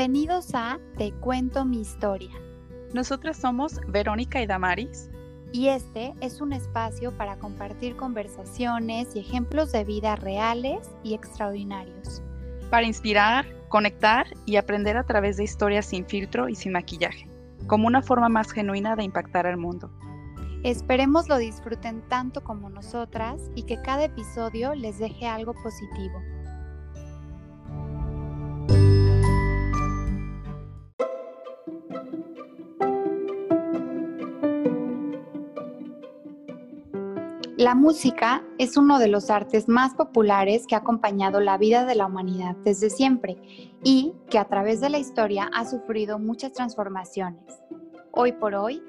Bienvenidos 0.00 0.54
a 0.54 0.78
Te 0.96 1.12
cuento 1.12 1.66
mi 1.66 1.82
historia. 1.82 2.30
Nosotras 2.94 3.36
somos 3.36 3.78
Verónica 3.86 4.40
y 4.40 4.46
Damaris. 4.46 5.10
Y 5.52 5.68
este 5.68 6.14
es 6.22 6.40
un 6.40 6.54
espacio 6.54 7.14
para 7.18 7.36
compartir 7.36 7.96
conversaciones 7.96 9.14
y 9.14 9.18
ejemplos 9.18 9.72
de 9.72 9.84
vida 9.84 10.16
reales 10.16 10.88
y 11.02 11.12
extraordinarios. 11.12 12.22
Para 12.70 12.86
inspirar, 12.86 13.44
conectar 13.68 14.26
y 14.46 14.56
aprender 14.56 14.96
a 14.96 15.04
través 15.04 15.36
de 15.36 15.44
historias 15.44 15.84
sin 15.84 16.06
filtro 16.06 16.48
y 16.48 16.54
sin 16.54 16.72
maquillaje, 16.72 17.28
como 17.66 17.86
una 17.86 18.00
forma 18.00 18.30
más 18.30 18.52
genuina 18.52 18.96
de 18.96 19.04
impactar 19.04 19.46
al 19.46 19.58
mundo. 19.58 19.90
Esperemos 20.64 21.28
lo 21.28 21.36
disfruten 21.36 22.00
tanto 22.08 22.42
como 22.42 22.70
nosotras 22.70 23.50
y 23.54 23.64
que 23.64 23.82
cada 23.82 24.04
episodio 24.04 24.74
les 24.74 24.98
deje 24.98 25.26
algo 25.26 25.52
positivo. 25.62 26.22
La 37.60 37.74
música 37.74 38.42
es 38.56 38.78
uno 38.78 38.98
de 38.98 39.08
los 39.08 39.28
artes 39.28 39.68
más 39.68 39.92
populares 39.92 40.66
que 40.66 40.74
ha 40.74 40.78
acompañado 40.78 41.40
la 41.40 41.58
vida 41.58 41.84
de 41.84 41.94
la 41.94 42.06
humanidad 42.06 42.56
desde 42.64 42.88
siempre 42.88 43.36
y 43.84 44.14
que 44.30 44.38
a 44.38 44.46
través 44.46 44.80
de 44.80 44.88
la 44.88 44.96
historia 44.96 45.50
ha 45.52 45.66
sufrido 45.66 46.18
muchas 46.18 46.54
transformaciones. 46.54 47.60
Hoy 48.12 48.32
por 48.32 48.54
hoy, 48.54 48.82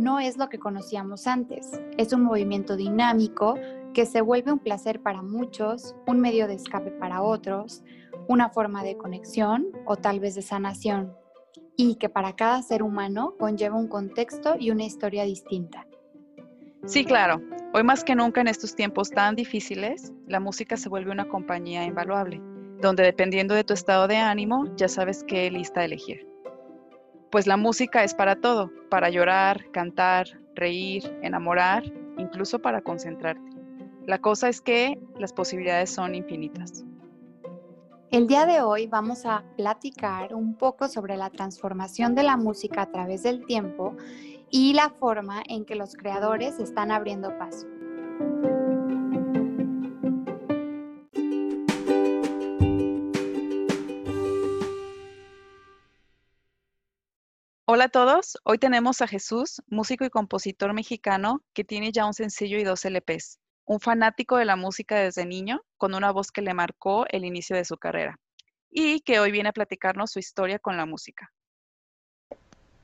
no 0.00 0.18
es 0.18 0.36
lo 0.36 0.48
que 0.48 0.58
conocíamos 0.58 1.28
antes. 1.28 1.80
Es 1.96 2.12
un 2.12 2.24
movimiento 2.24 2.74
dinámico 2.74 3.54
que 3.94 4.04
se 4.04 4.20
vuelve 4.20 4.50
un 4.50 4.58
placer 4.58 5.00
para 5.00 5.22
muchos, 5.22 5.94
un 6.08 6.18
medio 6.18 6.48
de 6.48 6.54
escape 6.54 6.90
para 6.90 7.22
otros, 7.22 7.84
una 8.26 8.50
forma 8.50 8.82
de 8.82 8.96
conexión 8.96 9.68
o 9.86 9.94
tal 9.94 10.18
vez 10.18 10.34
de 10.34 10.42
sanación, 10.42 11.14
y 11.76 11.94
que 11.94 12.08
para 12.08 12.34
cada 12.34 12.62
ser 12.62 12.82
humano 12.82 13.36
conlleva 13.38 13.76
un 13.76 13.86
contexto 13.86 14.56
y 14.58 14.72
una 14.72 14.82
historia 14.82 15.22
distinta. 15.22 15.87
Sí, 16.86 17.04
claro. 17.04 17.42
Hoy 17.74 17.82
más 17.82 18.02
que 18.02 18.14
nunca 18.14 18.40
en 18.40 18.48
estos 18.48 18.74
tiempos 18.74 19.10
tan 19.10 19.34
difíciles, 19.34 20.12
la 20.26 20.40
música 20.40 20.76
se 20.76 20.88
vuelve 20.88 21.10
una 21.10 21.28
compañía 21.28 21.84
invaluable, 21.84 22.40
donde 22.80 23.02
dependiendo 23.02 23.54
de 23.54 23.64
tu 23.64 23.74
estado 23.74 24.08
de 24.08 24.16
ánimo, 24.16 24.64
ya 24.76 24.88
sabes 24.88 25.24
qué 25.24 25.50
lista 25.50 25.84
elegir. 25.84 26.26
Pues 27.30 27.46
la 27.46 27.58
música 27.58 28.04
es 28.04 28.14
para 28.14 28.36
todo, 28.36 28.70
para 28.88 29.10
llorar, 29.10 29.70
cantar, 29.70 30.26
reír, 30.54 31.04
enamorar, 31.22 31.84
incluso 32.16 32.58
para 32.58 32.80
concentrarte. 32.80 33.50
La 34.06 34.18
cosa 34.18 34.48
es 34.48 34.62
que 34.62 34.98
las 35.18 35.34
posibilidades 35.34 35.90
son 35.90 36.14
infinitas. 36.14 36.84
El 38.10 38.26
día 38.26 38.46
de 38.46 38.62
hoy 38.62 38.86
vamos 38.86 39.26
a 39.26 39.44
platicar 39.58 40.34
un 40.34 40.54
poco 40.54 40.88
sobre 40.88 41.18
la 41.18 41.28
transformación 41.28 42.14
de 42.14 42.22
la 42.22 42.38
música 42.38 42.80
a 42.80 42.90
través 42.90 43.22
del 43.22 43.44
tiempo 43.44 43.94
y 44.50 44.72
la 44.72 44.90
forma 44.90 45.42
en 45.46 45.64
que 45.64 45.74
los 45.74 45.94
creadores 45.94 46.58
están 46.58 46.90
abriendo 46.90 47.36
paso. 47.38 47.66
Hola 57.70 57.84
a 57.84 57.88
todos, 57.90 58.38
hoy 58.44 58.58
tenemos 58.58 59.02
a 59.02 59.06
Jesús, 59.06 59.62
músico 59.66 60.06
y 60.06 60.10
compositor 60.10 60.72
mexicano 60.72 61.42
que 61.52 61.64
tiene 61.64 61.92
ya 61.92 62.06
un 62.06 62.14
sencillo 62.14 62.58
y 62.58 62.64
dos 62.64 62.86
LPs, 62.86 63.38
un 63.66 63.78
fanático 63.78 64.38
de 64.38 64.46
la 64.46 64.56
música 64.56 64.96
desde 64.96 65.26
niño, 65.26 65.60
con 65.76 65.94
una 65.94 66.10
voz 66.10 66.32
que 66.32 66.40
le 66.40 66.54
marcó 66.54 67.04
el 67.10 67.26
inicio 67.26 67.54
de 67.56 67.66
su 67.66 67.76
carrera, 67.76 68.18
y 68.70 69.00
que 69.00 69.20
hoy 69.20 69.30
viene 69.32 69.50
a 69.50 69.52
platicarnos 69.52 70.12
su 70.12 70.18
historia 70.18 70.58
con 70.58 70.78
la 70.78 70.86
música. 70.86 71.30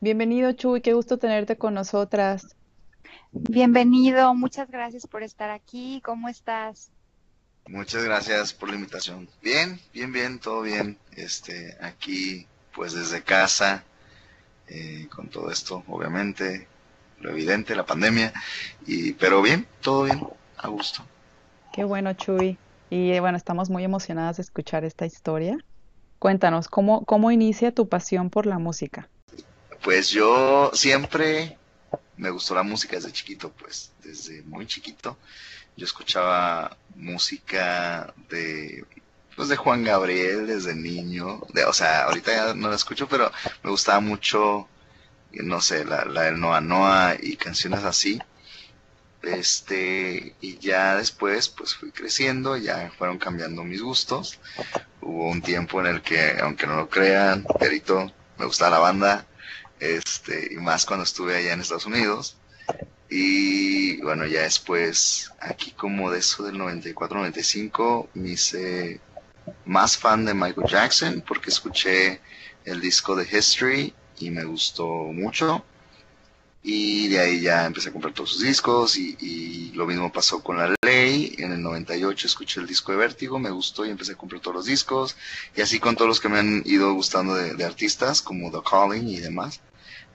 Bienvenido, 0.04 0.52
Chuy, 0.52 0.82
qué 0.82 0.92
gusto 0.92 1.16
tenerte 1.16 1.56
con 1.56 1.72
nosotras. 1.72 2.54
Bienvenido, 3.32 4.34
muchas 4.34 4.70
gracias 4.70 5.06
por 5.06 5.22
estar 5.22 5.48
aquí. 5.48 6.02
¿Cómo 6.04 6.28
estás? 6.28 6.90
Muchas 7.68 8.04
gracias 8.04 8.52
por 8.52 8.68
la 8.68 8.74
invitación. 8.74 9.26
Bien, 9.40 9.80
bien, 9.94 10.12
bien, 10.12 10.38
todo 10.40 10.60
bien. 10.60 10.98
Este, 11.16 11.78
aquí, 11.80 12.46
pues 12.74 12.92
desde 12.92 13.22
casa, 13.22 13.82
eh, 14.68 15.08
con 15.08 15.28
todo 15.28 15.50
esto, 15.50 15.82
obviamente, 15.88 16.68
lo 17.22 17.30
evidente, 17.30 17.74
la 17.74 17.86
pandemia, 17.86 18.30
y, 18.86 19.14
pero 19.14 19.40
bien, 19.40 19.66
todo 19.80 20.02
bien, 20.02 20.20
a 20.58 20.68
gusto. 20.68 21.02
Qué 21.72 21.82
bueno, 21.84 22.12
Chuy. 22.12 22.58
Y 22.90 23.12
eh, 23.12 23.20
bueno, 23.20 23.38
estamos 23.38 23.70
muy 23.70 23.84
emocionadas 23.84 24.36
de 24.36 24.42
escuchar 24.42 24.84
esta 24.84 25.06
historia. 25.06 25.56
Cuéntanos, 26.18 26.68
¿cómo, 26.68 27.06
cómo 27.06 27.30
inicia 27.30 27.72
tu 27.72 27.88
pasión 27.88 28.28
por 28.28 28.44
la 28.44 28.58
música? 28.58 29.08
Pues 29.84 30.08
yo 30.08 30.70
siempre 30.72 31.58
me 32.16 32.30
gustó 32.30 32.54
la 32.54 32.62
música 32.62 32.96
desde 32.96 33.12
chiquito, 33.12 33.52
pues 33.52 33.92
desde 34.02 34.42
muy 34.42 34.66
chiquito. 34.66 35.18
Yo 35.76 35.84
escuchaba 35.84 36.74
música 36.96 38.14
de 38.30 38.86
pues 39.36 39.48
de 39.48 39.56
Juan 39.56 39.84
Gabriel 39.84 40.46
desde 40.46 40.74
niño, 40.74 41.42
de, 41.52 41.66
o 41.66 41.72
sea, 41.74 42.04
ahorita 42.04 42.32
ya 42.32 42.54
no 42.54 42.70
la 42.70 42.76
escucho, 42.76 43.08
pero 43.08 43.30
me 43.62 43.70
gustaba 43.70 44.00
mucho, 44.00 44.68
no 45.32 45.60
sé, 45.60 45.84
la, 45.84 46.06
la 46.06 46.22
del 46.22 46.40
Noa 46.40 46.62
Noa 46.62 47.16
y 47.20 47.36
canciones 47.36 47.84
así. 47.84 48.18
Este, 49.22 50.34
y 50.40 50.58
ya 50.58 50.96
después, 50.96 51.50
pues 51.50 51.74
fui 51.74 51.90
creciendo, 51.90 52.56
ya 52.56 52.90
fueron 52.96 53.18
cambiando 53.18 53.64
mis 53.64 53.82
gustos. 53.82 54.38
Hubo 55.02 55.28
un 55.30 55.42
tiempo 55.42 55.80
en 55.80 55.86
el 55.86 56.00
que, 56.02 56.38
aunque 56.40 56.66
no 56.66 56.76
lo 56.76 56.88
crean, 56.88 57.44
Perito, 57.58 58.10
me 58.38 58.46
gustaba 58.46 58.70
la 58.70 58.78
banda, 58.78 59.26
este, 59.80 60.52
y 60.52 60.56
más 60.56 60.86
cuando 60.86 61.04
estuve 61.04 61.36
allá 61.36 61.52
en 61.52 61.60
Estados 61.60 61.86
Unidos. 61.86 62.36
Y 63.08 64.00
bueno, 64.02 64.26
ya 64.26 64.42
después, 64.42 65.30
aquí 65.40 65.72
como 65.72 66.10
de 66.10 66.18
eso 66.20 66.42
del 66.44 66.56
94-95, 66.56 68.08
me 68.14 68.30
hice 68.30 69.00
más 69.66 69.96
fan 69.96 70.24
de 70.24 70.34
Michael 70.34 70.66
Jackson 70.68 71.24
porque 71.26 71.50
escuché 71.50 72.20
el 72.64 72.80
disco 72.80 73.14
de 73.14 73.24
History 73.30 73.94
y 74.18 74.30
me 74.30 74.44
gustó 74.44 74.86
mucho. 74.86 75.64
Y 76.66 77.08
de 77.08 77.20
ahí 77.20 77.40
ya 77.42 77.66
empecé 77.66 77.90
a 77.90 77.92
comprar 77.92 78.14
todos 78.14 78.30
sus 78.30 78.42
discos 78.42 78.96
y, 78.96 79.14
y, 79.20 79.72
lo 79.72 79.84
mismo 79.86 80.10
pasó 80.10 80.42
con 80.42 80.56
La 80.56 80.74
Ley. 80.82 81.34
En 81.36 81.52
el 81.52 81.60
98 81.60 82.26
escuché 82.26 82.58
el 82.58 82.66
disco 82.66 82.90
de 82.90 82.96
Vértigo, 82.98 83.38
me 83.38 83.50
gustó 83.50 83.84
y 83.84 83.90
empecé 83.90 84.12
a 84.12 84.16
comprar 84.16 84.40
todos 84.40 84.56
los 84.56 84.64
discos. 84.64 85.14
Y 85.54 85.60
así 85.60 85.78
con 85.78 85.94
todos 85.94 86.08
los 86.08 86.20
que 86.20 86.30
me 86.30 86.38
han 86.38 86.62
ido 86.64 86.94
gustando 86.94 87.34
de, 87.34 87.52
de 87.52 87.64
artistas 87.64 88.22
como 88.22 88.50
The 88.50 88.60
Calling 88.68 89.06
y 89.06 89.20
demás. 89.20 89.60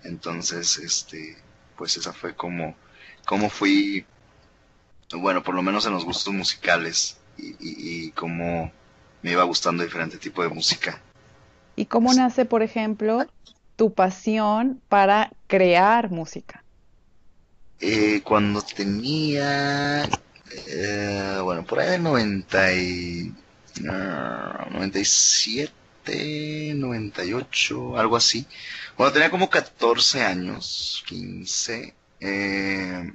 Entonces, 0.04 0.80
este, 0.80 1.38
pues 1.78 1.96
esa 1.98 2.14
fue 2.14 2.34
como, 2.34 2.76
como 3.26 3.52
fui, 3.52 4.06
bueno, 5.14 5.44
por 5.44 5.54
lo 5.54 5.62
menos 5.62 5.86
en 5.86 5.94
los 5.94 6.04
gustos 6.04 6.34
musicales 6.34 7.18
y, 7.38 7.50
y, 7.50 7.58
y 7.60 8.12
cómo 8.12 8.72
me 9.22 9.32
iba 9.32 9.44
gustando 9.44 9.84
diferente 9.84 10.18
tipo 10.18 10.42
de 10.42 10.50
música. 10.50 11.00
¿Y 11.76 11.86
cómo 11.86 12.12
nace, 12.14 12.46
por 12.46 12.64
ejemplo, 12.64 13.26
tu 13.80 13.94
pasión 13.94 14.82
para 14.90 15.32
crear 15.48 16.12
música? 16.12 16.62
Eh, 17.80 18.20
cuando 18.26 18.62
tenía, 18.62 20.04
eh, 20.68 21.40
bueno, 21.42 21.64
por 21.64 21.80
ahí 21.80 21.98
90 21.98 22.74
y, 22.74 23.34
uh, 23.80 24.74
97, 24.74 26.74
98, 26.76 27.98
algo 27.98 28.18
así. 28.18 28.46
Cuando 28.98 29.14
tenía 29.14 29.30
como 29.30 29.50
14 29.50 30.24
años, 30.24 31.02
15, 31.08 31.94
eh, 32.20 33.14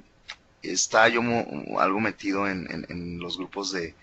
estaba 0.63 1.09
yo 1.09 1.21
algo 1.77 1.99
metido 1.99 2.49
en, 2.49 3.19
los 3.19 3.37
grupos 3.37 3.71
de, 3.71 3.93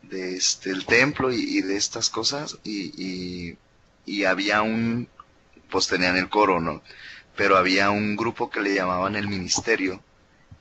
de 0.00 0.36
este, 0.36 0.70
el 0.70 0.86
templo 0.86 1.30
y, 1.30 1.60
de 1.60 1.76
estas 1.76 2.08
cosas 2.08 2.56
y 2.64 3.58
había 4.24 4.62
un, 4.62 5.06
pues 5.70 5.86
tenían 5.88 6.16
el 6.16 6.28
coro, 6.28 6.60
¿no? 6.60 6.82
Pero 7.36 7.56
había 7.56 7.90
un 7.90 8.16
grupo 8.16 8.50
que 8.50 8.60
le 8.60 8.74
llamaban 8.74 9.16
el 9.16 9.28
ministerio 9.28 10.02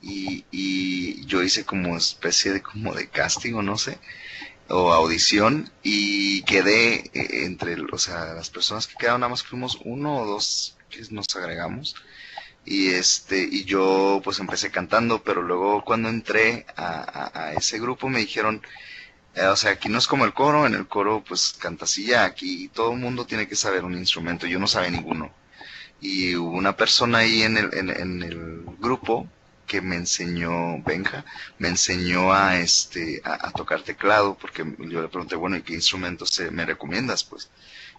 y, 0.01 0.45
y 0.51 1.25
yo 1.25 1.43
hice 1.43 1.65
como 1.65 1.97
especie 1.97 2.53
de 2.53 2.61
como 2.61 2.93
de 2.93 3.09
casting 3.09 3.53
o 3.55 3.61
no 3.61 3.77
sé, 3.77 3.99
o 4.69 4.93
audición 4.93 5.71
y 5.83 6.43
quedé 6.43 7.09
eh, 7.13 7.45
entre, 7.45 7.75
o 7.81 7.97
sea, 7.97 8.33
las 8.33 8.49
personas 8.49 8.87
que 8.87 8.95
quedaron 8.95 9.21
nada 9.21 9.31
más 9.31 9.43
fuimos 9.43 9.79
uno 9.83 10.17
o 10.17 10.25
dos 10.25 10.77
que 10.89 11.01
nos 11.11 11.25
agregamos 11.35 11.95
y 12.65 12.89
este 12.89 13.47
y 13.49 13.65
yo 13.65 14.21
pues 14.23 14.39
empecé 14.39 14.69
cantando 14.71 15.23
pero 15.23 15.41
luego 15.41 15.83
cuando 15.83 16.09
entré 16.09 16.65
a, 16.75 17.31
a, 17.33 17.53
ese 17.53 17.79
grupo 17.79 18.09
me 18.09 18.19
dijeron 18.19 18.61
o 19.47 19.55
sea 19.55 19.71
aquí 19.71 19.89
no 19.89 19.97
es 19.97 20.07
como 20.07 20.25
el 20.25 20.33
coro 20.33 20.65
en 20.65 20.73
el 20.73 20.87
coro 20.87 21.23
pues 21.27 21.55
cantasilla 21.59 22.25
aquí 22.25 22.69
todo 22.69 22.91
el 22.93 22.99
mundo 22.99 23.25
tiene 23.25 23.47
que 23.47 23.55
saber 23.55 23.83
un 23.85 23.97
instrumento 23.97 24.47
yo 24.47 24.59
no 24.59 24.67
sabía 24.67 24.89
ninguno 24.91 25.31
y 26.01 26.35
hubo 26.35 26.51
una 26.57 26.75
persona 26.75 27.19
ahí 27.19 27.43
en 27.43 27.57
el, 27.57 27.73
en, 27.73 28.23
el 28.23 28.63
grupo 28.79 29.27
que 29.67 29.81
me 29.81 29.97
enseñó, 29.97 30.81
Benja, 30.83 31.25
me 31.59 31.67
enseñó 31.67 32.33
a 32.33 32.57
este, 32.57 33.21
a, 33.23 33.51
tocar 33.51 33.81
teclado, 33.83 34.35
porque 34.39 34.65
yo 34.79 35.01
le 35.01 35.09
pregunté, 35.09 35.35
bueno, 35.35 35.57
¿y 35.57 35.61
qué 35.61 35.73
instrumentos 35.73 36.41
me 36.51 36.65
recomiendas? 36.65 37.23
Pues, 37.23 37.49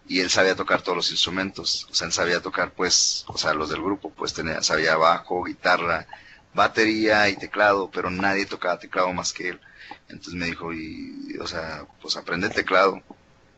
y 0.08 0.20
él 0.20 0.30
sabía 0.30 0.56
tocar 0.56 0.82
todos 0.82 0.96
los 0.96 1.10
instrumentos, 1.12 1.86
o 1.90 1.94
sea, 1.94 2.06
él 2.06 2.12
sabía 2.12 2.40
tocar, 2.40 2.72
pues, 2.72 3.24
o 3.28 3.38
sea, 3.38 3.54
los 3.54 3.70
del 3.70 3.82
grupo, 3.82 4.10
pues 4.10 4.32
tenía, 4.34 4.62
sabía 4.62 4.96
bajo, 4.96 5.44
guitarra, 5.44 6.06
batería 6.54 7.28
y 7.28 7.36
teclado, 7.36 7.90
pero 7.90 8.10
nadie 8.10 8.46
tocaba 8.46 8.78
teclado 8.78 9.12
más 9.12 9.32
que 9.32 9.50
él. 9.50 9.60
Entonces 10.08 10.34
me 10.34 10.46
dijo, 10.46 10.72
y, 10.72 11.36
o 11.40 11.46
sea, 11.46 11.86
pues 12.00 12.16
aprende 12.16 12.48
teclado. 12.48 13.02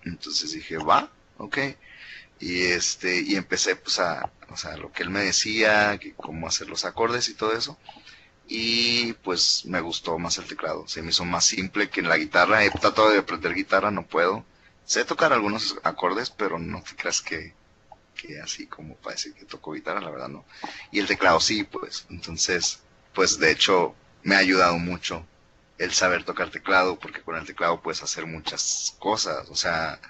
Entonces 0.04 0.52
dije, 0.52 0.78
va, 0.78 1.10
ok. 1.38 1.58
Y 2.40 2.62
este, 2.64 3.20
y 3.20 3.36
empecé 3.36 3.76
pues 3.76 3.98
a, 4.00 4.30
o 4.50 4.56
sea, 4.56 4.76
lo 4.76 4.92
que 4.92 5.02
él 5.04 5.10
me 5.10 5.24
decía, 5.24 5.98
que 5.98 6.14
cómo 6.14 6.48
hacer 6.48 6.68
los 6.68 6.84
acordes 6.84 7.28
y 7.28 7.34
todo 7.34 7.52
eso. 7.56 7.78
Y 8.48 9.14
pues 9.14 9.64
me 9.66 9.80
gustó 9.80 10.18
más 10.18 10.38
el 10.38 10.46
teclado. 10.46 10.86
Se 10.88 11.02
me 11.02 11.10
hizo 11.10 11.24
más 11.24 11.44
simple 11.46 11.88
que 11.88 12.00
en 12.00 12.08
la 12.08 12.18
guitarra. 12.18 12.64
He 12.64 12.70
tratado 12.70 13.10
de 13.10 13.18
aprender 13.18 13.54
guitarra, 13.54 13.90
no 13.90 14.06
puedo. 14.06 14.44
Sé 14.84 15.04
tocar 15.04 15.32
algunos 15.32 15.76
acordes, 15.84 16.30
pero 16.30 16.58
no 16.58 16.82
te 16.82 16.96
creas 16.96 17.22
que, 17.22 17.54
que 18.14 18.40
así 18.40 18.66
como 18.66 18.96
parece 18.96 19.32
que 19.34 19.44
toco 19.44 19.72
guitarra, 19.72 20.00
la 20.00 20.10
verdad 20.10 20.28
no. 20.28 20.44
Y 20.90 20.98
el 20.98 21.06
teclado 21.06 21.40
sí, 21.40 21.64
pues. 21.64 22.06
Entonces, 22.10 22.80
pues 23.14 23.38
de 23.38 23.50
hecho 23.50 23.94
me 24.22 24.34
ha 24.34 24.38
ayudado 24.38 24.78
mucho 24.78 25.26
el 25.78 25.92
saber 25.92 26.24
tocar 26.24 26.50
teclado, 26.50 26.98
porque 26.98 27.22
con 27.22 27.36
el 27.36 27.44
teclado 27.44 27.80
puedes 27.82 28.02
hacer 28.02 28.26
muchas 28.26 28.94
cosas. 28.98 29.48
O 29.50 29.56
sea, 29.56 30.00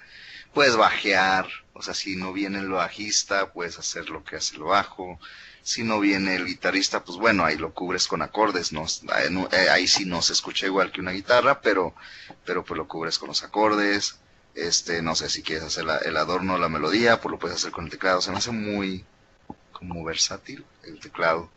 puedes 0.53 0.75
bajear, 0.75 1.47
o 1.73 1.81
sea, 1.81 1.93
si 1.93 2.15
no 2.15 2.33
viene 2.33 2.59
el 2.59 2.69
bajista, 2.69 3.51
puedes 3.51 3.79
hacer 3.79 4.09
lo 4.09 4.23
que 4.23 4.35
hace 4.37 4.55
el 4.55 4.63
bajo. 4.63 5.19
Si 5.63 5.83
no 5.83 5.99
viene 5.99 6.35
el 6.35 6.45
guitarrista, 6.45 7.03
pues 7.03 7.17
bueno, 7.17 7.45
ahí 7.45 7.57
lo 7.57 7.73
cubres 7.73 8.07
con 8.07 8.21
acordes, 8.21 8.73
no, 8.73 8.85
eh, 9.51 9.69
ahí 9.69 9.87
sí 9.87 10.05
no 10.05 10.21
se 10.21 10.33
escucha 10.33 10.65
igual 10.65 10.91
que 10.91 10.99
una 11.01 11.11
guitarra, 11.11 11.61
pero, 11.61 11.95
pero 12.45 12.65
pues 12.65 12.77
lo 12.77 12.87
cubres 12.87 13.17
con 13.17 13.29
los 13.29 13.43
acordes. 13.43 14.19
Este, 14.55 15.01
no 15.01 15.15
sé 15.15 15.29
si 15.29 15.41
quieres 15.43 15.63
hacer 15.65 15.85
el 16.05 16.17
adorno, 16.17 16.57
la 16.57 16.69
melodía, 16.69 17.19
pues 17.21 17.31
lo 17.31 17.39
puedes 17.39 17.57
hacer 17.57 17.71
con 17.71 17.85
el 17.85 17.91
teclado. 17.91 18.21
Se 18.21 18.31
me 18.31 18.37
hace 18.37 18.51
muy 18.51 19.05
como 19.71 20.03
versátil 20.03 20.65
el 20.83 20.99
teclado. 20.99 21.49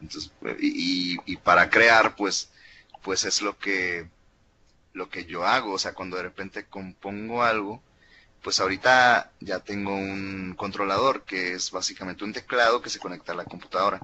Entonces, 0.00 0.32
y, 0.60 1.18
y 1.26 1.36
para 1.38 1.70
crear, 1.70 2.16
pues, 2.16 2.50
pues 3.02 3.24
es 3.24 3.42
lo 3.42 3.58
que, 3.58 4.08
lo 4.92 5.08
que 5.10 5.24
yo 5.26 5.46
hago. 5.46 5.74
O 5.74 5.78
sea, 5.78 5.94
cuando 5.94 6.16
de 6.16 6.22
repente 6.24 6.66
compongo 6.66 7.42
algo, 7.42 7.82
pues 8.42 8.60
ahorita 8.60 9.32
ya 9.40 9.60
tengo 9.60 9.94
un 9.94 10.54
controlador 10.56 11.24
que 11.24 11.54
es 11.54 11.70
básicamente 11.70 12.24
un 12.24 12.32
teclado 12.32 12.82
que 12.82 12.90
se 12.90 13.00
conecta 13.00 13.32
a 13.32 13.36
la 13.36 13.44
computadora. 13.44 14.00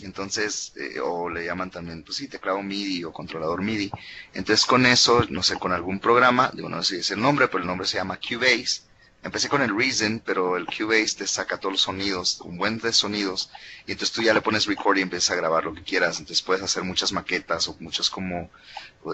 Entonces, 0.00 0.72
eh, 0.76 1.00
o 1.00 1.28
le 1.28 1.44
llaman 1.44 1.70
también, 1.70 2.02
pues 2.02 2.18
sí, 2.18 2.28
teclado 2.28 2.62
MIDI 2.62 3.04
o 3.04 3.12
controlador 3.12 3.62
MIDI. 3.62 3.90
Entonces 4.34 4.66
con 4.66 4.86
eso, 4.86 5.24
no 5.30 5.42
sé, 5.42 5.58
con 5.58 5.72
algún 5.72 6.00
programa, 6.00 6.50
digo, 6.52 6.68
no 6.68 6.82
sé 6.82 6.96
si 6.96 7.00
es 7.00 7.10
el 7.12 7.20
nombre, 7.20 7.48
pero 7.48 7.60
el 7.60 7.66
nombre 7.66 7.86
se 7.86 7.96
llama 7.96 8.18
Cubase 8.18 8.82
Empecé 9.26 9.48
con 9.48 9.60
el 9.60 9.76
Reason, 9.76 10.22
pero 10.24 10.56
el 10.56 10.66
Cubase 10.66 11.16
te 11.16 11.26
saca 11.26 11.58
todos 11.58 11.72
los 11.72 11.82
sonidos, 11.82 12.40
un 12.42 12.56
buen 12.56 12.78
de 12.78 12.92
sonidos, 12.92 13.50
y 13.84 13.90
entonces 13.90 14.14
tú 14.14 14.22
ya 14.22 14.32
le 14.32 14.40
pones 14.40 14.66
record 14.66 14.98
y 14.98 15.00
empiezas 15.00 15.32
a 15.32 15.34
grabar 15.34 15.64
lo 15.64 15.74
que 15.74 15.82
quieras. 15.82 16.20
Entonces 16.20 16.42
puedes 16.42 16.62
hacer 16.62 16.84
muchas 16.84 17.10
maquetas 17.10 17.66
o 17.66 17.76
muchas 17.80 18.08
como 18.08 18.48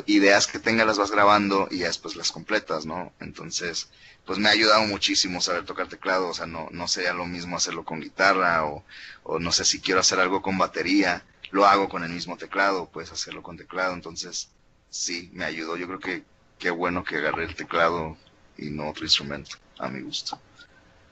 ideas 0.05 0.47
que 0.47 0.59
tengas 0.59 0.87
las 0.87 0.99
vas 0.99 1.11
grabando 1.11 1.67
y 1.71 1.79
ya 1.79 1.87
después 1.87 2.15
las 2.15 2.31
completas, 2.31 2.85
¿no? 2.85 3.11
Entonces, 3.21 3.89
pues 4.27 4.39
me 4.39 4.51
ha 4.51 4.53
ayudado 4.53 4.83
muchísimo 4.83 5.41
saber 5.41 5.65
tocar 5.65 5.89
teclado, 5.89 6.29
o 6.29 6.35
sea, 6.35 6.45
no, 6.45 6.69
no 6.73 6.89
sería 6.89 7.15
lo 7.15 7.25
mismo 7.25 7.57
hacerlo 7.57 7.83
con 7.83 8.03
guitarra 8.03 8.67
o, 8.67 8.85
o 9.23 9.39
no 9.39 9.51
sé 9.51 9.65
si 9.65 9.81
quiero 9.81 10.01
hacer 10.01 10.21
algo 10.21 10.43
con 10.43 10.59
batería, 10.59 11.25
lo 11.53 11.65
hago 11.65 11.89
con 11.89 12.05
el 12.05 12.11
mismo 12.11 12.37
teclado, 12.37 12.91
puedes 12.91 13.13
hacerlo 13.13 13.43
con 13.43 13.57
teclado, 13.57 13.95
entonces 13.95 14.51
sí, 14.91 15.31
me 15.33 15.47
ayudó. 15.47 15.79
Yo 15.79 15.87
creo 15.87 16.01
que 16.01 16.23
qué 16.59 16.69
bueno 16.69 17.03
que 17.03 17.17
agarré 17.17 17.45
el 17.45 17.57
teclado 17.57 18.19
y 18.59 18.69
no 18.69 18.91
otro 18.91 19.05
instrumento 19.05 19.62
a 19.79 19.89
mi 19.89 20.01
gusto. 20.01 20.39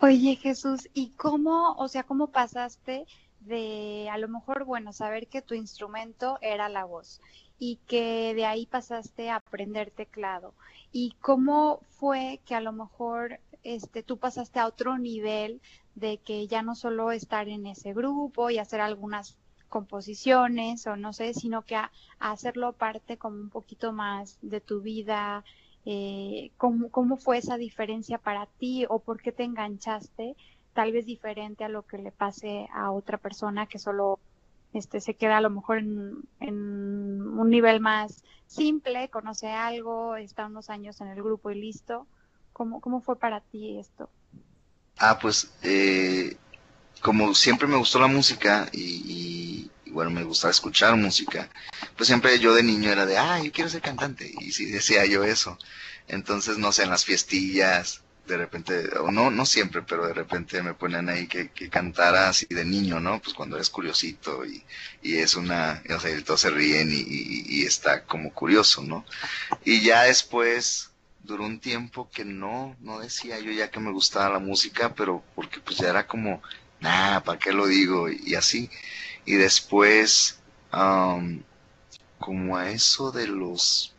Oye 0.01 0.37
Jesús, 0.37 0.89
¿y 0.95 1.11
cómo, 1.11 1.75
o 1.75 1.89
sea, 1.89 2.05
cómo 2.05 2.29
pasaste 2.29 3.07
de 3.41 4.09
a 4.11 4.19
lo 4.19 4.29
mejor, 4.29 4.65
bueno, 4.65 4.93
saber 4.93 5.27
que 5.29 5.43
tu 5.43 5.55
instrumento 5.55 6.39
era 6.41 6.69
la 6.69 6.85
voz 6.85 7.21
y 7.59 7.77
que 7.87 8.33
de 8.35 8.47
ahí 8.47 8.67
pasaste 8.67 9.29
a 9.31 9.37
aprender 9.37 9.91
teclado? 9.91 10.55
¿Y 10.91 11.13
cómo 11.21 11.81
fue 11.91 12.41
que 12.47 12.55
a 12.55 12.61
lo 12.61 12.73
mejor 12.73 13.41
este, 13.63 14.03
tú 14.03 14.19
pasaste 14.19 14.59
a 14.59 14.67
otro 14.67 14.99
nivel 14.99 15.61
de 15.95 16.19
que 16.19 16.47
ya 16.47 16.63
no 16.63 16.75
solo 16.75 17.13
estar 17.13 17.49
en 17.49 17.67
ese 17.67 17.93
grupo 17.93 18.49
y 18.51 18.59
hacer 18.59 18.81
algunas 18.81 19.37
composiciones 19.69 20.87
o 20.87 20.97
no 20.97 21.13
sé, 21.13 21.35
sino 21.35 21.63
que 21.63 21.77
a 21.77 21.91
hacerlo 22.19 22.73
parte 22.73 23.19
como 23.19 23.37
un 23.37 23.51
poquito 23.51 23.93
más 23.93 24.39
de 24.43 24.61
tu 24.61 24.81
vida 24.81 25.45
eh, 25.87 26.51
¿cómo, 26.57 26.91
¿cómo 26.91 27.17
fue 27.17 27.39
esa 27.39 27.57
diferencia 27.57 28.19
para 28.19 28.47
ti 28.47 28.85
o 28.89 29.01
por 29.01 29.21
qué 29.21 29.33
te 29.33 29.45
enganchaste? 29.45 30.37
Tal 30.73 30.93
vez 30.93 31.07
diferente 31.07 31.65
a 31.65 31.69
lo 31.69 31.83
que 31.87 31.99
le 31.99 32.13
pase 32.13 32.69
a 32.73 32.91
otra 32.91 33.19
persona 33.19 33.67
que 33.67 33.79
solo 33.79 34.21
este, 34.73 35.01
se 35.01 35.15
queda 35.15 35.39
a 35.39 35.41
lo 35.41 35.51
mejor 35.51 35.79
en, 35.79 36.23
un 36.41 37.51
nivel 37.51 37.81
más 37.81 38.23
simple, 38.47 39.09
conoce 39.09 39.49
algo, 39.49 40.17
está 40.17 40.47
unos 40.47 40.71
años 40.71 41.01
en 41.01 41.09
el 41.09 41.23
grupo 41.23 41.51
y 41.51 41.61
listo. 41.61 42.07
¿Cómo, 42.53 42.81
cómo 42.81 43.01
fue 43.01 43.17
para 43.17 43.41
ti 43.41 43.79
esto? 43.79 44.11
Ah, 44.99 45.19
pues 45.21 45.53
eh, 45.63 46.37
como 47.01 47.35
siempre 47.35 47.67
me 47.67 47.77
gustó 47.77 47.99
la 47.99 48.07
música 48.07 48.69
y, 48.73 49.71
bueno, 49.87 50.11
me 50.11 50.25
gustaba 50.25 50.51
escuchar 50.51 50.95
música, 50.97 51.49
pues 52.01 52.09
siempre 52.09 52.39
yo 52.39 52.55
de 52.55 52.63
niño 52.63 52.91
era 52.91 53.05
de, 53.05 53.19
ah, 53.19 53.43
yo 53.45 53.53
quiero 53.53 53.69
ser 53.69 53.83
cantante. 53.83 54.33
Y 54.41 54.53
sí 54.53 54.65
decía 54.71 55.05
yo 55.05 55.23
eso. 55.23 55.59
Entonces, 56.09 56.57
no 56.57 56.73
sé, 56.73 56.85
en 56.85 56.89
las 56.89 57.05
fiestillas, 57.05 58.01
de 58.27 58.39
repente, 58.39 58.89
o 59.01 59.11
no, 59.13 59.31
no 59.31 59.45
siempre, 59.45 59.83
pero 59.83 60.07
de 60.07 60.15
repente 60.15 60.63
me 60.63 60.73
ponen 60.73 61.11
ahí 61.11 61.27
que, 61.27 61.51
que 61.51 61.69
cantara 61.69 62.31
así 62.31 62.47
de 62.49 62.65
niño, 62.65 63.01
¿no? 63.01 63.21
Pues 63.21 63.35
cuando 63.35 63.57
eres 63.57 63.69
curiosito 63.69 64.47
y, 64.47 64.65
y 65.03 65.19
es 65.19 65.35
una, 65.35 65.83
o 65.95 66.01
sea, 66.01 66.25
todos 66.25 66.41
se 66.41 66.49
ríen 66.49 66.91
y, 66.91 67.05
y, 67.07 67.67
está 67.67 68.07
como 68.07 68.33
curioso, 68.33 68.83
¿no? 68.83 69.05
Y 69.63 69.83
ya 69.83 70.05
después 70.05 70.93
duró 71.23 71.45
un 71.45 71.61
tiempo 71.61 72.09
que 72.11 72.25
no, 72.25 72.77
no 72.81 73.01
decía 73.01 73.39
yo 73.41 73.53
ya 73.53 73.71
que 73.71 73.79
me 73.79 73.93
gustaba 73.93 74.31
la 74.31 74.39
música, 74.39 74.95
pero 74.95 75.23
porque 75.35 75.61
pues 75.61 75.77
ya 75.77 75.91
era 75.91 76.07
como, 76.07 76.41
nah, 76.81 77.21
¿para 77.21 77.39
qué 77.39 77.53
lo 77.53 77.67
digo? 77.67 78.09
Y, 78.09 78.37
así. 78.37 78.71
Y 79.27 79.35
después, 79.35 80.41
como 82.21 82.57
a 82.57 82.71
eso 82.71 83.11
de 83.11 83.27
los 83.27 83.95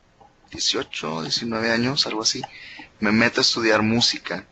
18, 0.51 1.23
19 1.23 1.71
años, 1.71 2.05
algo 2.07 2.21
así, 2.21 2.41
me 2.99 3.11
meto 3.11 3.41
a 3.41 3.43
estudiar 3.43 3.81
música 3.81 4.45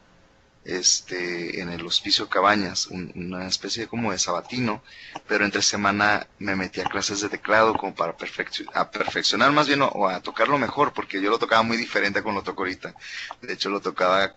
este, 0.65 1.61
en 1.61 1.69
el 1.69 1.85
Hospicio 1.85 2.29
Cabañas, 2.29 2.87
una 2.87 3.47
especie 3.47 3.87
como 3.87 4.11
de 4.11 4.19
sabatino, 4.19 4.83
pero 5.27 5.45
entre 5.45 5.61
semana 5.61 6.27
me 6.39 6.55
metí 6.55 6.81
a 6.81 6.85
clases 6.85 7.21
de 7.21 7.29
teclado 7.29 7.75
como 7.75 7.95
para 7.95 8.15
perfeccionar 8.17 9.51
más 9.51 9.67
bien 9.67 9.81
o, 9.81 10.07
a 10.09 10.21
tocarlo 10.21 10.57
mejor, 10.57 10.93
porque 10.93 11.21
yo 11.21 11.29
lo 11.29 11.39
tocaba 11.39 11.63
muy 11.63 11.77
diferente 11.77 12.19
a 12.19 12.23
como 12.23 12.39
lo 12.39 12.43
toco 12.43 12.63
ahorita. 12.63 12.93
De 13.41 13.53
hecho, 13.53 13.69
lo 13.69 13.81
tocaba 13.81 14.35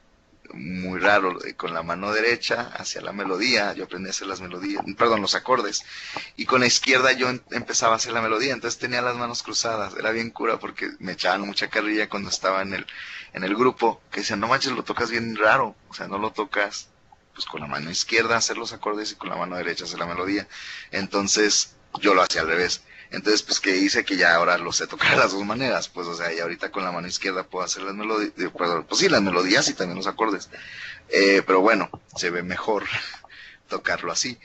muy 0.53 0.99
raro, 1.01 1.45
eh, 1.45 1.55
con 1.55 1.75
la 1.75 1.83
mano 1.83 2.13
derecha 2.13 2.71
hacia 2.75 3.01
la 3.01 3.13
melodía, 3.13 3.73
yo 3.75 3.85
aprendí 3.85 4.09
a 4.09 4.11
hacer 4.11 4.27
las 4.27 4.41
melodías, 4.41 4.85
perdón, 4.97 5.23
los 5.23 5.35
acordes, 5.35 5.85
y 6.37 6.47
con 6.47 6.61
la 6.61 6.67
izquierda 6.67 7.13
yo 7.13 7.29
em, 7.29 7.41
empezaba 7.51 7.95
a 7.95 7.97
hacer 7.97 8.13
la 8.13 8.23
melodía, 8.23 8.53
entonces 8.53 8.79
tenía 8.79 9.03
las 9.03 9.17
manos 9.17 9.43
cruzadas, 9.43 9.95
era 9.97 10.11
bien 10.13 10.31
cura 10.31 10.59
porque 10.59 10.91
me 10.99 11.13
echaban 11.13 11.43
mucha 11.43 11.69
carrilla 11.69 12.09
cuando 12.09 12.31
estaba 12.31 12.63
en 12.63 12.75
el, 12.75 12.87
en 13.33 13.45
el 13.45 13.55
grupo, 13.57 14.01
que 14.11 14.21
decían, 14.21 14.41
no 14.41 14.49
manches, 14.49 14.73
lo 14.73 14.85
tocas 14.85 15.11
bien 15.11 15.37
raro, 15.37 15.75
o 15.89 15.95
sea, 15.95 16.09
no 16.09 16.19
lo 16.19 16.33
tocas 16.33 16.89
pues 17.35 17.47
con 17.47 17.63
la 17.63 17.67
mano 17.67 17.91
izquierda 17.91 18.37
hacer 18.37 18.59
los 18.59 18.73
acordes 18.73 19.13
y 19.13 19.15
con 19.17 19.31
la 19.31 19.37
mano 19.37 19.57
derecha 19.57 19.85
hacer 19.85 19.99
la 19.99 20.07
melodía, 20.07 20.47
entonces 20.91 21.75
yo 22.01 22.15
lo 22.15 22.23
hacía 22.23 22.43
al 22.43 22.49
revés. 22.49 22.83
Entonces, 23.13 23.43
pues 23.43 23.61
que 23.61 23.77
hice 23.77 24.05
que 24.05 24.17
ya 24.17 24.35
ahora 24.35 24.57
lo 24.57 24.73
sé 24.73 24.87
tocar 24.87 25.19
las 25.19 25.33
dos 25.33 25.45
maneras, 25.45 25.89
pues 25.89 26.07
o 26.09 26.15
sea, 26.17 26.33
y 26.33 26.41
ahorita 26.41 26.71
con 26.71 26.83
la 26.83 26.93
mano 26.93 27.07
izquierda 27.07 27.45
puedo 27.45 27.65
hacer 27.65 27.83
las 27.83 27.95
melodías, 27.95 28.33
pues 28.89 29.01
sí, 29.01 29.09
las 29.11 29.21
melodías 29.21 29.69
y 29.69 29.75
también 29.75 29.99
los 29.99 30.07
acordes. 30.07 30.49
Eh, 31.11 31.43
pero 31.47 31.61
bueno, 31.61 31.91
se 32.17 32.31
ve 32.31 32.43
mejor 32.43 32.85
tocarlo 33.69 34.13
así. 34.13 34.39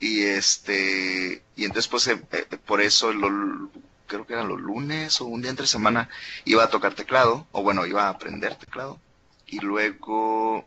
Y 0.00 0.22
este, 0.22 1.42
y 1.56 1.64
entonces 1.64 1.88
pues 1.88 2.06
eh, 2.08 2.22
eh, 2.32 2.46
por 2.64 2.80
eso 2.80 3.12
lo, 3.12 3.70
creo 4.06 4.26
que 4.26 4.32
eran 4.32 4.48
los 4.48 4.60
lunes 4.60 5.20
o 5.20 5.26
un 5.26 5.42
día 5.42 5.50
entre 5.50 5.66
semana 5.66 6.08
iba 6.46 6.64
a 6.64 6.70
tocar 6.70 6.94
teclado, 6.94 7.46
o 7.52 7.62
bueno, 7.62 7.84
iba 7.86 8.04
a 8.06 8.10
aprender 8.10 8.54
teclado. 8.56 8.98
Y 9.46 9.60
luego 9.60 10.66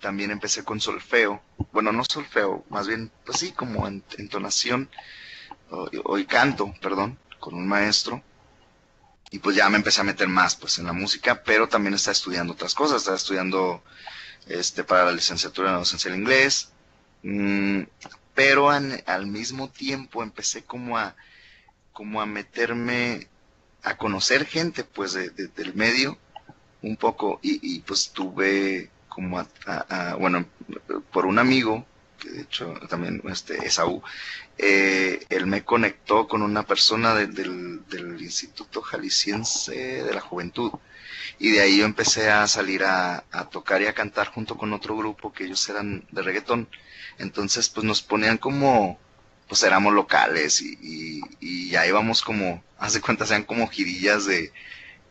también 0.00 0.30
empecé 0.30 0.64
con 0.64 0.80
solfeo, 0.80 1.42
bueno, 1.72 1.92
no 1.92 2.04
solfeo, 2.04 2.64
más 2.68 2.86
bien, 2.86 3.10
pues 3.24 3.38
sí, 3.38 3.52
como 3.52 3.88
entonación 3.88 4.90
hoy 5.70 6.26
canto, 6.26 6.74
perdón, 6.80 7.18
con 7.40 7.54
un 7.54 7.66
maestro. 7.66 8.22
Y 9.30 9.38
pues 9.40 9.56
ya 9.56 9.68
me 9.68 9.76
empecé 9.76 10.00
a 10.00 10.04
meter 10.04 10.28
más 10.28 10.54
pues 10.54 10.78
en 10.78 10.86
la 10.86 10.92
música, 10.92 11.42
pero 11.42 11.68
también 11.68 11.94
está 11.94 12.12
estudiando 12.12 12.52
otras 12.52 12.74
cosas, 12.74 13.02
está 13.02 13.14
estudiando 13.14 13.82
este 14.46 14.84
para 14.84 15.06
la 15.06 15.12
licenciatura 15.12 15.70
en 15.70 15.78
docencia 15.78 16.10
del 16.10 16.20
inglés. 16.20 16.70
Mm, 17.22 17.82
pero 18.34 18.70
al 18.70 19.26
mismo 19.26 19.68
tiempo 19.70 20.22
empecé 20.22 20.64
como 20.64 20.98
a 20.98 21.14
como 21.92 22.20
a 22.20 22.26
meterme 22.26 23.28
a 23.84 23.96
conocer 23.96 24.46
gente, 24.46 24.82
pues, 24.82 25.12
del 25.12 25.74
medio, 25.74 26.18
un 26.82 26.96
poco, 26.96 27.38
y, 27.42 27.80
pues 27.80 28.10
tuve 28.10 28.90
como 29.08 29.38
a, 29.38 30.16
bueno, 30.18 30.46
por 31.12 31.26
un 31.26 31.38
amigo, 31.38 31.86
de 32.30 32.42
hecho 32.42 32.74
también 32.88 33.22
este, 33.30 33.66
Esaú, 33.66 34.02
eh, 34.58 35.24
él 35.28 35.46
me 35.46 35.64
conectó 35.64 36.28
con 36.28 36.42
una 36.42 36.64
persona 36.64 37.14
del, 37.14 37.34
del, 37.34 38.20
Instituto 38.20 38.82
Jalisciense 38.82 40.02
de 40.02 40.14
la 40.14 40.20
Juventud, 40.20 40.72
y 41.38 41.50
de 41.50 41.60
ahí 41.62 41.78
yo 41.78 41.84
empecé 41.84 42.30
a 42.30 42.46
salir 42.46 42.84
a, 42.84 43.24
a, 43.32 43.48
tocar 43.48 43.82
y 43.82 43.86
a 43.86 43.94
cantar 43.94 44.28
junto 44.28 44.56
con 44.56 44.72
otro 44.72 44.96
grupo 44.96 45.32
que 45.32 45.44
ellos 45.44 45.68
eran 45.68 46.04
de 46.10 46.22
reggaetón. 46.22 46.68
Entonces, 47.18 47.68
pues 47.68 47.84
nos 47.84 48.02
ponían 48.02 48.38
como, 48.38 48.98
pues 49.48 49.62
éramos 49.62 49.92
locales 49.92 50.60
y, 50.60 50.78
y, 50.80 51.20
y 51.40 51.76
ahí 51.76 51.88
íbamos 51.88 52.22
como, 52.22 52.62
hace 52.78 53.00
cuenta, 53.00 53.26
sean 53.26 53.44
como 53.44 53.68
girillas 53.68 54.26
de 54.26 54.52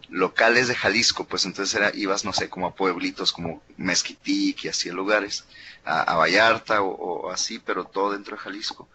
locales 0.10 0.68
de 0.68 0.76
Jalisco, 0.76 1.26
pues 1.26 1.46
entonces 1.46 1.76
era, 1.76 1.92
ibas, 1.96 2.26
no 2.26 2.34
sé, 2.34 2.50
como 2.50 2.68
a 2.68 2.76
pueblitos 2.76 3.32
como 3.32 3.62
Mezquitic 3.78 4.66
y 4.66 4.68
así 4.68 4.90
lugares, 4.90 5.46
a, 5.86 6.16
Vallarta 6.16 6.82
o, 6.82 7.32
así, 7.32 7.60
pero 7.60 7.86
todo 7.86 8.12
dentro 8.12 8.36
de 8.36 8.42
Jalisco. 8.42 8.88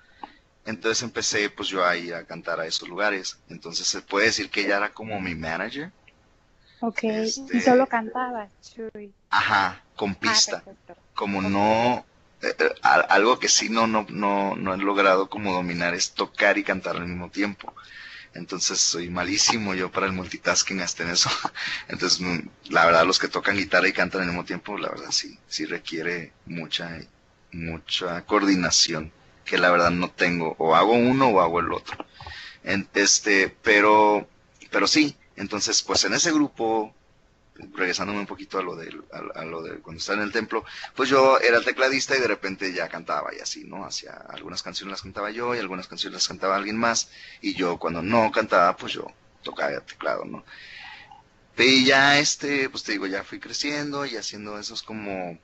Entonces 0.64 1.02
empecé 1.02 1.48
pues 1.48 1.68
yo 1.68 1.84
ahí 1.86 2.12
a 2.12 2.24
cantar 2.24 2.60
a 2.60 2.66
esos 2.66 2.88
lugares. 2.88 3.38
Entonces 3.48 3.86
se 3.86 4.02
puede 4.02 4.26
decir 4.26 4.50
que 4.50 4.62
ella 4.62 4.76
era 4.76 4.92
como 4.92 5.18
mi 5.20 5.34
manager. 5.34 5.90
Ok, 6.80 7.04
y 7.04 7.08
este, 7.08 7.60
solo 7.60 7.86
cantaba, 7.86 8.48
Ajá, 9.30 9.82
con 9.96 10.10
ah, 10.10 10.18
pista. 10.20 10.62
como 11.14 11.42
no, 11.42 12.04
eh, 12.42 12.54
eh, 12.56 12.74
algo 12.82 13.38
que 13.38 13.48
sí 13.48 13.68
no, 13.68 13.86
no, 13.86 14.06
no, 14.08 14.54
no 14.54 14.74
he 14.74 14.78
logrado 14.78 15.28
como 15.28 15.52
dominar 15.52 15.94
es 15.94 16.12
tocar 16.12 16.56
y 16.58 16.64
cantar 16.64 16.96
al 16.96 17.06
mismo 17.06 17.30
tiempo. 17.30 17.74
Entonces 18.34 18.78
soy 18.78 19.10
malísimo 19.10 19.74
yo 19.74 19.90
para 19.90 20.06
el 20.06 20.12
multitasking 20.12 20.80
hasta 20.80 21.02
en 21.04 21.10
eso. 21.10 21.30
Entonces, 21.88 22.20
mm, 22.20 22.48
la 22.70 22.86
verdad, 22.86 23.06
los 23.06 23.18
que 23.18 23.28
tocan 23.28 23.56
guitarra 23.56 23.88
y 23.88 23.92
cantan 23.92 24.22
al 24.22 24.28
mismo 24.28 24.44
tiempo, 24.44 24.78
la 24.78 24.88
verdad 24.88 25.10
sí, 25.10 25.38
sí 25.48 25.64
requiere 25.64 26.32
mucha, 26.46 26.98
mucha 27.52 28.24
coordinación, 28.24 29.12
que 29.44 29.58
la 29.58 29.70
verdad 29.70 29.90
no 29.90 30.10
tengo. 30.10 30.54
O 30.58 30.74
hago 30.74 30.92
uno 30.92 31.28
o 31.28 31.40
hago 31.40 31.60
el 31.60 31.72
otro. 31.72 32.06
este, 32.94 33.56
pero, 33.62 34.28
pero 34.70 34.86
sí, 34.86 35.16
entonces, 35.36 35.82
pues 35.82 36.04
en 36.04 36.14
ese 36.14 36.32
grupo 36.32 36.94
regresándome 37.74 38.20
un 38.20 38.26
poquito 38.26 38.58
a 38.58 38.62
lo 38.62 38.76
de, 38.76 38.96
a, 39.34 39.44
lo 39.44 39.62
de 39.62 39.78
cuando 39.80 39.98
estaba 39.98 40.18
en 40.18 40.24
el 40.24 40.32
templo, 40.32 40.64
pues 40.94 41.08
yo 41.08 41.38
era 41.38 41.60
tecladista 41.60 42.16
y 42.16 42.20
de 42.20 42.28
repente 42.28 42.72
ya 42.72 42.88
cantaba 42.88 43.34
y 43.34 43.40
así, 43.40 43.64
¿no? 43.64 43.84
Hacia 43.84 44.12
algunas 44.28 44.62
canciones 44.62 44.92
las 44.92 45.02
cantaba 45.02 45.30
yo 45.30 45.54
y 45.54 45.58
algunas 45.58 45.88
canciones 45.88 46.14
las 46.14 46.28
cantaba 46.28 46.56
alguien 46.56 46.76
más 46.76 47.10
y 47.40 47.54
yo 47.54 47.78
cuando 47.78 48.02
no 48.02 48.30
cantaba, 48.30 48.76
pues 48.76 48.92
yo 48.92 49.06
tocaba 49.42 49.72
el 49.72 49.82
teclado, 49.82 50.24
¿no? 50.24 50.44
Y 51.56 51.84
ya 51.84 52.18
este, 52.20 52.70
pues 52.70 52.84
te 52.84 52.92
digo, 52.92 53.06
ya 53.06 53.24
fui 53.24 53.40
creciendo 53.40 54.06
y 54.06 54.16
haciendo 54.16 54.58
esos 54.58 54.82
como 54.82 55.38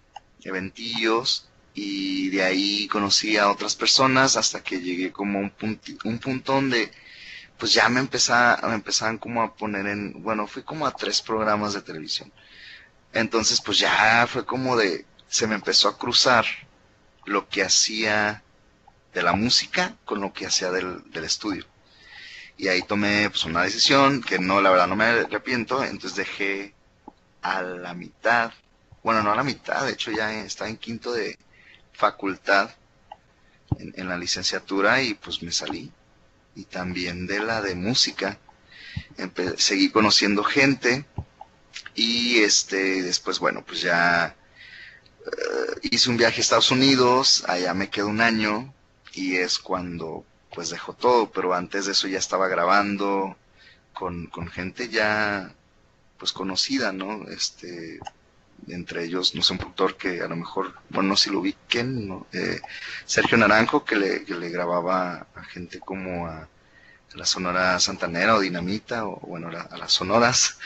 eventillos 0.45 1.49
y 1.75 2.31
de 2.31 2.45
ahí 2.45 2.87
conocí 2.87 3.37
a 3.37 3.51
otras 3.51 3.75
personas 3.75 4.37
hasta 4.37 4.63
que 4.63 4.81
llegué 4.81 5.11
como 5.11 5.41
un, 5.41 5.81
un 6.05 6.19
punto 6.21 6.53
donde 6.53 6.93
pues 7.65 7.73
ya 7.73 7.89
me, 7.89 7.99
empezaba, 7.99 8.61
me 8.69 8.75
empezaban 8.75 9.17
como 9.17 9.43
a 9.43 9.55
poner 9.57 9.87
en, 9.87 10.23
bueno, 10.23 10.47
fui 10.47 10.63
como 10.63 10.87
a 10.87 10.91
tres 10.91 11.23
programas 11.23 11.73
de 11.73 11.81
televisión. 11.81 12.31
Entonces, 13.15 13.59
pues 13.63 13.79
ya 13.79 14.27
fue 14.31 14.45
como 14.45 14.77
de, 14.77 15.07
se 15.29 15.47
me 15.47 15.55
empezó 15.55 15.89
a 15.89 15.97
cruzar 15.97 16.45
lo 17.25 17.49
que 17.49 17.63
hacía 17.63 18.43
de 19.15 19.23
la 19.23 19.33
música 19.33 19.97
con 20.05 20.21
lo 20.21 20.31
que 20.35 20.45
hacía 20.45 20.71
del, 20.71 21.11
del 21.11 21.25
estudio. 21.25 21.65
Y 22.59 22.69
ahí 22.69 22.83
tomé 22.83 23.31
pues 23.31 23.47
una 23.47 23.63
decisión 23.63 24.21
que 24.23 24.39
no, 24.39 24.61
la 24.61 24.69
verdad 24.69 24.87
no 24.87 24.97
me 24.97 25.07
arrepiento, 25.07 25.83
entonces 25.83 26.17
dejé 26.19 26.75
a 27.41 27.63
la 27.63 27.95
mitad, 27.95 28.53
bueno, 29.03 29.23
no 29.23 29.33
a 29.33 29.37
la 29.37 29.43
mitad, 29.43 29.87
de 29.87 29.93
hecho 29.93 30.11
ya 30.11 30.31
estaba 30.45 30.69
en 30.69 30.77
quinto 30.77 31.15
de 31.15 31.39
facultad 31.95 32.73
en, 33.79 33.95
en 33.97 34.07
la 34.07 34.19
licenciatura 34.19 35.01
y 35.01 35.15
pues 35.15 35.43
me 35.43 35.51
salí 35.51 35.91
y 36.55 36.65
también 36.65 37.27
de 37.27 37.41
la 37.41 37.61
de 37.63 37.75
música. 37.75 38.39
seguí 39.57 39.91
conociendo 39.91 40.45
gente 40.45 41.05
y 41.95 42.39
este 42.41 43.03
después 43.03 43.39
bueno 43.39 43.65
pues 43.65 43.81
ya 43.83 44.35
eh, 45.27 45.79
hice 45.83 46.11
un 46.11 46.17
viaje 46.17 46.39
a 46.39 46.41
Estados 46.41 46.71
Unidos, 46.71 47.45
allá 47.49 47.75
me 47.75 47.89
quedé 47.91 48.05
un 48.05 48.21
año 48.21 48.73
y 49.13 49.37
es 49.37 49.59
cuando 49.59 50.25
pues 50.55 50.71
dejó 50.71 50.93
todo, 50.93 51.31
pero 51.31 51.55
antes 51.55 51.87
de 51.87 51.93
eso 51.93 52.07
ya 52.09 52.19
estaba 52.19 52.49
grabando 52.49 53.37
con, 53.93 54.27
con 54.27 54.49
gente 54.49 54.89
ya 54.89 55.53
pues 56.19 56.33
conocida, 56.33 56.93
¿no? 56.93 57.29
Este, 57.29 57.99
entre 58.69 59.05
ellos, 59.05 59.35
no 59.35 59.43
sé, 59.43 59.53
un 59.53 59.59
productor 59.59 59.97
que 59.97 60.21
a 60.21 60.29
lo 60.29 60.37
mejor, 60.37 60.75
bueno, 60.91 61.11
no 61.11 61.17
sé 61.17 61.25
si 61.25 61.31
lo 61.31 61.41
ubiquen, 61.41 62.09
¿no? 62.09 62.27
Eh, 62.33 62.61
Sergio 63.05 63.37
Naranjo, 63.37 63.85
que 63.85 63.97
le, 63.97 64.25
que 64.25 64.35
le 64.35 64.49
grababa 64.49 65.27
a 65.35 65.45
gente 65.45 65.81
como 65.81 66.27
a, 66.27 66.49
la 67.15 67.25
Sonora 67.25 67.79
Santanera 67.79 68.35
o 68.35 68.41
Dinamita, 68.41 69.07
o 69.07 69.21
bueno, 69.21 69.49
a 69.49 69.77
las 69.77 69.93
Sonoras, 69.93 70.59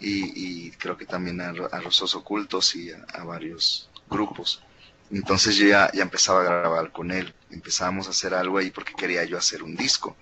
y, 0.00 0.70
creo 0.72 0.96
que 0.96 1.06
también 1.06 1.40
a, 1.40 1.50
a 1.50 1.80
Rosos 1.80 2.14
Ocultos 2.14 2.74
y 2.74 2.90
a, 2.90 3.24
varios 3.24 3.90
grupos. 4.08 4.62
Entonces 5.10 5.56
yo 5.56 5.66
ya, 5.66 5.90
ya 5.92 6.02
empezaba 6.02 6.40
a 6.40 6.44
grabar 6.44 6.92
con 6.92 7.10
él, 7.10 7.34
empezábamos 7.50 8.06
a 8.06 8.10
hacer 8.10 8.32
algo 8.32 8.58
ahí 8.58 8.70
porque 8.70 8.94
quería 8.94 9.24
yo 9.24 9.36
hacer 9.36 9.62
un 9.62 9.76
disco, 9.76 10.16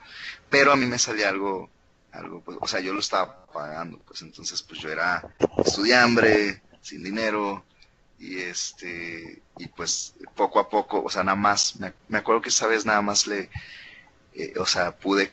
pero 0.49 0.73
a 0.73 0.77
mí 0.77 0.87
me 0.87 0.99
salía 0.99 1.29
algo, 1.29 1.71
algo 2.13 2.41
pues, 2.41 2.57
o 2.61 2.67
sea, 2.67 2.81
yo 2.81 2.95
lo 2.95 3.01
estaba 3.01 3.47
pagando, 3.47 3.99
pues 3.99 4.23
entonces 4.23 4.63
pues 4.63 4.81
yo 4.81 4.89
era 4.91 5.23
estudiambre, 5.65 6.63
sin 6.89 7.03
dinero, 7.03 7.65
y 8.19 8.39
este, 8.39 9.43
y 9.59 9.67
pues 9.69 10.15
poco 10.35 10.59
a 10.59 10.69
poco, 10.69 11.03
o 11.03 11.11
sea, 11.11 11.23
nada 11.23 11.37
más, 11.37 11.77
me, 11.77 12.19
acuerdo 12.19 12.41
que 12.43 12.49
esa 12.49 12.67
vez 12.67 12.87
nada 12.87 13.03
más 13.03 13.27
le, 13.27 13.51
eh, 14.35 14.55
o 14.59 14.67
sea, 14.67 14.97
pude, 14.97 15.33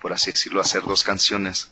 por 0.00 0.12
así 0.12 0.30
decirlo, 0.32 0.60
hacer 0.60 0.82
dos 0.82 1.02
canciones, 1.02 1.70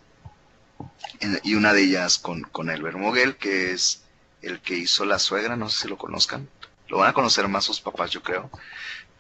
y 1.45 1.55
una 1.55 1.73
de 1.73 1.83
ellas 1.83 2.19
con, 2.19 2.43
con 2.43 2.69
Elber 2.69 2.97
Moguel, 2.97 3.37
que 3.37 3.73
es 3.73 4.03
el 4.43 4.61
que 4.61 4.75
hizo 4.75 5.05
La 5.05 5.21
Suegra, 5.21 5.57
no 5.57 5.69
sé 5.69 5.83
si 5.83 5.89
lo 5.89 5.97
conozcan, 5.97 6.49
lo 6.89 6.99
van 6.99 7.11
a 7.11 7.13
conocer 7.13 7.47
más 7.47 7.65
sus 7.65 7.81
papás, 7.81 8.11
yo 8.11 8.23
creo, 8.23 8.51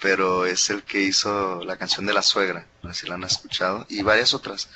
pero 0.00 0.46
es 0.46 0.68
el 0.70 0.82
que 0.82 1.00
hizo 1.00 1.62
la 1.64 1.76
canción 1.76 2.06
de 2.06 2.12
La 2.12 2.22
Suegra, 2.22 2.66
no 2.82 2.92
sé 2.92 3.02
si 3.02 3.08
la 3.08 3.14
han 3.14 3.24
escuchado, 3.24 3.86
y 3.88 4.02
varias 4.02 4.34
otras. 4.34 4.68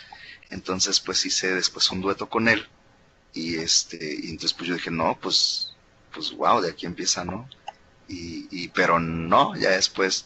Entonces, 0.50 1.00
pues 1.00 1.26
hice 1.26 1.52
después 1.52 1.90
un 1.90 2.00
dueto 2.00 2.28
con 2.28 2.46
él, 2.46 2.68
y 3.36 3.56
este, 3.56 3.98
y 4.22 4.30
entonces 4.30 4.54
pues 4.54 4.68
yo 4.68 4.74
dije, 4.74 4.90
no, 4.90 5.18
pues, 5.20 5.74
pues 6.12 6.32
wow, 6.32 6.62
de 6.62 6.70
aquí 6.70 6.86
empieza, 6.86 7.22
¿no? 7.22 7.46
Y, 8.08 8.48
y 8.50 8.68
pero 8.68 8.98
no, 8.98 9.54
ya 9.56 9.70
después 9.70 10.24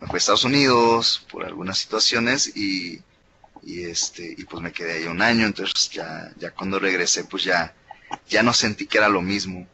me 0.00 0.08
fui 0.08 0.16
a 0.16 0.18
Estados 0.18 0.44
Unidos 0.44 1.24
por 1.30 1.44
algunas 1.44 1.78
situaciones 1.78 2.56
y, 2.56 3.00
y 3.62 3.84
este, 3.84 4.34
y 4.36 4.44
pues 4.44 4.60
me 4.60 4.72
quedé 4.72 4.94
ahí 4.94 5.04
un 5.04 5.22
año, 5.22 5.46
entonces 5.46 5.88
ya, 5.90 6.32
ya 6.36 6.50
cuando 6.50 6.80
regresé, 6.80 7.24
pues 7.24 7.44
ya, 7.44 7.74
ya 8.28 8.42
no 8.42 8.52
sentí 8.52 8.86
que 8.86 8.98
era 8.98 9.08
lo 9.08 9.22
mismo, 9.22 9.68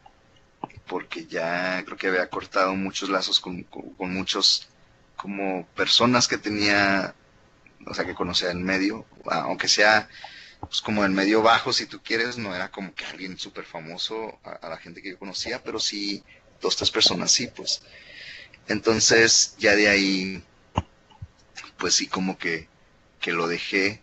porque 0.85 1.25
ya 1.25 1.83
creo 1.85 1.97
que 1.97 2.07
había 2.07 2.29
cortado 2.29 2.75
muchos 2.75 3.09
lazos 3.09 3.39
con, 3.39 3.63
con, 3.63 4.13
muchos 4.13 4.69
como 5.15 5.65
personas 5.75 6.27
que 6.27 6.37
tenía, 6.37 7.15
o 7.87 7.95
sea, 7.95 8.05
que 8.05 8.13
conocía 8.13 8.51
en 8.51 8.63
medio, 8.63 9.05
aunque 9.25 9.67
sea 9.67 10.07
pues 10.65 10.81
como 10.81 11.03
el 11.05 11.11
medio 11.11 11.41
bajo, 11.41 11.73
si 11.73 11.85
tú 11.85 12.01
quieres, 12.03 12.37
no 12.37 12.55
era 12.55 12.71
como 12.71 12.93
que 12.93 13.05
alguien 13.05 13.37
súper 13.37 13.65
famoso 13.65 14.39
a, 14.43 14.69
la 14.69 14.77
gente 14.77 15.01
que 15.01 15.11
yo 15.11 15.19
conocía, 15.19 15.63
pero 15.63 15.79
sí, 15.79 16.23
dos, 16.61 16.75
tres 16.75 16.91
personas 16.91 17.31
sí, 17.31 17.47
pues. 17.47 17.81
Entonces, 18.67 19.55
ya 19.57 19.75
de 19.75 19.87
ahí, 19.89 20.43
pues 21.77 21.95
sí, 21.95 22.07
como 22.07 22.37
que, 22.37 22.67
que 23.19 23.31
lo 23.31 23.47
dejé. 23.47 24.01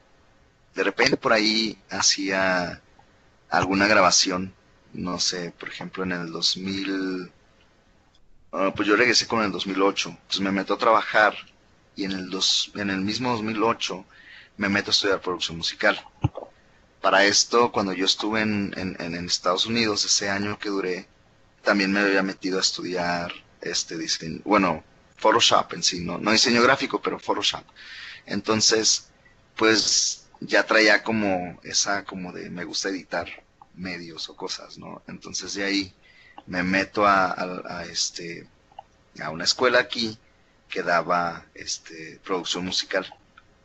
De 0.74 0.84
repente 0.84 1.16
por 1.16 1.32
ahí 1.32 1.78
hacía 1.90 2.80
alguna 3.50 3.86
grabación, 3.86 4.54
no 4.92 5.18
sé, 5.20 5.52
por 5.52 5.68
ejemplo 5.68 6.04
en 6.04 6.12
el 6.12 6.32
2000, 6.32 7.30
ah, 8.52 8.72
pues 8.74 8.88
yo 8.88 8.96
regresé 8.96 9.26
con 9.26 9.42
el 9.44 9.52
2008, 9.52 10.08
entonces 10.08 10.40
me 10.40 10.52
meto 10.52 10.74
a 10.74 10.78
trabajar 10.78 11.34
y 11.94 12.04
en 12.04 12.12
el, 12.12 12.30
dos, 12.30 12.72
en 12.74 12.90
el 12.90 13.00
mismo 13.00 13.32
2008 13.32 14.04
me 14.56 14.68
meto 14.68 14.90
a 14.90 14.92
estudiar 14.92 15.20
producción 15.20 15.58
musical. 15.58 16.00
Para 17.02 17.24
esto, 17.24 17.72
cuando 17.72 17.92
yo 17.92 18.06
estuve 18.06 18.42
en, 18.42 18.72
en, 18.76 19.26
Estados 19.26 19.66
Unidos, 19.66 20.04
ese 20.04 20.30
año 20.30 20.56
que 20.56 20.68
duré, 20.68 21.08
también 21.64 21.90
me 21.92 21.98
había 21.98 22.22
metido 22.22 22.58
a 22.58 22.60
estudiar 22.60 23.32
este 23.60 23.98
diseño, 23.98 24.40
bueno, 24.44 24.84
Photoshop 25.16 25.74
en 25.74 25.82
sí, 25.82 26.00
no, 26.00 26.18
no 26.18 26.30
diseño 26.30 26.62
gráfico, 26.62 27.02
pero 27.02 27.18
Photoshop. 27.18 27.64
Entonces, 28.24 29.08
pues 29.56 30.28
ya 30.38 30.64
traía 30.64 31.02
como 31.02 31.58
esa, 31.64 32.04
como 32.04 32.32
de 32.32 32.50
me 32.50 32.64
gusta 32.64 32.88
editar 32.88 33.28
medios 33.74 34.28
o 34.28 34.36
cosas, 34.36 34.78
¿no? 34.78 35.02
Entonces 35.08 35.54
de 35.54 35.64
ahí 35.64 35.94
me 36.46 36.62
meto 36.62 37.04
a, 37.04 37.32
a, 37.32 37.84
este, 37.84 38.46
a 39.20 39.30
una 39.30 39.42
escuela 39.44 39.80
aquí 39.80 40.16
que 40.68 40.84
daba 40.84 41.46
este, 41.54 42.20
producción 42.24 42.64
musical 42.64 43.12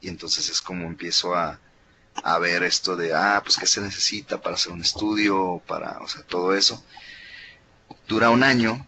y 0.02 0.10
entonces 0.10 0.50
es 0.50 0.60
como 0.60 0.88
empiezo 0.88 1.36
a, 1.36 1.60
a 2.24 2.40
ver 2.40 2.64
esto 2.64 2.96
de, 2.96 3.14
ah, 3.14 3.42
pues 3.44 3.58
qué 3.58 3.68
se 3.68 3.82
necesita 3.82 4.42
para 4.42 4.56
hacer 4.56 4.72
un 4.72 4.82
estudio, 4.82 5.62
para, 5.68 6.00
o 6.00 6.08
sea, 6.08 6.24
todo 6.24 6.56
eso. 6.56 6.84
Dura 8.08 8.30
un 8.30 8.44
año 8.44 8.86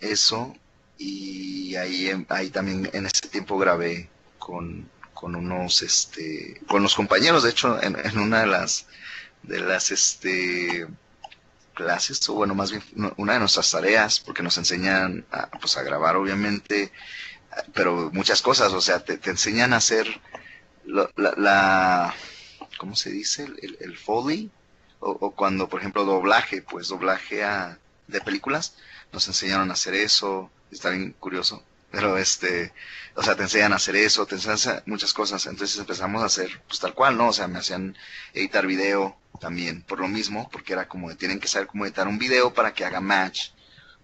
eso 0.00 0.54
y 0.98 1.76
ahí, 1.76 2.10
ahí 2.28 2.50
también 2.50 2.90
en 2.92 3.06
ese 3.06 3.28
tiempo 3.28 3.58
grabé 3.58 4.08
con, 4.38 4.88
con 5.14 5.36
unos, 5.36 5.82
este, 5.82 6.60
con 6.66 6.82
los 6.82 6.94
compañeros, 6.94 7.42
de 7.42 7.50
hecho, 7.50 7.80
en, 7.82 8.18
una 8.18 8.40
de 8.40 8.46
las, 8.46 8.86
de 9.42 9.60
las, 9.60 9.90
este, 9.90 10.86
clases, 11.74 12.28
o 12.28 12.34
bueno, 12.34 12.54
más 12.54 12.70
bien 12.70 12.82
una 13.16 13.34
de 13.34 13.38
nuestras 13.38 13.70
tareas, 13.70 14.20
porque 14.20 14.42
nos 14.42 14.58
enseñan 14.58 15.24
a, 15.30 15.48
pues, 15.48 15.76
a 15.76 15.82
grabar, 15.82 16.16
obviamente, 16.16 16.92
pero 17.72 18.10
muchas 18.12 18.42
cosas, 18.42 18.72
o 18.72 18.80
sea, 18.80 19.04
te, 19.04 19.18
te 19.18 19.30
enseñan 19.30 19.72
a 19.72 19.78
hacer 19.78 20.06
la, 20.84 21.10
la, 21.16 22.14
¿cómo 22.80 22.96
se 22.96 23.10
dice? 23.10 23.44
El, 23.44 23.76
el 23.78 23.98
foley, 23.98 24.50
o, 25.00 25.32
cuando, 25.32 25.68
por 25.68 25.80
ejemplo, 25.80 26.06
doblaje, 26.06 26.62
pues 26.62 26.88
doblaje 26.88 27.44
a, 27.44 27.78
de 28.06 28.22
películas, 28.22 28.74
nos 29.12 29.28
enseñaron 29.28 29.68
a 29.70 29.74
hacer 29.74 29.92
eso, 29.94 30.50
está 30.70 30.88
bien 30.88 31.14
curioso, 31.20 31.62
pero 31.90 32.16
este, 32.16 32.72
o 33.14 33.22
sea, 33.22 33.36
te 33.36 33.42
enseñan 33.42 33.74
a 33.74 33.76
hacer 33.76 33.96
eso, 33.96 34.24
te 34.24 34.36
enseñan 34.36 34.82
muchas 34.86 35.12
cosas, 35.12 35.44
entonces 35.44 35.78
empezamos 35.78 36.22
a 36.22 36.26
hacer, 36.26 36.62
pues 36.66 36.80
tal 36.80 36.94
cual, 36.94 37.18
¿no? 37.18 37.28
O 37.28 37.32
sea, 37.34 37.48
me 37.48 37.58
hacían 37.58 37.98
editar 38.32 38.66
video 38.66 39.14
también, 39.40 39.82
por 39.82 40.00
lo 40.00 40.08
mismo, 40.08 40.48
porque 40.50 40.72
era 40.72 40.88
como, 40.88 41.14
tienen 41.16 41.38
que 41.38 41.48
saber 41.48 41.68
cómo 41.68 41.84
editar 41.84 42.08
un 42.08 42.18
video 42.18 42.54
para 42.54 42.72
que 42.72 42.86
haga 42.86 43.02
match, 43.02 43.50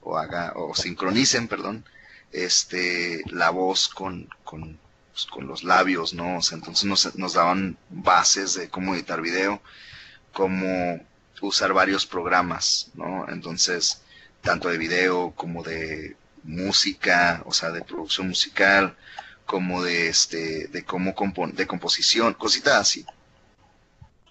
o 0.02 0.18
haga, 0.18 0.52
o 0.54 0.74
sincronicen, 0.74 1.48
perdón, 1.48 1.86
este, 2.30 3.22
la 3.30 3.48
voz 3.48 3.88
con, 3.88 4.28
con, 4.44 4.78
pues, 5.16 5.24
con 5.24 5.46
los 5.46 5.64
labios, 5.64 6.12
¿no? 6.12 6.36
O 6.36 6.42
sea, 6.42 6.58
entonces 6.58 6.84
nos, 6.84 7.16
nos 7.16 7.32
daban 7.32 7.78
bases 7.88 8.52
de 8.52 8.68
cómo 8.68 8.94
editar 8.94 9.22
video, 9.22 9.62
cómo 10.30 11.00
usar 11.40 11.72
varios 11.72 12.04
programas, 12.04 12.90
¿no? 12.92 13.26
Entonces, 13.30 14.02
tanto 14.42 14.68
de 14.68 14.76
video 14.76 15.32
como 15.34 15.62
de 15.62 16.16
música, 16.42 17.42
o 17.46 17.54
sea, 17.54 17.70
de 17.70 17.80
producción 17.80 18.28
musical, 18.28 18.94
como 19.46 19.82
de 19.82 20.08
este, 20.08 20.66
de 20.68 20.84
cómo 20.84 21.14
compon 21.14 21.54
de 21.54 21.66
composición, 21.66 22.34
cositas 22.34 22.74
así. 22.74 23.06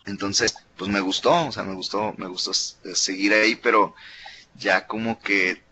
Entonces, 0.06 0.56
pues 0.78 0.92
me 0.92 1.00
gustó, 1.00 1.48
o 1.48 1.52
sea, 1.52 1.64
me 1.64 1.74
gustó, 1.74 2.14
me 2.18 2.28
gustó 2.28 2.54
seguir 2.54 3.34
ahí, 3.34 3.56
pero 3.56 3.96
ya 4.56 4.86
como 4.86 5.20
que 5.20 5.64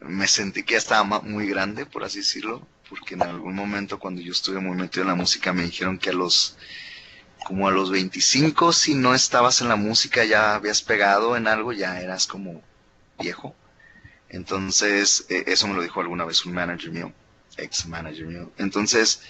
me 0.00 0.26
sentí 0.28 0.62
que 0.62 0.72
ya 0.72 0.78
estaba 0.78 1.20
muy 1.20 1.46
grande, 1.46 1.84
por 1.84 2.04
así 2.04 2.20
decirlo, 2.20 2.66
porque 2.88 3.14
en 3.14 3.22
algún 3.22 3.54
momento 3.54 3.98
cuando 3.98 4.20
yo 4.20 4.32
estuve 4.32 4.60
muy 4.60 4.76
metido 4.76 5.02
en 5.02 5.08
la 5.08 5.14
música 5.14 5.52
me 5.52 5.62
dijeron 5.64 5.98
que 5.98 6.10
a 6.10 6.12
los 6.12 6.56
como 7.44 7.68
a 7.68 7.70
los 7.70 7.90
25 7.90 8.72
si 8.72 8.94
no 8.94 9.14
estabas 9.14 9.60
en 9.60 9.68
la 9.68 9.76
música 9.76 10.24
ya 10.24 10.54
habías 10.54 10.82
pegado 10.82 11.36
en 11.36 11.46
algo, 11.46 11.72
ya 11.72 12.00
eras 12.00 12.26
como 12.26 12.62
viejo. 13.20 13.54
Entonces, 14.28 15.26
eh, 15.28 15.44
eso 15.46 15.68
me 15.68 15.74
lo 15.74 15.82
dijo 15.82 16.00
alguna 16.00 16.24
vez 16.24 16.44
un 16.44 16.54
manager 16.54 16.90
mío, 16.90 17.12
ex 17.56 17.86
manager 17.86 18.26
mío. 18.26 18.50
Entonces, 18.58 19.22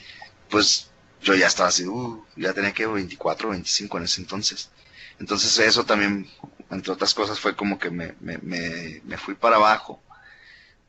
pues 0.48 0.90
yo 1.22 1.34
ya 1.34 1.46
estaba 1.46 1.68
así, 1.68 1.86
uh, 1.86 2.24
ya 2.36 2.54
tenía 2.54 2.72
que 2.72 2.86
24, 2.86 3.50
25 3.50 3.98
en 3.98 4.04
ese 4.04 4.20
entonces. 4.22 4.70
Entonces 5.18 5.58
eso 5.58 5.84
también, 5.84 6.28
entre 6.70 6.92
otras 6.92 7.12
cosas, 7.14 7.38
fue 7.38 7.54
como 7.54 7.78
que 7.78 7.90
me, 7.90 8.14
me, 8.20 8.38
me, 8.38 9.02
me 9.04 9.18
fui 9.18 9.34
para 9.34 9.56
abajo. 9.56 10.02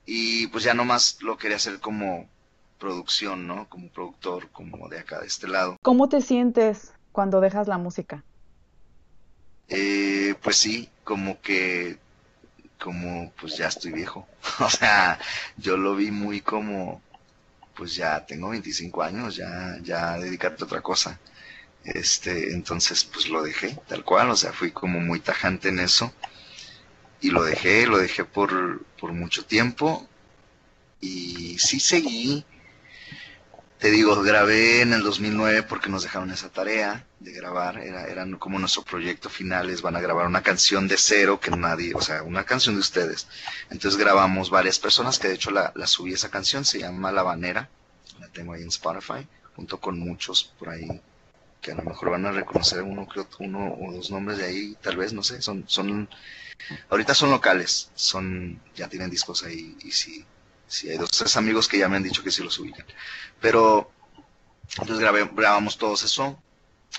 Y 0.05 0.47
pues 0.47 0.63
ya 0.63 0.73
nomás 0.73 1.17
lo 1.21 1.37
quería 1.37 1.57
hacer 1.57 1.79
como 1.81 2.29
producción, 2.79 3.47
¿no? 3.47 3.67
Como 3.69 3.89
productor, 3.89 4.49
como 4.51 4.87
de 4.89 4.99
acá, 4.99 5.19
de 5.19 5.27
este 5.27 5.47
lado. 5.47 5.77
¿Cómo 5.81 6.09
te 6.09 6.21
sientes 6.21 6.93
cuando 7.11 7.41
dejas 7.41 7.67
la 7.67 7.77
música? 7.77 8.23
Eh, 9.69 10.35
pues 10.41 10.55
sí, 10.57 10.89
como 11.03 11.41
que 11.41 11.99
como 12.79 13.31
pues 13.39 13.57
ya 13.57 13.67
estoy 13.67 13.91
viejo. 13.91 14.27
o 14.59 14.69
sea, 14.69 15.19
yo 15.57 15.77
lo 15.77 15.95
vi 15.95 16.11
muy 16.11 16.41
como, 16.41 17.01
pues 17.75 17.95
ya 17.95 18.25
tengo 18.25 18.49
25 18.49 19.03
años, 19.03 19.35
ya, 19.35 19.77
ya 19.81 20.17
dedicarte 20.17 20.63
a 20.63 20.65
otra 20.65 20.81
cosa. 20.81 21.19
Este, 21.83 22.53
entonces 22.53 23.05
pues 23.05 23.29
lo 23.29 23.43
dejé, 23.43 23.77
tal 23.87 24.03
cual, 24.03 24.29
o 24.29 24.35
sea, 24.35 24.51
fui 24.53 24.71
como 24.71 24.99
muy 24.99 25.19
tajante 25.19 25.69
en 25.69 25.79
eso. 25.79 26.13
Y 27.19 27.31
lo 27.31 27.43
dejé, 27.43 27.87
lo 27.87 27.97
dejé 27.97 28.25
por, 28.25 28.85
por 28.99 29.11
mucho 29.13 29.45
tiempo. 29.45 30.07
Y 30.99 31.57
sí 31.59 31.79
seguí, 31.79 32.45
te 33.79 33.91
digo, 33.91 34.21
grabé 34.23 34.81
en 34.81 34.93
el 34.93 35.03
2009 35.03 35.63
porque 35.63 35.89
nos 35.89 36.03
dejaron 36.03 36.31
esa 36.31 36.49
tarea 36.49 37.05
de 37.19 37.31
grabar, 37.31 37.77
era, 37.77 38.05
eran 38.07 38.35
como 38.37 38.57
nuestro 38.57 38.83
proyecto 38.83 39.29
final, 39.29 39.73
van 39.83 39.95
a 39.95 40.01
grabar 40.01 40.25
una 40.25 40.41
canción 40.41 40.87
de 40.87 40.97
cero 40.97 41.39
que 41.39 41.51
nadie, 41.51 41.93
o 41.93 42.01
sea, 42.01 42.23
una 42.23 42.43
canción 42.43 42.75
de 42.75 42.81
ustedes. 42.81 43.27
Entonces 43.69 43.99
grabamos 43.99 44.49
varias 44.49 44.79
personas, 44.79 45.19
que 45.19 45.27
de 45.27 45.35
hecho 45.35 45.51
la, 45.51 45.71
la 45.75 45.85
subí 45.85 46.13
esa 46.13 46.29
canción, 46.29 46.65
se 46.65 46.79
llama 46.79 47.11
La 47.11 47.23
Banera, 47.23 47.69
la 48.19 48.27
tengo 48.29 48.53
ahí 48.53 48.63
en 48.63 48.69
Spotify, 48.69 49.27
junto 49.55 49.79
con 49.79 49.99
muchos 49.99 50.43
por 50.57 50.69
ahí 50.69 51.01
que 51.61 51.71
a 51.71 51.75
lo 51.75 51.83
mejor 51.83 52.11
van 52.11 52.25
a 52.25 52.31
reconocer 52.31 52.81
uno, 52.81 53.07
creo, 53.07 53.27
uno 53.39 53.75
o 53.79 53.91
dos 53.91 54.09
nombres 54.11 54.37
de 54.37 54.45
ahí, 54.45 54.77
tal 54.81 54.97
vez, 54.97 55.13
no 55.13 55.23
sé, 55.23 55.41
son, 55.41 55.65
son, 55.67 56.07
ahorita 56.89 57.13
son 57.13 57.31
locales, 57.31 57.91
son, 57.95 58.59
ya 58.75 58.87
tienen 58.87 59.09
discos 59.09 59.43
ahí 59.43 59.75
y 59.83 59.91
sí, 59.91 60.25
sí 60.67 60.89
hay 60.89 60.97
dos, 60.97 61.11
tres 61.11 61.35
amigos 61.37 61.67
que 61.67 61.77
ya 61.77 61.89
me 61.89 61.97
han 61.97 62.03
dicho 62.03 62.23
que 62.23 62.31
sí 62.31 62.43
los 62.43 62.59
ubican. 62.59 62.85
Pero, 63.41 63.91
entonces 64.71 64.99
grabé, 64.99 65.29
grabamos 65.33 65.77
todos 65.77 66.03
eso. 66.03 66.41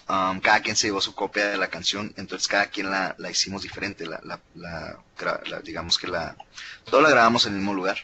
Um, 0.09 0.41
cada 0.41 0.61
quien 0.61 0.77
se 0.77 0.87
llevó 0.87 1.01
su 1.01 1.15
copia 1.15 1.49
de 1.49 1.57
la 1.57 1.69
canción, 1.69 2.13
entonces 2.17 2.49
cada 2.49 2.67
quien 2.67 2.91
la, 2.91 3.15
la 3.19 3.31
hicimos 3.31 3.63
diferente. 3.63 4.07
La, 4.07 4.41
digamos 5.63 5.99
que 5.99 6.07
la. 6.07 6.37
Todo 6.85 7.01
la 7.03 7.11
grabamos 7.11 7.47
en 7.47 7.53
el 7.53 7.59
mismo 7.59 7.75
lugar, 7.75 7.99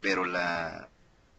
pero 0.00 0.24
la. 0.24 0.88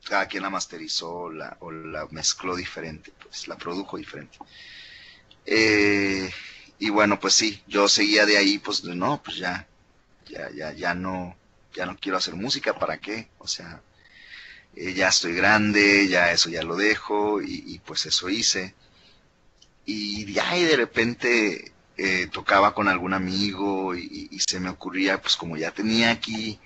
Cada 0.05 0.27
quien 0.27 0.43
la 0.43 0.49
masterizó 0.49 1.29
la, 1.29 1.57
o 1.59 1.69
la 1.69 2.07
mezcló 2.11 2.55
diferente, 2.55 3.11
pues 3.21 3.47
la 3.47 3.57
produjo 3.57 3.97
diferente. 3.97 4.37
Eh, 5.45 6.31
y 6.79 6.89
bueno, 6.89 7.19
pues 7.19 7.33
sí, 7.33 7.61
yo 7.67 7.87
seguía 7.89 8.25
de 8.25 8.37
ahí, 8.37 8.59
pues 8.59 8.83
no, 8.83 9.21
pues 9.21 9.37
ya, 9.37 9.67
ya, 10.29 10.49
ya, 10.51 10.71
ya 10.73 10.93
no, 10.93 11.35
ya 11.77 11.85
no 11.85 11.97
quiero 11.97 12.17
hacer 12.17 12.35
música, 12.35 12.77
¿para 12.79 12.97
qué? 12.97 13.29
O 13.37 13.47
sea, 13.47 13.81
eh, 14.75 14.93
ya 14.93 15.09
estoy 15.09 15.33
grande, 15.35 16.07
ya 16.07 16.31
eso 16.31 16.49
ya 16.49 16.63
lo 16.63 16.75
dejo 16.75 17.41
y, 17.41 17.79
pues 17.85 18.05
eso 18.07 18.29
hice. 18.29 18.73
Y 19.85 20.31
ya 20.33 20.53
de 20.55 20.75
repente 20.75 21.71
eh, 21.97 22.27
tocaba 22.31 22.73
con 22.73 22.87
algún 22.87 23.13
amigo 23.13 23.95
y, 23.95 24.39
se 24.47 24.59
me 24.59 24.69
ocurría, 24.69 25.21
pues 25.21 25.35
como 25.37 25.55
ya 25.57 25.71
tenía 25.71 26.11
aquí 26.11 26.59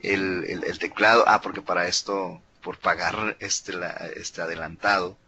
el, 0.00 0.44
el, 0.44 0.78
teclado, 0.78 1.24
ah, 1.26 1.40
porque 1.42 1.62
para 1.62 1.86
esto, 1.88 2.40
por 2.62 2.78
pagar 2.78 3.36
este, 3.40 3.72
la, 3.74 3.90
este 4.16 4.42
adelantado, 4.42 5.18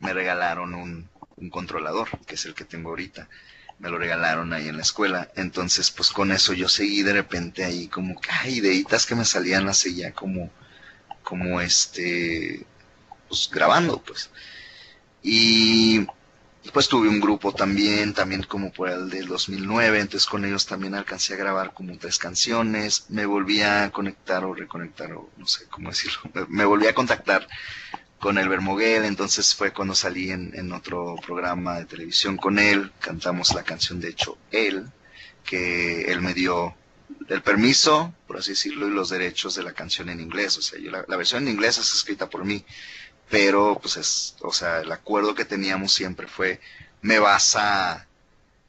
me 0.00 0.12
regalaron 0.14 0.74
un, 0.74 1.08
un 1.36 1.50
controlador, 1.50 2.08
que 2.26 2.36
es 2.36 2.44
el 2.46 2.54
que 2.54 2.64
tengo 2.64 2.90
ahorita 2.90 3.28
me 3.78 3.90
lo 3.90 3.98
regalaron 3.98 4.52
ahí 4.52 4.68
en 4.68 4.76
la 4.76 4.82
escuela. 4.82 5.30
Entonces, 5.36 5.90
pues 5.90 6.10
con 6.10 6.32
eso 6.32 6.52
yo 6.52 6.68
seguí 6.68 7.02
de 7.02 7.12
repente 7.12 7.64
ahí 7.64 7.88
como 7.88 8.20
que 8.20 8.30
hay 8.30 8.56
ideitas 8.58 9.06
que 9.06 9.14
me 9.14 9.24
salían 9.24 9.68
así 9.68 9.94
ya 9.94 10.12
como 10.12 10.50
como 11.28 11.60
este, 11.60 12.64
pues 13.28 13.50
grabando, 13.52 14.00
pues. 14.00 14.30
Y 15.22 16.06
pues 16.72 16.88
tuve 16.88 17.08
un 17.08 17.20
grupo 17.20 17.52
también, 17.52 18.14
también 18.14 18.42
como 18.44 18.72
por 18.72 18.88
el 18.88 19.10
del 19.10 19.26
2009, 19.26 20.00
entonces 20.00 20.26
con 20.26 20.46
ellos 20.46 20.64
también 20.64 20.94
alcancé 20.94 21.34
a 21.34 21.36
grabar 21.36 21.74
como 21.74 21.98
tres 21.98 22.18
canciones, 22.18 23.06
me 23.10 23.26
volví 23.26 23.60
a 23.60 23.90
conectar 23.90 24.44
o 24.44 24.54
reconectar, 24.54 25.12
o 25.12 25.28
no 25.36 25.46
sé 25.46 25.66
cómo 25.68 25.90
decirlo, 25.90 26.20
me 26.48 26.64
volví 26.64 26.86
a 26.86 26.94
contactar 26.94 27.46
con 28.18 28.38
el 28.38 28.48
Bermoguel, 28.48 29.04
entonces 29.04 29.54
fue 29.54 29.72
cuando 29.72 29.94
salí 29.94 30.30
en, 30.30 30.52
en, 30.54 30.72
otro 30.72 31.16
programa 31.24 31.78
de 31.78 31.84
televisión 31.84 32.36
con 32.36 32.58
él, 32.58 32.92
cantamos 32.98 33.54
la 33.54 33.62
canción, 33.62 34.00
de 34.00 34.08
hecho, 34.08 34.36
él, 34.50 34.90
que 35.44 36.10
él 36.12 36.20
me 36.20 36.34
dio 36.34 36.74
el 37.28 37.42
permiso, 37.42 38.14
por 38.26 38.38
así 38.38 38.50
decirlo, 38.50 38.88
y 38.88 38.90
los 38.90 39.10
derechos 39.10 39.54
de 39.54 39.62
la 39.62 39.72
canción 39.72 40.08
en 40.08 40.20
inglés. 40.20 40.56
O 40.58 40.62
sea, 40.62 40.78
yo 40.78 40.90
la, 40.90 41.02
versión 41.16 41.44
en 41.44 41.54
inglés 41.54 41.78
es 41.78 41.92
escrita 41.92 42.28
por 42.28 42.44
mí, 42.44 42.64
pero 43.28 43.78
pues 43.80 43.96
es, 43.96 44.36
o 44.40 44.52
sea, 44.52 44.80
el 44.80 44.92
acuerdo 44.92 45.34
que 45.34 45.44
teníamos 45.44 45.92
siempre 45.92 46.26
fue, 46.26 46.60
me 47.02 47.18
vas 47.18 47.56
a 47.56 48.06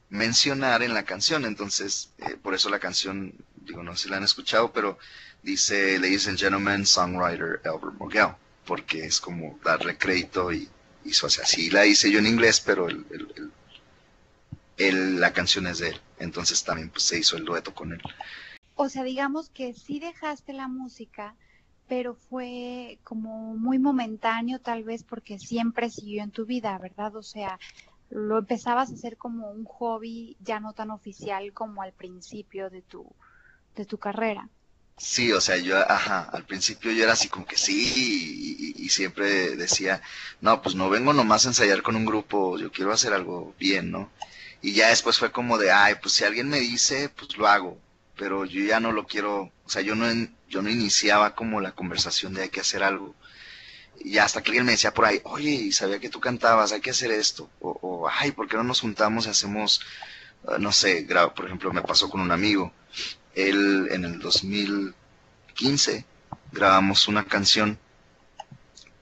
mencionar 0.09 0.83
en 0.83 0.93
la 0.93 1.03
canción. 1.03 1.45
Entonces, 1.45 2.09
eh, 2.19 2.37
por 2.41 2.53
eso 2.53 2.69
la 2.69 2.79
canción, 2.79 3.33
digo, 3.55 3.83
no 3.83 3.95
sé 3.95 4.03
si 4.03 4.09
la 4.09 4.17
han 4.17 4.23
escuchado, 4.23 4.71
pero 4.71 4.97
dice, 5.43 5.97
Ladies 5.99 6.27
and 6.27 6.37
Gentlemen, 6.37 6.85
Songwriter 6.85 7.61
Albert 7.65 7.95
Morgell, 7.97 8.35
porque 8.69 9.03
es 9.03 9.19
como 9.19 9.57
darle 9.63 9.97
crédito 9.97 10.53
y, 10.53 10.69
hizo 11.03 11.25
así. 11.25 11.41
Así 11.41 11.69
la 11.71 11.87
hice 11.87 12.11
yo 12.11 12.19
en 12.19 12.27
inglés, 12.27 12.61
pero 12.63 12.87
el, 14.77 15.19
la 15.19 15.33
canción 15.33 15.65
es 15.65 15.79
de 15.79 15.89
él. 15.89 15.99
Entonces 16.19 16.63
también 16.63 16.91
pues, 16.91 17.03
se 17.03 17.17
hizo 17.17 17.35
el 17.35 17.45
dueto 17.45 17.73
con 17.73 17.93
él. 17.93 18.01
O 18.75 18.87
sea, 18.87 19.03
digamos 19.03 19.49
que 19.49 19.73
sí 19.73 19.99
dejaste 19.99 20.53
la 20.53 20.67
música, 20.67 21.35
pero 21.87 22.13
fue 22.13 22.99
como 23.03 23.55
muy 23.55 23.79
momentáneo 23.79 24.59
tal 24.59 24.83
vez 24.83 25.03
porque 25.03 25.39
siempre 25.39 25.89
siguió 25.89 26.21
en 26.21 26.29
tu 26.29 26.45
vida, 26.45 26.77
¿verdad? 26.77 27.15
O 27.15 27.23
sea, 27.23 27.59
lo 28.11 28.37
empezabas 28.37 28.91
a 28.91 28.93
hacer 28.93 29.17
como 29.17 29.49
un 29.49 29.65
hobby 29.65 30.37
ya 30.41 30.59
no 30.59 30.73
tan 30.73 30.91
oficial 30.91 31.53
como 31.53 31.81
al 31.81 31.93
principio 31.93 32.69
de 32.69 32.83
tu, 32.83 33.11
de 33.75 33.85
tu 33.85 33.97
carrera. 33.97 34.47
Sí, 34.99 35.31
o 35.31 35.39
sea, 35.39 35.55
yo, 35.57 35.77
ajá, 35.89 36.29
al 36.33 36.45
principio 36.45 36.91
yo 36.91 37.03
era 37.03 37.13
así 37.13 37.29
como 37.29 37.45
que 37.45 37.57
sí, 37.57 38.73
y, 38.77 38.89
siempre 38.89 39.55
decía, 39.55 40.01
no, 40.41 40.61
pues 40.61 40.75
no 40.75 40.89
vengo 40.89 41.13
nomás 41.13 41.45
a 41.45 41.49
ensayar 41.49 41.81
con 41.83 41.95
un 41.95 42.05
grupo, 42.05 42.57
yo 42.57 42.71
quiero 42.71 42.91
hacer 42.91 43.13
algo 43.13 43.53
bien, 43.59 43.91
¿no? 43.91 44.11
Y 44.61 44.73
ya 44.73 44.89
después 44.89 45.17
fue 45.19 45.31
como 45.31 45.57
de, 45.57 45.71
ay, 45.71 45.95
pues 46.01 46.15
si 46.15 46.23
alguien 46.25 46.49
me 46.49 46.59
dice, 46.59 47.09
pues 47.09 47.37
lo 47.37 47.47
hago, 47.47 47.77
pero 48.17 48.45
yo 48.45 48.61
ya 48.63 48.79
no 48.79 48.91
lo 48.91 49.05
quiero, 49.07 49.51
o 49.65 49.69
sea, 49.69 49.81
yo 49.83 49.95
no, 49.95 50.05
yo 50.49 50.61
no 50.61 50.69
iniciaba 50.69 51.35
como 51.35 51.61
la 51.61 51.71
conversación 51.73 52.33
de 52.33 52.43
hay 52.43 52.49
que 52.49 52.61
hacer 52.61 52.83
algo. 52.83 53.15
Y 53.99 54.17
hasta 54.17 54.41
que 54.41 54.49
alguien 54.51 54.65
me 54.65 54.73
decía 54.73 54.93
por 54.93 55.05
ahí, 55.05 55.21
oye, 55.23 55.71
sabía 55.71 55.99
que 55.99 56.09
tú 56.09 56.19
cantabas, 56.19 56.71
hay 56.71 56.81
que 56.81 56.91
hacer 56.91 57.11
esto, 57.11 57.49
o, 57.61 57.77
o 57.81 58.09
ay, 58.09 58.31
¿por 58.31 58.47
qué 58.47 58.57
no 58.57 58.63
nos 58.63 58.81
juntamos 58.81 59.27
y 59.27 59.29
hacemos, 59.29 59.81
ah, 60.47 60.57
no 60.59 60.71
sé, 60.71 61.07
por 61.35 61.45
ejemplo, 61.45 61.71
me 61.73 61.81
pasó 61.83 62.09
con 62.09 62.21
un 62.21 62.31
amigo, 62.31 62.73
él 63.47 63.87
en 63.91 64.05
el 64.05 64.19
2015 64.19 66.05
grabamos 66.51 67.07
una 67.07 67.25
canción, 67.25 67.77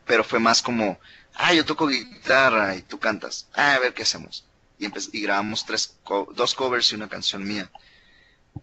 pero 0.06 0.24
fue 0.24 0.40
más 0.40 0.62
como, 0.62 1.00
ah, 1.36 1.54
yo 1.54 1.66
toco 1.66 1.88
guitarra 1.88 2.76
y 2.76 2.82
tú 2.82 3.00
cantas, 3.00 3.48
ah, 3.54 3.76
a 3.76 3.80
ver 3.80 3.94
qué 3.94 4.04
hacemos. 4.04 4.46
Y, 4.80 4.88
y 5.18 5.22
grabamos 5.22 5.66
tres 5.66 5.98
dos 6.36 6.54
covers 6.54 6.92
y 6.92 6.96
una 6.96 7.10
canción 7.10 7.44
mía. 7.48 7.72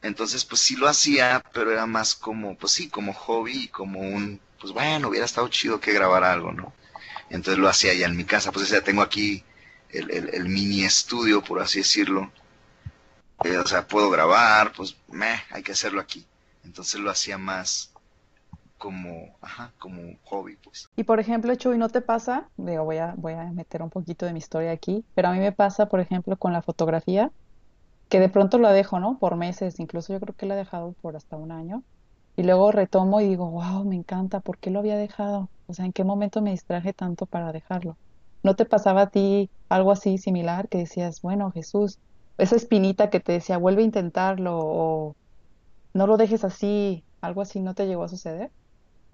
Entonces, 0.03 0.45
pues 0.45 0.61
sí 0.61 0.77
lo 0.77 0.89
hacía, 0.89 1.43
pero 1.53 1.73
era 1.73 1.87
más 1.87 2.15
como, 2.15 2.57
pues 2.57 2.73
sí, 2.73 2.89
como 2.89 3.13
hobby, 3.13 3.69
como 3.69 4.01
un, 4.01 4.41
pues 4.61 4.73
bueno, 4.73 5.09
hubiera 5.09 5.27
estado 5.27 5.49
chido 5.49 5.81
que 5.81 5.93
grabar 5.93 6.25
algo, 6.25 6.53
¿no? 6.53 6.73
Entonces 7.31 7.59
lo 7.59 7.69
hacía 7.69 7.95
ya 7.95 8.07
en 8.07 8.17
mi 8.17 8.25
casa, 8.25 8.53
pues 8.53 8.69
ya 8.69 8.83
tengo 8.83 9.03
aquí 9.03 9.45
el, 9.91 10.11
el 10.11 10.49
mini 10.49 10.85
estudio, 10.85 11.43
por 11.43 11.61
así 11.61 11.79
decirlo, 11.79 12.33
eh, 13.45 13.59
o 13.59 13.67
sea, 13.67 13.87
puedo 13.87 14.11
grabar, 14.11 14.73
pues, 14.77 14.97
meh, 15.09 15.37
hay 15.51 15.63
que 15.63 15.73
hacerlo 15.73 16.01
aquí. 16.01 16.27
Entonces 16.65 17.01
lo 17.01 17.11
hacía 17.11 17.39
más 17.39 17.93
como, 18.79 19.37
ajá, 19.41 19.73
como 19.79 20.01
un 20.03 20.19
hobby, 20.25 20.57
pues. 20.57 20.89
Y 20.97 21.05
por 21.05 21.21
ejemplo, 21.21 21.55
Chuy, 21.55 21.79
¿no 21.79 21.89
te 21.89 22.01
pasa? 22.01 22.51
Digo, 22.57 22.85
voy 22.85 22.99
a, 22.99 23.15
voy 23.17 23.35
a 23.35 23.45
meter 23.53 23.83
un 23.83 23.91
poquito 23.91 24.27
de 24.27 24.33
mi 24.33 24.39
historia 24.39 24.73
aquí, 24.73 25.05
pero 25.15 25.29
a 25.29 25.33
mí 25.33 25.39
me 25.39 25.53
pasa, 25.53 25.87
por 25.87 26.01
ejemplo, 26.01 26.37
con 26.37 26.53
la 26.53 26.63
fotografía, 26.63 27.31
que 28.09 28.21
de 28.21 28.29
pronto 28.29 28.59
la 28.59 28.73
dejo, 28.73 29.01
¿no? 29.01 29.19
Por 29.19 29.37
meses, 29.37 29.81
incluso 29.81 30.13
yo 30.13 30.21
creo 30.21 30.35
que 30.35 30.47
la 30.47 30.55
he 30.55 30.59
dejado 30.59 30.95
por 31.01 31.17
hasta 31.17 31.37
un 31.37 31.53
año. 31.53 31.83
Y 32.37 32.43
luego 32.43 32.73
retomo 32.73 33.21
y 33.21 33.29
digo, 33.29 33.51
wow, 33.51 33.85
me 33.85 33.97
encanta, 33.97 34.41
¿por 34.41 34.59
qué 34.59 34.71
lo 34.71 34.81
había 34.81 34.97
dejado? 34.97 35.51
O 35.67 35.75
sea, 35.75 35.85
¿en 35.87 35.93
qué 35.93 36.05
momento 36.05 36.43
me 36.43 36.51
distraje 36.51 36.93
tanto 36.93 37.27
para 37.27 37.53
dejarlo? 37.53 37.99
¿No 38.43 38.57
te 38.57 38.67
pasaba 38.67 39.03
a 39.03 39.11
ti 39.11 39.51
algo 39.69 39.93
así 39.93 40.19
similar 40.19 40.69
que 40.69 40.79
decías, 40.79 41.21
bueno, 41.23 41.51
Jesús, 41.53 41.99
esa 42.39 42.57
espinita 42.57 43.11
que 43.11 43.21
te 43.21 43.33
decía, 43.33 43.59
vuelve 43.59 43.83
a 43.83 43.85
intentarlo 43.87 44.53
o 44.59 45.17
no 45.95 46.07
lo 46.07 46.17
dejes 46.19 46.45
así, 46.45 47.05
algo 47.21 47.43
así 47.43 47.61
no 47.61 47.75
te 47.75 47.87
llegó 47.87 48.05
a 48.05 48.09
suceder? 48.09 48.53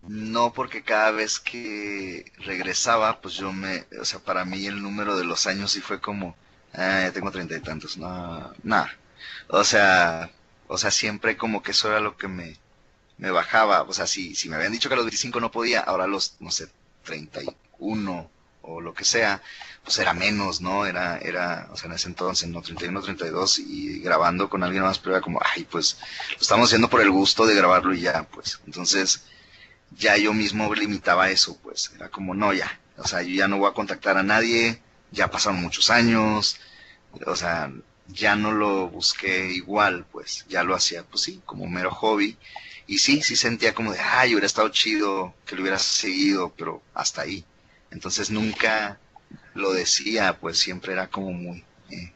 No, 0.02 0.52
porque 0.52 0.82
cada 0.82 1.10
vez 1.10 1.38
que 1.40 2.24
regresaba, 2.38 3.20
pues 3.20 3.34
yo 3.34 3.52
me, 3.52 3.86
o 4.00 4.04
sea, 4.04 4.18
para 4.20 4.44
mí 4.44 4.66
el 4.66 4.82
número 4.82 5.16
de 5.16 5.24
los 5.24 5.46
años 5.46 5.72
sí 5.72 5.80
fue 5.80 6.00
como, 6.00 6.34
ah, 6.72 7.02
ya 7.04 7.12
tengo 7.12 7.30
treinta 7.30 7.56
y 7.56 7.60
tantos, 7.60 7.98
no, 7.98 8.52
nada. 8.62 8.90
O 9.48 9.62
sea, 9.64 10.30
o 10.68 10.78
sea, 10.78 10.90
siempre 10.90 11.36
como 11.36 11.62
que 11.62 11.72
eso 11.72 11.88
era 11.88 12.00
lo 12.00 12.16
que 12.16 12.28
me, 12.28 12.56
me 13.18 13.30
bajaba. 13.30 13.82
O 13.84 13.92
sea, 13.92 14.06
si, 14.06 14.34
si 14.34 14.48
me 14.48 14.56
habían 14.56 14.72
dicho 14.72 14.88
que 14.88 14.94
a 14.94 14.96
los 14.96 15.06
25 15.06 15.40
no 15.40 15.50
podía, 15.50 15.80
ahora 15.80 16.06
los, 16.06 16.36
no 16.40 16.50
sé, 16.50 16.68
31 17.04 18.30
o 18.62 18.80
lo 18.80 18.94
que 18.94 19.04
sea, 19.04 19.42
pues 19.84 19.98
era 19.98 20.12
menos, 20.12 20.60
¿no? 20.60 20.86
Era, 20.86 21.18
era, 21.18 21.68
o 21.72 21.76
sea, 21.76 21.88
en 21.88 21.94
ese 21.94 22.08
entonces, 22.08 22.48
no, 22.48 22.62
31, 22.62 23.02
32, 23.02 23.58
y 23.60 24.00
grabando 24.00 24.48
con 24.48 24.62
alguien 24.62 24.82
más, 24.82 24.98
pero 24.98 25.16
era 25.16 25.22
como, 25.22 25.40
ay, 25.42 25.64
pues, 25.64 25.98
lo 26.32 26.40
estamos 26.40 26.68
haciendo 26.68 26.90
por 26.90 27.00
el 27.00 27.10
gusto 27.10 27.46
de 27.46 27.54
grabarlo 27.54 27.94
y 27.94 28.00
ya, 28.00 28.24
pues. 28.24 28.60
Entonces, 28.66 29.24
ya 29.96 30.16
yo 30.16 30.32
mismo 30.32 30.72
limitaba 30.74 31.30
eso, 31.30 31.56
pues. 31.62 31.90
Era 31.94 32.08
como, 32.08 32.34
no, 32.34 32.52
ya. 32.52 32.78
O 32.98 33.06
sea, 33.06 33.22
yo 33.22 33.34
ya 33.34 33.48
no 33.48 33.58
voy 33.58 33.70
a 33.70 33.74
contactar 33.74 34.16
a 34.18 34.22
nadie, 34.22 34.80
ya 35.10 35.30
pasaron 35.30 35.60
muchos 35.60 35.90
años, 35.90 36.58
o 37.26 37.36
sea, 37.36 37.72
ya 38.08 38.36
no 38.36 38.52
lo 38.52 38.88
busqué 38.88 39.50
igual, 39.52 40.04
pues, 40.12 40.44
ya 40.48 40.62
lo 40.64 40.74
hacía, 40.74 41.04
pues 41.04 41.22
sí, 41.22 41.40
como 41.46 41.66
mero 41.66 41.90
hobby. 41.90 42.36
Y 42.86 42.98
sí, 42.98 43.22
sí 43.22 43.36
sentía 43.36 43.74
como 43.74 43.92
de, 43.92 44.00
ay, 44.00 44.32
hubiera 44.32 44.46
estado 44.46 44.68
chido 44.70 45.34
que 45.46 45.54
lo 45.54 45.62
hubieras 45.62 45.82
seguido, 45.82 46.52
pero 46.56 46.82
hasta 46.92 47.22
ahí. 47.22 47.44
Entonces 47.90 48.30
nunca 48.30 48.98
lo 49.54 49.72
decía, 49.72 50.38
pues 50.40 50.58
siempre 50.58 50.92
era 50.92 51.08
como 51.08 51.32
muy... 51.32 51.64
Eh. 51.90 52.12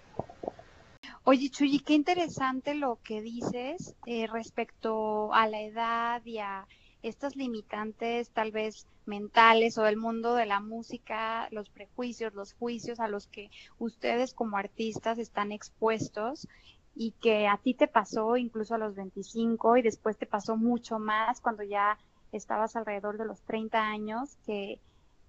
Oye, 1.24 1.50
Chuyi, 1.50 1.80
qué 1.80 1.94
interesante 1.94 2.74
lo 2.74 2.98
que 3.02 3.22
dices 3.22 3.94
eh, 4.06 4.26
respecto 4.26 5.32
a 5.32 5.46
la 5.48 5.62
edad 5.62 6.24
y 6.24 6.38
a 6.38 6.66
estas 7.02 7.36
limitantes 7.36 8.30
tal 8.30 8.52
vez 8.52 8.86
mentales 9.06 9.76
o 9.78 9.82
del 9.82 9.96
mundo 9.96 10.34
de 10.34 10.46
la 10.46 10.60
música, 10.60 11.48
los 11.50 11.68
prejuicios, 11.68 12.34
los 12.34 12.54
juicios 12.54 13.00
a 13.00 13.08
los 13.08 13.26
que 13.26 13.50
ustedes 13.78 14.32
como 14.32 14.56
artistas 14.56 15.18
están 15.18 15.52
expuestos 15.52 16.48
y 16.94 17.12
que 17.20 17.46
a 17.48 17.58
ti 17.58 17.74
te 17.74 17.88
pasó 17.88 18.36
incluso 18.36 18.74
a 18.74 18.78
los 18.78 18.94
25 18.94 19.76
y 19.76 19.82
después 19.82 20.16
te 20.16 20.26
pasó 20.26 20.56
mucho 20.56 20.98
más 20.98 21.40
cuando 21.40 21.62
ya 21.62 21.98
estabas 22.32 22.76
alrededor 22.76 23.18
de 23.18 23.26
los 23.26 23.40
30 23.42 23.80
años, 23.82 24.36
que 24.46 24.78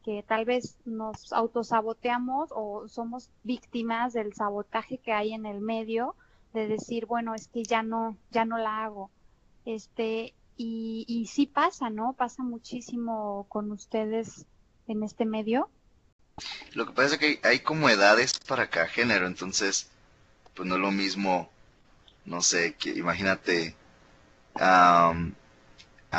que 0.05 0.23
tal 0.25 0.45
vez 0.45 0.77
nos 0.85 1.33
autosaboteamos 1.33 2.49
o 2.51 2.87
somos 2.87 3.31
víctimas 3.43 4.13
del 4.13 4.35
sabotaje 4.35 4.99
que 4.99 5.11
hay 5.11 5.33
en 5.33 5.47
el 5.47 5.61
medio 5.61 6.15
de 6.53 6.67
decir, 6.67 7.07
bueno, 7.07 7.33
es 7.33 7.47
que 7.47 7.63
ya 7.63 7.81
no, 7.81 8.15
ya 8.29 8.45
no 8.45 8.59
la 8.59 8.83
hago. 8.83 9.09
Este, 9.65 10.35
y, 10.57 11.05
y 11.07 11.25
sí 11.25 11.47
pasa, 11.47 11.89
¿no? 11.89 12.13
Pasa 12.13 12.43
muchísimo 12.43 13.47
con 13.49 13.71
ustedes 13.71 14.45
en 14.87 15.01
este 15.01 15.25
medio. 15.25 15.71
Lo 16.73 16.85
que 16.85 16.93
pasa 16.93 17.15
es 17.15 17.19
que 17.19 17.39
hay 17.41 17.61
como 17.61 17.89
edades 17.89 18.37
para 18.47 18.69
cada 18.69 18.87
género, 18.87 19.25
entonces, 19.25 19.89
pues 20.53 20.69
no 20.69 20.75
es 20.75 20.81
lo 20.81 20.91
mismo, 20.91 21.49
no 22.25 22.43
sé, 22.43 22.75
que 22.75 22.91
imagínate 22.91 23.75
a 24.53 25.15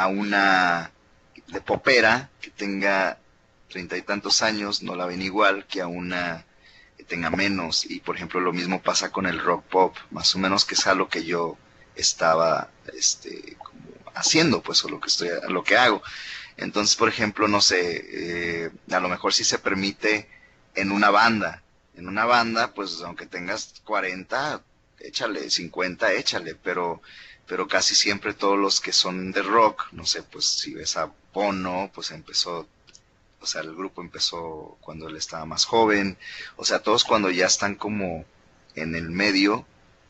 una 0.08 0.90
de 1.46 1.60
popera 1.60 2.30
que 2.40 2.50
tenga 2.50 3.18
treinta 3.68 3.96
y 3.96 4.02
tantos 4.02 4.42
años 4.42 4.82
no 4.82 4.94
la 4.94 5.06
ven 5.06 5.22
igual 5.22 5.66
que 5.66 5.80
a 5.80 5.86
una 5.86 6.44
que 6.96 7.04
tenga 7.04 7.30
menos. 7.30 7.84
Y 7.84 8.00
por 8.00 8.16
ejemplo, 8.16 8.40
lo 8.40 8.52
mismo 8.52 8.82
pasa 8.82 9.10
con 9.10 9.26
el 9.26 9.38
rock 9.38 9.64
pop, 9.64 9.96
más 10.10 10.34
o 10.34 10.38
menos 10.38 10.64
que 10.64 10.74
es 10.74 10.86
algo 10.86 11.08
que 11.08 11.24
yo 11.24 11.56
estaba 11.94 12.70
este, 12.94 13.56
como 13.58 13.80
haciendo, 14.14 14.62
pues, 14.62 14.84
o 14.84 14.88
lo 14.88 15.00
que 15.00 15.08
estoy, 15.08 15.28
lo 15.48 15.62
que 15.62 15.76
hago. 15.76 16.02
Entonces, 16.56 16.96
por 16.96 17.08
ejemplo, 17.08 17.48
no 17.48 17.60
sé, 17.60 18.64
eh, 18.64 18.70
a 18.90 19.00
lo 19.00 19.08
mejor 19.08 19.34
si 19.34 19.44
se 19.44 19.58
permite 19.58 20.28
en 20.74 20.90
una 20.90 21.10
banda. 21.10 21.62
En 21.96 22.08
una 22.08 22.24
banda, 22.24 22.74
pues 22.74 23.00
aunque 23.02 23.26
tengas 23.26 23.80
40, 23.84 24.62
échale, 25.00 25.50
50, 25.50 26.12
échale, 26.12 26.54
pero, 26.54 27.02
pero 27.46 27.66
casi 27.68 27.94
siempre 27.94 28.34
todos 28.34 28.58
los 28.58 28.80
que 28.80 28.92
son 28.92 29.32
de 29.32 29.42
rock, 29.42 29.88
no 29.92 30.04
sé, 30.04 30.22
pues 30.22 30.46
si 30.46 30.74
ves 30.74 30.96
a 30.96 31.10
Bono, 31.32 31.90
pues 31.94 32.10
empezó 32.10 32.66
o 33.46 33.48
sea, 33.48 33.60
el 33.60 33.76
grupo 33.76 34.02
empezó 34.02 34.76
cuando 34.80 35.06
él 35.06 35.16
estaba 35.16 35.44
más 35.46 35.66
joven, 35.66 36.18
o 36.56 36.64
sea, 36.64 36.80
todos 36.80 37.04
cuando 37.04 37.30
ya 37.30 37.46
están 37.46 37.76
como 37.76 38.24
en 38.74 38.96
el 38.96 39.08
medio, 39.08 39.64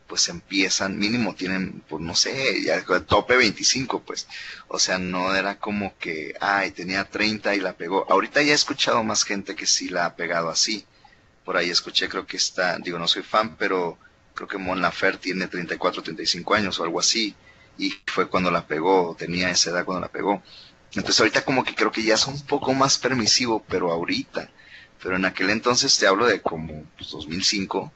pues 0.06 0.30
empiezan, 0.30 0.98
mínimo 0.98 1.34
tienen, 1.34 1.82
pues 1.86 2.02
no 2.02 2.14
sé, 2.14 2.62
ya 2.64 2.82
tope 3.02 3.36
25, 3.36 4.00
pues, 4.00 4.26
o 4.68 4.78
sea, 4.78 4.98
no 4.98 5.34
era 5.34 5.58
como 5.58 5.94
que, 5.98 6.34
ay, 6.40 6.70
tenía 6.70 7.04
30 7.04 7.54
y 7.54 7.60
la 7.60 7.74
pegó. 7.74 8.06
Ahorita 8.08 8.40
ya 8.40 8.52
he 8.52 8.54
escuchado 8.54 9.04
más 9.04 9.24
gente 9.24 9.54
que 9.54 9.66
sí 9.66 9.90
la 9.90 10.06
ha 10.06 10.16
pegado 10.16 10.48
así. 10.48 10.86
Por 11.44 11.58
ahí 11.58 11.68
escuché, 11.68 12.08
creo 12.08 12.26
que 12.26 12.38
está, 12.38 12.78
digo, 12.78 12.98
no 12.98 13.06
soy 13.06 13.22
fan, 13.22 13.56
pero 13.58 13.98
creo 14.34 14.48
que 14.48 14.56
Mon 14.56 14.80
Lafer 14.80 15.18
tiene 15.18 15.46
34, 15.46 16.02
35 16.02 16.54
años 16.54 16.80
o 16.80 16.84
algo 16.84 17.00
así, 17.00 17.34
y 17.76 17.90
fue 18.06 18.28
cuando 18.28 18.50
la 18.50 18.66
pegó, 18.66 19.14
tenía 19.18 19.50
esa 19.50 19.70
edad 19.70 19.84
cuando 19.84 20.00
la 20.00 20.08
pegó. 20.08 20.42
Entonces 20.94 21.20
ahorita 21.20 21.44
como 21.44 21.64
que 21.64 21.74
creo 21.74 21.92
que 21.92 22.02
ya 22.02 22.14
es 22.14 22.26
un 22.26 22.40
poco 22.42 22.72
más 22.74 22.98
permisivo, 22.98 23.64
pero 23.68 23.90
ahorita, 23.92 24.50
pero 25.02 25.16
en 25.16 25.24
aquel 25.24 25.50
entonces 25.50 25.96
te 25.98 26.06
hablo 26.06 26.26
de 26.26 26.40
como 26.40 26.84
pues, 26.96 27.10
2005, 27.10 27.92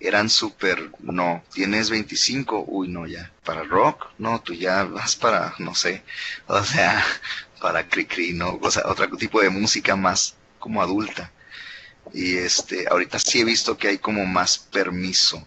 eran 0.00 0.28
súper, 0.28 0.90
no, 1.00 1.42
tienes 1.54 1.88
25, 1.90 2.64
uy, 2.66 2.88
no, 2.88 3.06
ya, 3.06 3.32
para 3.44 3.62
rock, 3.62 4.08
no, 4.18 4.40
tú 4.40 4.52
ya 4.52 4.84
vas 4.84 5.16
para, 5.16 5.54
no 5.58 5.74
sé, 5.74 6.02
o 6.48 6.62
sea, 6.64 7.04
para 7.60 7.88
cri 7.88 8.06
cri, 8.06 8.32
no, 8.32 8.58
o 8.60 8.70
sea, 8.70 8.82
otro 8.86 9.08
tipo 9.16 9.40
de 9.40 9.50
música 9.50 9.94
más 9.96 10.34
como 10.58 10.82
adulta. 10.82 11.32
Y 12.12 12.36
este, 12.36 12.86
ahorita 12.88 13.18
sí 13.18 13.40
he 13.40 13.44
visto 13.44 13.78
que 13.78 13.88
hay 13.88 13.98
como 13.98 14.26
más 14.26 14.58
permiso, 14.58 15.46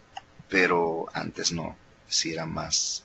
pero 0.49 1.07
antes 1.13 1.51
no, 1.51 1.75
sí 2.07 2.33
era 2.33 2.45
más 2.45 3.03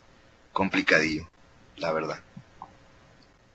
complicadillo, 0.53 1.29
la 1.76 1.92
verdad. 1.92 2.20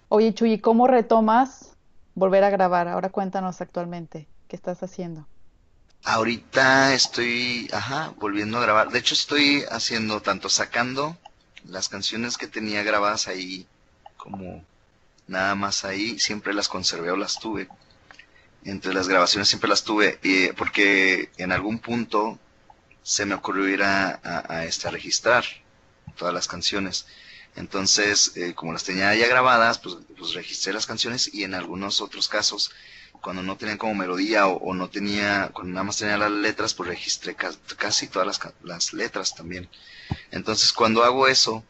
Oye, 0.08 0.34
Chuy, 0.34 0.60
¿cómo 0.60 0.88
retomas 0.88 1.78
volver 2.16 2.44
a 2.44 2.50
grabar? 2.50 2.88
Ahora 2.88 3.10
cuéntanos 3.12 3.62
actualmente, 3.62 4.28
¿qué 4.48 4.56
estás 4.56 4.82
haciendo? 4.82 5.28
Ahorita 6.04 6.94
estoy, 6.94 7.68
ajá, 7.74 8.14
volviendo 8.20 8.58
a 8.58 8.62
grabar. 8.62 8.90
De 8.90 9.00
hecho, 9.00 9.14
estoy 9.14 9.64
haciendo 9.70 10.22
tanto 10.22 10.50
sacando 10.50 11.18
las 11.66 11.90
canciones 11.90 12.38
que 12.38 12.48
tenía 12.48 12.84
grabadas 12.84 13.28
ahí, 13.28 13.66
como 14.18 14.64
nada 15.28 15.56
más 15.56 15.84
ahí, 15.86 16.20
siempre 16.20 16.54
las 16.54 16.70
conservé 16.70 17.12
o 17.12 17.18
las 17.18 17.40
tuve. 17.40 17.68
Entre 18.64 18.94
las 18.94 19.08
grabaciones 19.08 19.48
siempre 19.50 19.70
las 19.70 19.84
tuve, 19.84 20.20
eh, 20.24 20.54
porque 20.58 21.30
en 21.38 21.52
algún 21.52 21.80
punto 21.80 22.40
se 23.04 23.26
me 23.26 23.36
ocurrió 23.36 23.68
ir 23.70 23.84
a, 23.84 24.20
a, 24.24 24.66
este, 24.66 24.88
a 24.88 24.92
registrar 24.92 25.46
todas 26.18 26.34
las 26.34 26.48
canciones. 26.48 27.08
Entonces, 27.56 28.34
eh, 28.36 28.54
como 28.54 28.74
las 28.74 28.84
tenía 28.84 29.16
ya 29.16 29.28
grabadas, 29.28 29.80
pues, 29.80 29.98
pues 30.18 30.34
registré 30.34 30.74
las 30.74 30.86
canciones 30.86 31.34
y 31.34 31.44
en 31.44 31.54
algunos 31.54 32.02
otros 32.02 32.28
casos 32.28 32.72
cuando 33.26 33.42
no 33.42 33.58
tenían 33.58 33.80
como 33.80 33.96
melodía 33.96 34.46
o, 34.46 34.74
no 34.76 34.88
tenía, 34.90 35.50
cuando 35.52 35.74
nada 35.74 35.84
más 35.84 35.98
tenía 35.98 36.16
las 36.16 36.30
letras, 36.30 36.76
pues 36.76 36.90
registré 36.90 37.36
casi 37.36 38.08
todas 38.08 38.28
las, 38.28 38.40
las, 38.62 38.94
letras 38.94 39.34
también. 39.34 39.68
Entonces 40.30 40.72
cuando 40.72 41.04
hago 41.04 41.28
eso, 41.28 41.64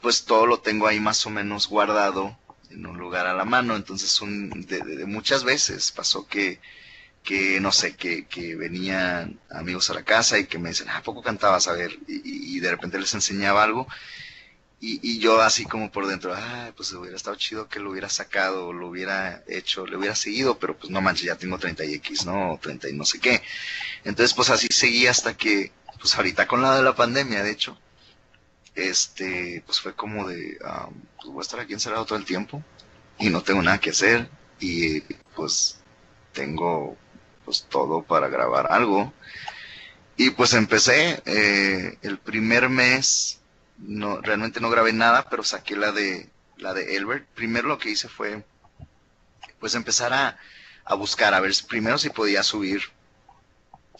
pues 0.00 0.24
todo 0.24 0.44
lo 0.44 0.58
tengo 0.58 0.88
ahí 0.88 0.98
más 0.98 1.24
o 1.24 1.30
menos 1.30 1.68
guardado 1.68 2.36
en 2.68 2.84
un 2.84 2.98
lugar 2.98 3.28
a 3.28 3.34
la 3.34 3.44
mano. 3.44 3.76
Entonces 3.76 4.20
un, 4.20 4.50
de, 4.66 5.06
muchas 5.06 5.44
veces 5.44 5.92
pasó 5.92 6.26
que, 6.26 6.58
que 7.22 7.60
no 7.60 7.70
sé, 7.70 7.94
que, 7.94 8.26
que, 8.26 8.56
venían 8.56 9.38
amigos 9.50 9.88
a 9.90 9.94
la 9.94 10.02
casa 10.02 10.36
y 10.40 10.46
que 10.46 10.58
me 10.58 10.70
dicen, 10.70 10.88
¿a 10.88 11.02
poco 11.02 11.22
cantabas? 11.22 11.68
A 11.68 11.74
ver, 11.74 11.92
y, 12.08 12.56
y 12.56 12.58
de 12.58 12.70
repente 12.72 12.98
les 12.98 13.14
enseñaba 13.14 13.62
algo 13.62 13.86
y, 14.84 14.98
y, 15.00 15.20
yo 15.20 15.40
así 15.40 15.64
como 15.64 15.92
por 15.92 16.08
dentro, 16.08 16.34
ah, 16.34 16.72
pues 16.76 16.92
hubiera 16.92 17.16
estado 17.16 17.36
chido 17.36 17.68
que 17.68 17.78
lo 17.78 17.92
hubiera 17.92 18.08
sacado, 18.08 18.72
lo 18.72 18.88
hubiera 18.88 19.44
hecho, 19.46 19.86
le 19.86 19.96
hubiera 19.96 20.16
seguido, 20.16 20.58
pero 20.58 20.76
pues 20.76 20.90
no 20.90 21.00
manches, 21.00 21.26
ya 21.26 21.36
tengo 21.36 21.56
30 21.56 21.84
y 21.84 21.94
X, 21.94 22.26
¿no? 22.26 22.58
30 22.60 22.88
y 22.88 22.92
no 22.94 23.04
sé 23.04 23.20
qué. 23.20 23.42
Entonces 24.02 24.34
pues 24.34 24.50
así 24.50 24.66
seguí 24.72 25.06
hasta 25.06 25.36
que, 25.36 25.70
pues 26.00 26.16
ahorita 26.16 26.48
con 26.48 26.62
la 26.62 26.76
de 26.76 26.82
la 26.82 26.96
pandemia, 26.96 27.44
de 27.44 27.52
hecho, 27.52 27.78
este, 28.74 29.62
pues 29.66 29.80
fue 29.80 29.94
como 29.94 30.26
de, 30.28 30.58
pues 31.16 31.28
voy 31.28 31.38
a 31.38 31.42
estar 31.42 31.60
aquí 31.60 31.74
encerrado 31.74 32.04
todo 32.04 32.18
el 32.18 32.24
tiempo 32.24 32.60
y 33.20 33.30
no 33.30 33.42
tengo 33.44 33.62
nada 33.62 33.78
que 33.78 33.90
hacer 33.90 34.28
y 34.58 35.00
pues 35.36 35.78
tengo 36.32 36.96
pues 37.44 37.66
todo 37.68 38.02
para 38.02 38.26
grabar 38.26 38.72
algo. 38.72 39.12
Y 40.16 40.30
pues 40.30 40.54
empecé, 40.54 41.22
eh, 41.24 41.98
el 42.02 42.18
primer 42.18 42.68
mes 42.68 43.41
no, 43.82 44.20
realmente 44.20 44.60
no 44.60 44.70
grabé 44.70 44.92
nada, 44.92 45.28
pero 45.28 45.44
saqué 45.44 45.76
la 45.76 45.92
de, 45.92 46.30
la 46.56 46.74
de 46.74 46.96
Elbert. 46.96 47.26
Primero 47.34 47.68
lo 47.68 47.78
que 47.78 47.90
hice 47.90 48.08
fue, 48.08 48.44
pues 49.58 49.74
empezar 49.74 50.12
a, 50.12 50.38
a 50.84 50.94
buscar, 50.94 51.34
a 51.34 51.40
ver 51.40 51.52
primero 51.68 51.98
si 51.98 52.10
podía 52.10 52.42
subir 52.42 52.82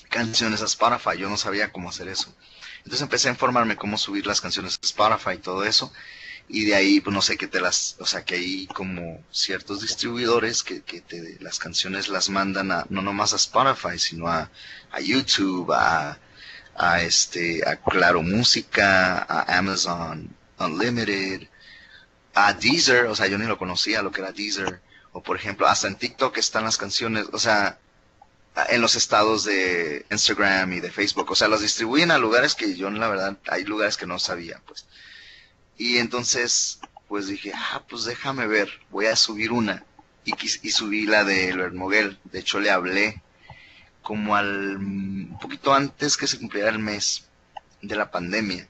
canciones 0.08 0.62
a 0.62 0.66
Spotify. 0.66 1.18
Yo 1.18 1.28
no 1.28 1.36
sabía 1.36 1.72
cómo 1.72 1.88
hacer 1.88 2.08
eso. 2.08 2.34
Entonces 2.78 3.02
empecé 3.02 3.28
a 3.28 3.32
informarme 3.32 3.76
cómo 3.76 3.98
subir 3.98 4.26
las 4.26 4.40
canciones 4.40 4.78
a 4.80 4.86
Spotify 4.86 5.34
y 5.34 5.38
todo 5.38 5.64
eso. 5.64 5.92
Y 6.48 6.64
de 6.64 6.74
ahí, 6.74 7.00
pues 7.00 7.14
no 7.14 7.22
sé, 7.22 7.38
que 7.38 7.46
te 7.46 7.60
las, 7.60 7.96
o 8.00 8.06
sea, 8.06 8.24
que 8.24 8.34
hay 8.34 8.66
como 8.66 9.24
ciertos 9.30 9.80
distribuidores 9.80 10.62
que, 10.62 10.82
que 10.82 11.00
te, 11.00 11.38
las 11.40 11.58
canciones 11.58 12.08
las 12.08 12.28
mandan 12.28 12.72
a, 12.72 12.86
no 12.90 13.00
nomás 13.00 13.32
a 13.32 13.36
Spotify, 13.36 13.98
sino 13.98 14.26
a, 14.26 14.50
a 14.90 15.00
YouTube, 15.00 15.72
a, 15.72 16.18
a 16.76 17.02
este 17.02 17.66
a 17.68 17.76
Claro 17.76 18.22
Música, 18.22 19.18
a 19.18 19.58
Amazon 19.58 20.34
Unlimited, 20.58 21.48
a 22.34 22.52
Deezer, 22.54 23.06
o 23.06 23.14
sea, 23.14 23.26
yo 23.26 23.38
ni 23.38 23.46
lo 23.46 23.58
conocía 23.58 24.02
lo 24.02 24.10
que 24.10 24.20
era 24.20 24.32
Deezer, 24.32 24.80
o 25.12 25.22
por 25.22 25.36
ejemplo, 25.36 25.66
hasta 25.66 25.88
en 25.88 25.96
TikTok 25.96 26.36
están 26.38 26.64
las 26.64 26.78
canciones, 26.78 27.26
o 27.32 27.38
sea, 27.38 27.78
en 28.68 28.80
los 28.80 28.94
estados 28.96 29.44
de 29.44 30.06
Instagram 30.10 30.72
y 30.74 30.80
de 30.80 30.90
Facebook, 30.90 31.30
o 31.30 31.34
sea, 31.34 31.48
las 31.48 31.60
distribuyen 31.60 32.10
a 32.10 32.18
lugares 32.18 32.54
que 32.54 32.76
yo 32.76 32.90
la 32.90 33.08
verdad 33.08 33.38
hay 33.48 33.64
lugares 33.64 33.96
que 33.96 34.06
no 34.06 34.18
sabía, 34.18 34.60
pues. 34.66 34.86
Y 35.78 35.98
entonces, 35.98 36.80
pues 37.08 37.26
dije, 37.26 37.52
ah, 37.54 37.82
pues 37.88 38.04
déjame 38.04 38.46
ver, 38.46 38.70
voy 38.90 39.06
a 39.06 39.16
subir 39.16 39.52
una. 39.52 39.84
Y, 40.24 40.34
y 40.62 40.70
subí 40.70 41.06
la 41.06 41.24
de 41.24 41.50
Albert 41.50 41.74
Moguel. 41.74 42.18
De 42.24 42.38
hecho, 42.38 42.60
le 42.60 42.70
hablé 42.70 43.20
como 44.02 44.36
al 44.36 44.78
poquito 45.40 45.72
antes 45.72 46.16
que 46.16 46.26
se 46.26 46.38
cumpliera 46.38 46.68
el 46.68 46.78
mes 46.78 47.24
de 47.80 47.96
la 47.96 48.10
pandemia. 48.10 48.68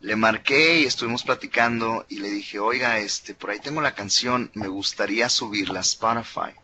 Le 0.00 0.16
marqué 0.16 0.80
y 0.80 0.84
estuvimos 0.84 1.24
platicando 1.24 2.06
y 2.08 2.20
le 2.20 2.30
dije, 2.30 2.58
oiga, 2.58 2.98
este, 2.98 3.34
por 3.34 3.50
ahí 3.50 3.58
tengo 3.58 3.80
la 3.82 3.94
canción, 3.94 4.50
me 4.54 4.68
gustaría 4.68 5.28
subirla 5.28 5.80
a 5.80 5.82
Spotify. 5.82 6.54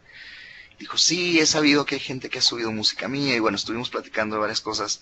Dijo, 0.79 0.97
sí, 0.99 1.39
he 1.39 1.47
sabido 1.47 1.85
que 1.85 1.97
hay 1.97 2.01
gente 2.01 2.29
que 2.31 2.39
ha 2.39 2.43
subido 2.43 2.71
música 2.71 3.09
mía 3.09 3.35
y 3.35 3.41
bueno, 3.41 3.57
estuvimos 3.57 3.91
platicando 3.91 4.37
de 4.37 4.41
varias 4.41 4.61
cosas 4.61 5.01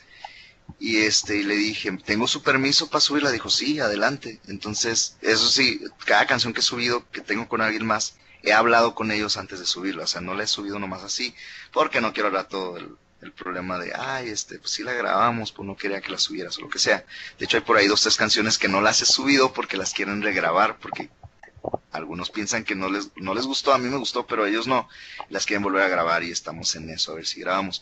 y 0.78 0.98
este, 0.98 1.36
y 1.36 1.42
le 1.42 1.56
dije, 1.56 1.92
¿tengo 2.04 2.26
su 2.26 2.42
permiso 2.42 2.88
para 2.88 3.00
subirla? 3.00 3.30
Dijo, 3.30 3.50
sí, 3.50 3.80
adelante. 3.80 4.40
Entonces, 4.46 5.16
eso 5.20 5.48
sí, 5.48 5.80
cada 6.04 6.26
canción 6.26 6.52
que 6.52 6.60
he 6.60 6.64
subido, 6.64 7.08
que 7.10 7.20
tengo 7.20 7.48
con 7.48 7.60
alguien 7.60 7.86
más, 7.86 8.16
he 8.44 8.52
hablado 8.52 8.94
con 8.94 9.10
ellos 9.10 9.36
antes 9.36 9.58
de 9.58 9.66
subirlo, 9.66 10.04
o 10.04 10.06
sea, 10.06 10.20
no 10.20 10.34
la 10.34 10.44
he 10.44 10.46
subido 10.46 10.78
nomás 10.78 11.02
así, 11.02 11.34
porque 11.72 12.00
no 12.00 12.12
quiero 12.12 12.28
hablar 12.28 12.48
todo 12.48 12.76
el, 12.76 12.96
problema 13.38 13.78
de, 13.78 13.90
ay, 13.96 14.28
este, 14.28 14.58
pues 14.58 14.72
sí 14.72 14.82
la 14.82 14.92
grabamos, 14.92 15.50
pues 15.50 15.66
no 15.66 15.78
quería 15.78 16.02
que 16.02 16.12
la 16.12 16.18
subieras 16.18 16.58
o 16.58 16.60
lo 16.60 16.68
que 16.68 16.78
sea. 16.78 17.06
De 17.38 17.46
hecho, 17.46 17.56
hay 17.56 17.62
por 17.62 17.78
ahí 17.78 17.86
dos, 17.86 18.02
tres 18.02 18.18
canciones 18.18 18.58
que 18.58 18.68
no 18.68 18.82
las 18.82 19.00
he 19.00 19.06
subido 19.06 19.50
porque 19.54 19.78
las 19.78 19.94
quieren 19.94 20.20
regrabar, 20.20 20.76
porque 20.78 21.08
algunos 21.90 22.30
piensan 22.30 22.64
que 22.64 22.74
no 22.74 22.90
les, 22.90 23.08
no 23.16 23.32
les 23.32 23.46
gustó, 23.46 23.72
a 23.72 23.78
mí 23.78 23.88
me 23.88 23.96
gustó, 23.96 24.26
pero 24.26 24.44
ellos 24.44 24.66
no, 24.66 24.90
las 25.30 25.46
quieren 25.46 25.62
volver 25.62 25.84
a 25.84 25.88
grabar 25.88 26.22
y 26.22 26.30
estamos 26.30 26.76
en 26.76 26.90
eso, 26.90 27.12
a 27.12 27.14
ver 27.14 27.26
si 27.26 27.40
grabamos. 27.40 27.80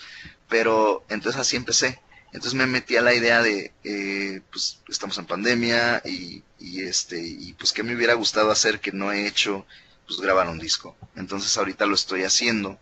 Pero 0.48 1.04
entonces 1.08 1.40
así 1.40 1.56
empecé. 1.56 1.98
Entonces 2.26 2.54
me 2.54 2.66
metí 2.66 2.96
a 2.96 3.02
la 3.02 3.12
idea 3.12 3.42
de, 3.42 3.72
eh, 3.82 4.40
pues 4.50 4.78
estamos 4.88 5.18
en 5.18 5.26
pandemia 5.26 6.02
y, 6.04 6.44
y 6.60 6.82
este, 6.82 7.20
y 7.20 7.52
pues 7.54 7.72
qué 7.72 7.82
me 7.82 7.96
hubiera 7.96 8.14
gustado 8.14 8.50
hacer 8.52 8.80
que 8.80 8.92
no 8.92 9.12
he 9.12 9.26
hecho 9.26 9.66
pues 10.06 10.20
grabar 10.20 10.48
un 10.48 10.58
disco. 10.58 10.96
Entonces 11.16 11.56
ahorita 11.56 11.86
lo 11.86 11.94
estoy 11.94 12.24
haciendo, 12.24 12.78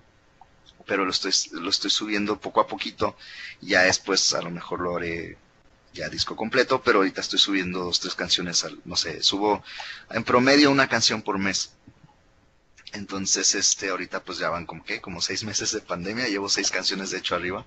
pero 0.87 1.04
lo 1.04 1.11
estoy, 1.11 1.33
lo 1.52 1.70
estoy 1.70 1.90
subiendo 1.90 2.40
poco 2.40 2.61
a 2.61 2.66
poquito. 2.66 3.16
Ya 3.61 3.83
después 3.83 4.35
a 4.35 4.42
lo 4.42 4.50
mejor 4.50 4.80
lo 4.80 4.96
haré 4.96 5.37
ya 5.92 6.09
disco 6.09 6.37
completo, 6.37 6.83
pero 6.83 6.98
ahorita 6.98 7.20
estoy 7.20 7.38
subiendo 7.38 7.80
dos, 7.80 8.00
tres 8.00 8.14
canciones, 8.14 8.64
al, 8.64 8.78
no 8.85 8.96
sé, 8.96 9.22
subo 9.22 9.62
en 10.11 10.24
promedio 10.24 10.70
una 10.70 10.88
canción 10.88 11.22
por 11.22 11.38
mes. 11.38 11.72
Entonces, 12.92 13.54
este, 13.54 13.90
ahorita 13.90 14.22
pues 14.24 14.38
ya 14.38 14.50
van 14.50 14.66
como 14.66 14.85
que, 14.85 15.00
como 15.00 15.20
seis 15.20 15.44
meses 15.44 15.72
de 15.72 15.80
pandemia, 15.80 16.28
llevo 16.28 16.48
seis 16.48 16.70
canciones 16.70 17.11
de 17.11 17.18
hecho 17.18 17.37
arriba 17.37 17.64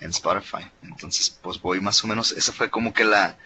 en 0.00 0.10
Spotify. 0.10 0.70
Entonces, 0.82 1.30
pues 1.42 1.60
voy 1.60 1.80
más 1.80 2.02
o 2.04 2.06
menos, 2.06 2.32
esa 2.32 2.52
fue 2.52 2.70
como 2.70 2.92
que 2.92 3.04
la, 3.04 3.36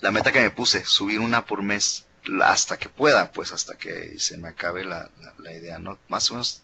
la 0.00 0.10
meta 0.10 0.32
que 0.32 0.40
me 0.40 0.50
puse, 0.50 0.84
subir 0.84 1.20
una 1.20 1.44
por 1.44 1.62
mes 1.62 2.06
hasta 2.42 2.78
que 2.78 2.88
pueda, 2.88 3.32
pues 3.32 3.52
hasta 3.52 3.76
que 3.76 4.18
se 4.18 4.38
me 4.38 4.48
acabe 4.48 4.84
la, 4.84 5.10
la, 5.38 5.52
idea, 5.52 5.78
¿no? 5.78 5.98
Más 6.08 6.30
o 6.30 6.34
menos, 6.34 6.62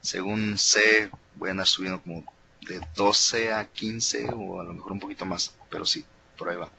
según 0.00 0.58
sé, 0.58 1.10
voy 1.34 1.48
a 1.48 1.52
andar 1.52 1.66
subiendo 1.66 2.00
como 2.02 2.24
de 2.62 2.80
12 2.94 3.52
a 3.52 3.66
15 3.66 4.30
o 4.34 4.60
a 4.60 4.64
lo 4.64 4.72
mejor 4.72 4.92
un 4.92 5.00
poquito 5.00 5.24
más, 5.24 5.54
pero 5.70 5.84
sí, 5.84 6.04
va. 6.44 6.70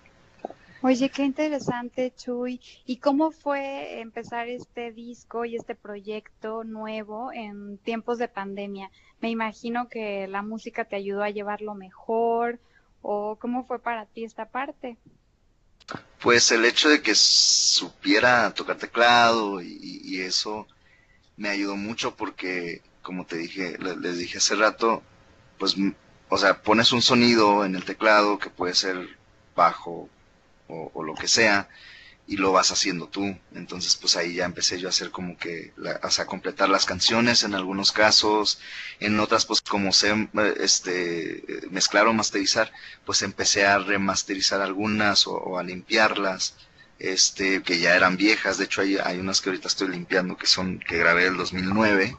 Oye, 0.83 1.09
qué 1.09 1.23
interesante, 1.23 2.13
Chuy. 2.15 2.61
¿Y 2.85 2.97
cómo 2.97 3.31
fue 3.31 3.99
empezar 3.99 4.47
este 4.47 4.91
disco 4.91 5.43
y 5.43 5.55
este 5.55 5.73
proyecto 5.73 6.63
nuevo 6.63 7.31
en 7.33 7.79
tiempos 7.79 8.19
de 8.19 8.27
pandemia? 8.27 8.91
Me 9.19 9.29
imagino 9.29 9.89
que 9.89 10.27
la 10.27 10.43
música 10.43 10.85
te 10.85 10.95
ayudó 10.95 11.23
a 11.23 11.31
llevarlo 11.31 11.73
mejor 11.73 12.59
o 13.01 13.37
cómo 13.39 13.65
fue 13.65 13.79
para 13.79 14.05
ti 14.05 14.23
esta 14.23 14.49
parte. 14.49 14.97
Pues 16.21 16.51
el 16.51 16.65
hecho 16.65 16.89
de 16.89 17.01
que 17.01 17.15
supiera 17.15 18.53
tocar 18.53 18.77
teclado 18.77 19.61
y, 19.61 20.21
eso 20.21 20.67
me 21.37 21.49
ayudó 21.49 21.75
mucho 21.75 22.15
porque, 22.15 22.81
como 23.01 23.25
te 23.25 23.37
dije, 23.37 23.77
les 23.77 24.17
dije 24.17 24.39
hace 24.39 24.55
rato, 24.55 25.03
pues, 25.59 25.75
o 26.29 26.37
sea, 26.37 26.61
pones 26.61 26.91
un 26.91 27.01
sonido 27.01 27.63
en 27.65 27.75
el 27.75 27.85
teclado 27.85 28.39
que 28.39 28.49
puede 28.49 28.73
ser 28.73 29.17
bajo 29.55 30.09
o 30.67 31.03
lo 31.03 31.13
que 31.15 31.27
sea, 31.27 31.69
y 32.27 32.35
lo 32.37 32.51
vas 32.51 32.71
haciendo 32.71 33.07
tú. 33.07 33.37
Entonces, 33.55 33.95
pues 33.95 34.15
ahí 34.17 34.35
ya 34.35 34.45
empecé 34.45 34.79
yo 34.79 34.87
a 34.87 34.89
hacer 34.89 35.11
como 35.11 35.37
que, 35.37 35.73
o 36.03 36.09
sea, 36.11 36.25
completar 36.25 36.69
las 36.69 36.85
canciones 36.85 37.43
en 37.43 37.55
algunos 37.55 37.91
casos, 37.91 38.59
en 38.99 39.19
otras, 39.19 39.45
pues 39.45 39.61
como 39.61 39.93
sé, 39.93 40.29
este, 40.59 41.43
mezclar 41.71 42.07
o 42.07 42.13
masterizar, 42.13 42.71
pues 43.05 43.21
empecé 43.21 43.65
a 43.65 43.79
remasterizar 43.79 44.61
algunas 44.61 45.25
o, 45.27 45.57
a 45.57 45.63
limpiarlas, 45.63 46.55
este, 46.99 47.63
que 47.63 47.79
ya 47.79 47.95
eran 47.95 48.17
viejas. 48.17 48.57
De 48.57 48.65
hecho, 48.65 48.81
hay, 48.81 48.97
hay 48.97 49.19
unas 49.19 49.41
que 49.41 49.49
ahorita 49.49 49.69
estoy 49.69 49.87
limpiando 49.87 50.37
que 50.37 50.47
son, 50.47 50.79
que 50.79 50.97
grabé 50.97 51.27
el 51.27 51.37
2009 51.37 52.17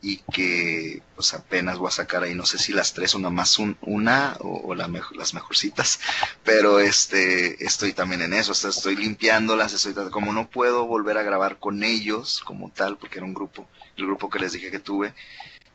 y 0.00 0.18
que 0.32 1.02
pues 1.14 1.34
apenas 1.34 1.78
voy 1.78 1.88
a 1.88 1.92
sacar 1.92 2.22
ahí, 2.22 2.34
no 2.34 2.46
sé 2.46 2.58
si 2.58 2.72
las 2.72 2.94
tres, 2.94 3.14
una 3.14 3.30
más 3.30 3.58
una 3.58 4.36
o, 4.40 4.74
las 4.74 5.34
mejorcitas, 5.34 5.98
pero 6.44 6.78
este 6.78 7.64
estoy 7.64 7.92
también 7.92 8.22
en 8.22 8.32
eso, 8.32 8.52
estoy 8.52 8.96
limpiándolas, 8.96 9.72
estoy 9.72 9.94
como 10.10 10.32
no 10.32 10.48
puedo 10.48 10.86
volver 10.86 11.18
a 11.18 11.22
grabar 11.22 11.58
con 11.58 11.82
ellos 11.82 12.40
como 12.44 12.70
tal, 12.70 12.96
porque 12.96 13.18
era 13.18 13.26
un 13.26 13.34
grupo, 13.34 13.68
el 13.96 14.06
grupo 14.06 14.30
que 14.30 14.38
les 14.38 14.52
dije 14.52 14.70
que 14.70 14.78
tuve 14.78 15.14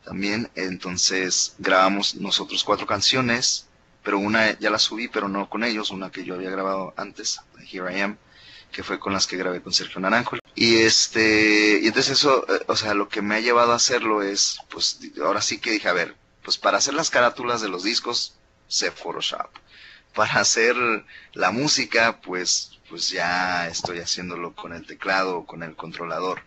también, 0.04 0.50
entonces 0.54 1.54
grabamos 1.58 2.14
nosotros 2.14 2.64
cuatro 2.64 2.86
canciones, 2.86 3.66
pero 4.02 4.18
una 4.18 4.58
ya 4.58 4.70
la 4.70 4.78
subí, 4.78 5.08
pero 5.08 5.28
no 5.28 5.48
con 5.48 5.64
ellos, 5.64 5.90
una 5.90 6.10
que 6.10 6.24
yo 6.24 6.34
había 6.34 6.50
grabado 6.50 6.94
antes, 6.96 7.40
Here 7.70 7.94
I 7.94 8.00
Am, 8.02 8.16
que 8.74 8.82
fue 8.82 8.98
con 8.98 9.12
las 9.12 9.28
que 9.28 9.36
grabé 9.36 9.62
con 9.62 9.72
Sergio 9.72 10.00
Naranjo. 10.00 10.36
Y 10.56 10.78
este, 10.78 11.78
y 11.80 11.86
entonces 11.86 12.18
eso, 12.18 12.44
eh, 12.52 12.64
o 12.66 12.74
sea, 12.76 12.92
lo 12.92 13.08
que 13.08 13.22
me 13.22 13.36
ha 13.36 13.40
llevado 13.40 13.72
a 13.72 13.76
hacerlo 13.76 14.22
es, 14.22 14.58
pues, 14.68 14.98
ahora 15.24 15.40
sí 15.40 15.58
que 15.58 15.70
dije, 15.70 15.88
a 15.88 15.92
ver, 15.92 16.16
pues 16.42 16.58
para 16.58 16.78
hacer 16.78 16.92
las 16.94 17.08
carátulas 17.08 17.60
de 17.60 17.68
los 17.68 17.84
discos, 17.84 18.34
sé 18.66 18.90
Photoshop. 18.90 19.48
Para 20.12 20.40
hacer 20.40 20.76
la 21.34 21.52
música, 21.52 22.20
pues, 22.20 22.72
pues 22.88 23.08
ya 23.10 23.68
estoy 23.68 24.00
haciéndolo 24.00 24.54
con 24.54 24.72
el 24.72 24.86
teclado 24.86 25.38
o 25.38 25.46
con 25.46 25.62
el 25.62 25.76
controlador. 25.76 26.42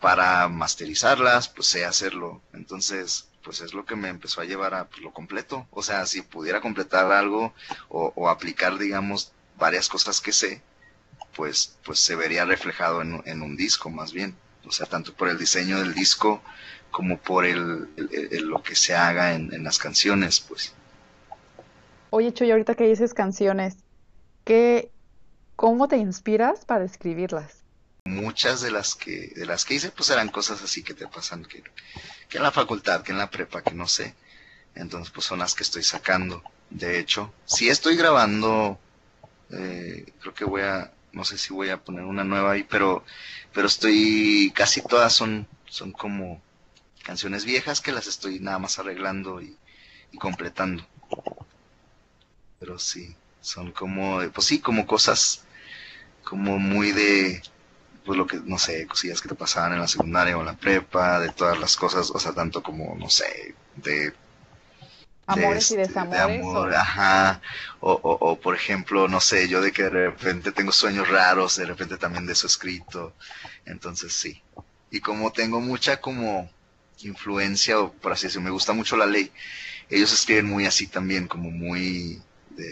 Para 0.00 0.48
masterizarlas, 0.48 1.48
pues 1.48 1.68
sé 1.68 1.84
hacerlo. 1.84 2.42
Entonces, 2.52 3.28
pues 3.44 3.60
es 3.60 3.74
lo 3.74 3.84
que 3.84 3.96
me 3.96 4.08
empezó 4.08 4.40
a 4.40 4.44
llevar 4.44 4.74
a 4.74 4.88
pues, 4.88 5.02
lo 5.02 5.12
completo. 5.12 5.68
O 5.70 5.82
sea, 5.82 6.04
si 6.06 6.22
pudiera 6.22 6.60
completar 6.60 7.12
algo 7.12 7.54
o, 7.88 8.12
o 8.16 8.28
aplicar, 8.28 8.78
digamos, 8.78 9.32
varias 9.56 9.88
cosas 9.88 10.20
que 10.20 10.32
sé, 10.32 10.62
pues, 11.34 11.76
pues 11.84 11.98
se 12.00 12.16
vería 12.16 12.44
reflejado 12.44 13.02
en, 13.02 13.42
un 13.42 13.56
disco 13.56 13.90
más 13.90 14.12
bien. 14.12 14.34
O 14.66 14.72
sea, 14.72 14.86
tanto 14.86 15.14
por 15.14 15.28
el 15.28 15.38
diseño 15.38 15.78
del 15.78 15.94
disco 15.94 16.42
como 16.90 17.18
por 17.18 17.44
el, 17.46 17.88
lo 17.96 18.62
que 18.62 18.74
se 18.74 18.94
haga 18.94 19.34
en, 19.34 19.64
las 19.64 19.78
canciones, 19.78 20.40
pues. 20.40 20.74
Oye, 22.10 22.32
Chuy, 22.32 22.50
ahorita 22.50 22.74
que 22.74 22.88
dices 22.88 23.14
canciones, 23.14 23.76
¿qué, 24.44 24.90
¿cómo 25.56 25.88
te 25.88 25.96
inspiras 25.96 26.64
para 26.64 26.84
escribirlas? 26.84 27.62
Muchas 28.04 28.60
de 28.60 28.70
las 28.70 28.94
que, 28.94 29.32
de 29.36 29.46
las 29.46 29.64
que 29.64 29.74
hice, 29.74 29.90
pues 29.90 30.10
eran 30.10 30.28
cosas 30.28 30.62
así 30.62 30.82
que 30.82 30.94
te 30.94 31.06
pasan, 31.06 31.44
que, 31.44 31.62
que 32.28 32.38
en 32.38 32.42
la 32.42 32.50
facultad, 32.50 33.02
que 33.02 33.12
en 33.12 33.18
la 33.18 33.30
prepa, 33.30 33.62
que 33.62 33.74
no 33.74 33.86
sé. 33.86 34.14
Entonces, 34.74 35.12
pues 35.12 35.26
son 35.26 35.38
las 35.38 35.54
que 35.54 35.62
estoy 35.62 35.82
sacando. 35.82 36.42
De 36.70 36.98
hecho, 36.98 37.32
si 37.44 37.68
estoy 37.68 37.96
grabando, 37.96 38.78
eh, 39.50 40.12
creo 40.20 40.34
que 40.34 40.44
voy 40.44 40.62
a, 40.62 40.90
no 41.12 41.24
sé 41.24 41.38
si 41.38 41.52
voy 41.52 41.70
a 41.70 41.82
poner 41.82 42.04
una 42.04 42.24
nueva 42.24 42.52
ahí, 42.52 42.64
pero, 42.64 43.04
pero 43.52 43.66
estoy, 43.66 44.52
casi 44.54 44.82
todas 44.82 45.12
son, 45.12 45.46
son 45.66 45.92
como 45.92 46.40
canciones 47.02 47.44
viejas 47.44 47.80
que 47.80 47.92
las 47.92 48.06
estoy 48.06 48.40
nada 48.40 48.58
más 48.58 48.78
arreglando 48.78 49.40
y, 49.42 49.56
completando. 50.18 50.86
Pero 52.58 52.78
sí, 52.78 53.14
son 53.40 53.72
como, 53.72 54.20
pues 54.32 54.46
sí, 54.46 54.60
como 54.60 54.86
cosas, 54.86 55.44
como 56.24 56.58
muy 56.58 56.92
de, 56.92 57.42
pues 58.04 58.18
lo 58.18 58.26
que, 58.26 58.38
no 58.44 58.58
sé, 58.58 58.86
cosillas 58.86 59.20
que 59.20 59.28
te 59.28 59.34
pasaban 59.34 59.72
en 59.72 59.80
la 59.80 59.88
secundaria 59.88 60.36
o 60.36 60.40
en 60.40 60.46
la 60.46 60.56
prepa, 60.56 61.20
de 61.20 61.30
todas 61.30 61.58
las 61.58 61.76
cosas, 61.76 62.10
o 62.10 62.18
sea, 62.18 62.32
tanto 62.32 62.62
como, 62.62 62.96
no 62.96 63.08
sé, 63.08 63.54
de 63.76 64.12
amores 65.26 65.70
y 65.70 65.74
este, 65.74 65.88
desamores. 65.88 66.42
o... 66.44 66.64
Ajá. 66.64 67.40
O, 67.80 67.92
o, 67.92 68.38
por 68.38 68.54
ejemplo, 68.54 69.08
no 69.08 69.20
sé, 69.20 69.48
yo 69.48 69.60
de 69.60 69.72
que 69.72 69.84
de 69.84 69.90
repente 69.90 70.52
tengo 70.52 70.72
sueños 70.72 71.08
raros, 71.08 71.56
de 71.56 71.66
repente 71.66 71.96
también 71.96 72.26
de 72.26 72.34
eso 72.34 72.46
escrito. 72.46 73.14
Entonces 73.64 74.12
sí. 74.12 74.42
Y 74.90 75.00
como 75.00 75.32
tengo 75.32 75.60
mucha 75.60 76.00
como 76.00 76.50
influencia, 77.02 77.78
o 77.80 77.92
por 77.92 78.12
así 78.12 78.26
decirlo, 78.26 78.44
me 78.44 78.50
gusta 78.50 78.72
mucho 78.72 78.96
la 78.96 79.06
ley, 79.06 79.32
ellos 79.88 80.12
escriben 80.12 80.46
muy 80.46 80.66
así 80.66 80.86
también, 80.86 81.26
como 81.26 81.50
muy, 81.50 82.20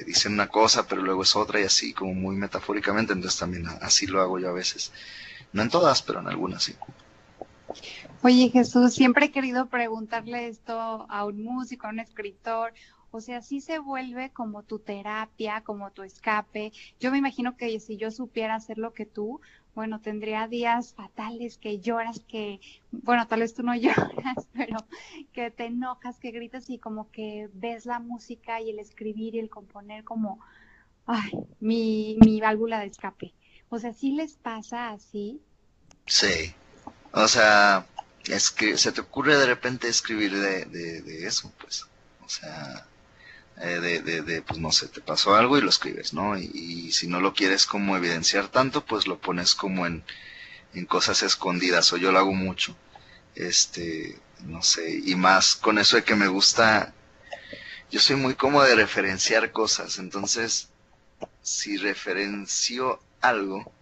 dicen 0.07 0.33
una 0.33 0.49
cosa, 0.49 0.87
pero 0.87 1.03
luego 1.03 1.23
es 1.23 1.35
otra 1.37 1.61
y 1.61 1.65
así, 1.65 1.93
como 1.93 2.15
muy 2.15 2.37
metafóricamente, 2.37 3.13
entonces 3.13 3.39
también 3.39 3.67
así 3.81 4.07
lo 4.07 4.21
hago 4.21 4.39
yo 4.39 4.51
a 4.51 4.53
veces. 4.53 4.93
No 5.53 5.63
en 5.63 5.71
todas, 5.71 6.03
pero 6.03 6.21
en 6.21 6.29
algunas 6.29 6.63
sí. 6.63 6.75
Oye 8.23 8.51
Jesús, 8.51 8.95
siempre 8.95 9.27
he 9.27 9.31
querido 9.31 9.67
preguntarle 9.67 10.49
esto 10.49 11.07
a 11.09 11.25
un 11.25 11.43
músico, 11.45 11.87
a 11.87 11.91
un 11.91 12.01
escritor. 12.01 12.75
O 13.13 13.21
sea, 13.21 13.41
sí 13.43 13.61
se 13.61 13.79
vuelve 13.79 14.31
como 14.31 14.65
tu 14.65 14.81
terapia, 14.81 15.63
como 15.63 15.93
tu 15.93 16.03
escape. 16.03 16.73
Yo 16.99 17.13
me 17.13 17.19
imagino 17.19 17.57
que 17.57 17.79
si 17.79 17.97
yo 17.97 18.11
supiera 18.11 18.57
hacer 18.57 18.77
lo 18.77 18.93
que 18.93 19.07
tú, 19.07 19.41
bueno, 19.75 20.01
tendría 20.01 20.49
días 20.49 20.95
fatales 20.95 21.59
que 21.59 21.79
lloras, 21.79 22.21
que, 22.27 22.61
bueno, 22.91 23.29
tal 23.29 23.41
vez 23.41 23.55
tú 23.55 23.63
no 23.63 23.75
lloras, 23.77 24.49
pero 24.53 24.79
que 25.33 25.53
te 25.53 25.67
enojas, 25.67 26.19
que 26.19 26.33
gritas 26.33 26.69
y 26.69 26.79
como 26.79 27.11
que 27.13 27.49
ves 27.53 27.87
la 27.87 28.01
música 28.01 28.61
y 28.61 28.71
el 28.71 28.81
escribir 28.81 29.37
y 29.37 29.39
el 29.39 29.49
componer 29.49 30.03
como, 30.03 30.41
ay, 31.07 31.31
mi, 31.61 32.19
mi 32.25 32.41
válvula 32.41 32.81
de 32.81 32.87
escape. 32.87 33.33
O 33.69 33.79
sea, 33.79 33.93
¿sí 33.93 34.11
les 34.11 34.35
pasa 34.35 34.91
así? 34.91 35.41
Sí. 36.07 36.53
O 37.13 37.27
sea, 37.27 37.87
se 38.37 38.93
te 38.93 39.01
ocurre 39.01 39.37
de 39.37 39.47
repente 39.47 39.89
escribir 39.89 40.39
de, 40.39 40.65
de, 40.67 41.27
eso, 41.27 41.53
pues. 41.59 41.87
O 42.25 42.29
sea, 42.29 42.87
eh, 43.61 43.81
de, 43.81 44.23
de, 44.23 44.43
pues 44.43 44.59
no 44.59 44.71
sé, 44.71 44.89
te 44.89 45.01
pasó 45.01 45.35
algo 45.35 45.57
y 45.57 45.63
lo 45.63 45.71
escribes, 45.71 46.13
¿no? 46.13 46.37
Y, 46.37 46.93
si 46.93 47.07
no 47.07 47.21
lo 47.21 47.33
quieres 47.35 47.67
como 47.67 47.97
evidenciar 47.97 48.49
tanto, 48.49 48.85
pues 48.85 49.07
lo 49.07 49.19
pones 49.19 49.55
como 49.55 49.87
en, 49.87 50.05
en 50.75 50.87
cosas 50.87 51.23
escondidas, 51.23 51.93
o 51.93 51.97
yo 51.97 52.13
lo 52.13 52.19
hago 52.19 52.35
mucho. 52.35 52.77
Este, 53.35 54.19
no 54.45 54.63
sé, 54.63 55.01
y 55.05 55.15
más 55.15 55.57
con 55.57 55.79
eso 55.79 55.97
de 55.97 56.05
que 56.05 56.17
me 56.17 56.29
gusta, 56.29 56.93
yo 57.91 58.01
soy 58.01 58.17
muy 58.17 58.35
cómodo 58.35 58.65
de 58.65 58.75
referenciar 58.75 59.53
cosas, 59.53 59.99
entonces, 59.99 60.69
si 61.43 61.77
referencio 61.77 63.01
algo, 63.21 63.73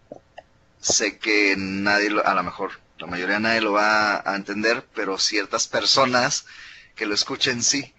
sé 0.80 1.18
que 1.18 1.54
nadie 1.59 2.11
lo, 2.11 2.26
a 2.26 2.35
lo 2.35 2.42
mejor 2.42 2.86
la 2.98 3.06
mayoría 3.06 3.38
nadie 3.38 3.61
lo 3.61 3.72
va 3.72 4.22
a 4.28 4.37
entender, 4.37 4.85
pero 4.94 5.18
ciertas 5.18 5.66
personas 5.68 6.46
que 6.94 7.06
lo 7.06 7.14
escuchen 7.14 7.62
sí. 7.62 7.92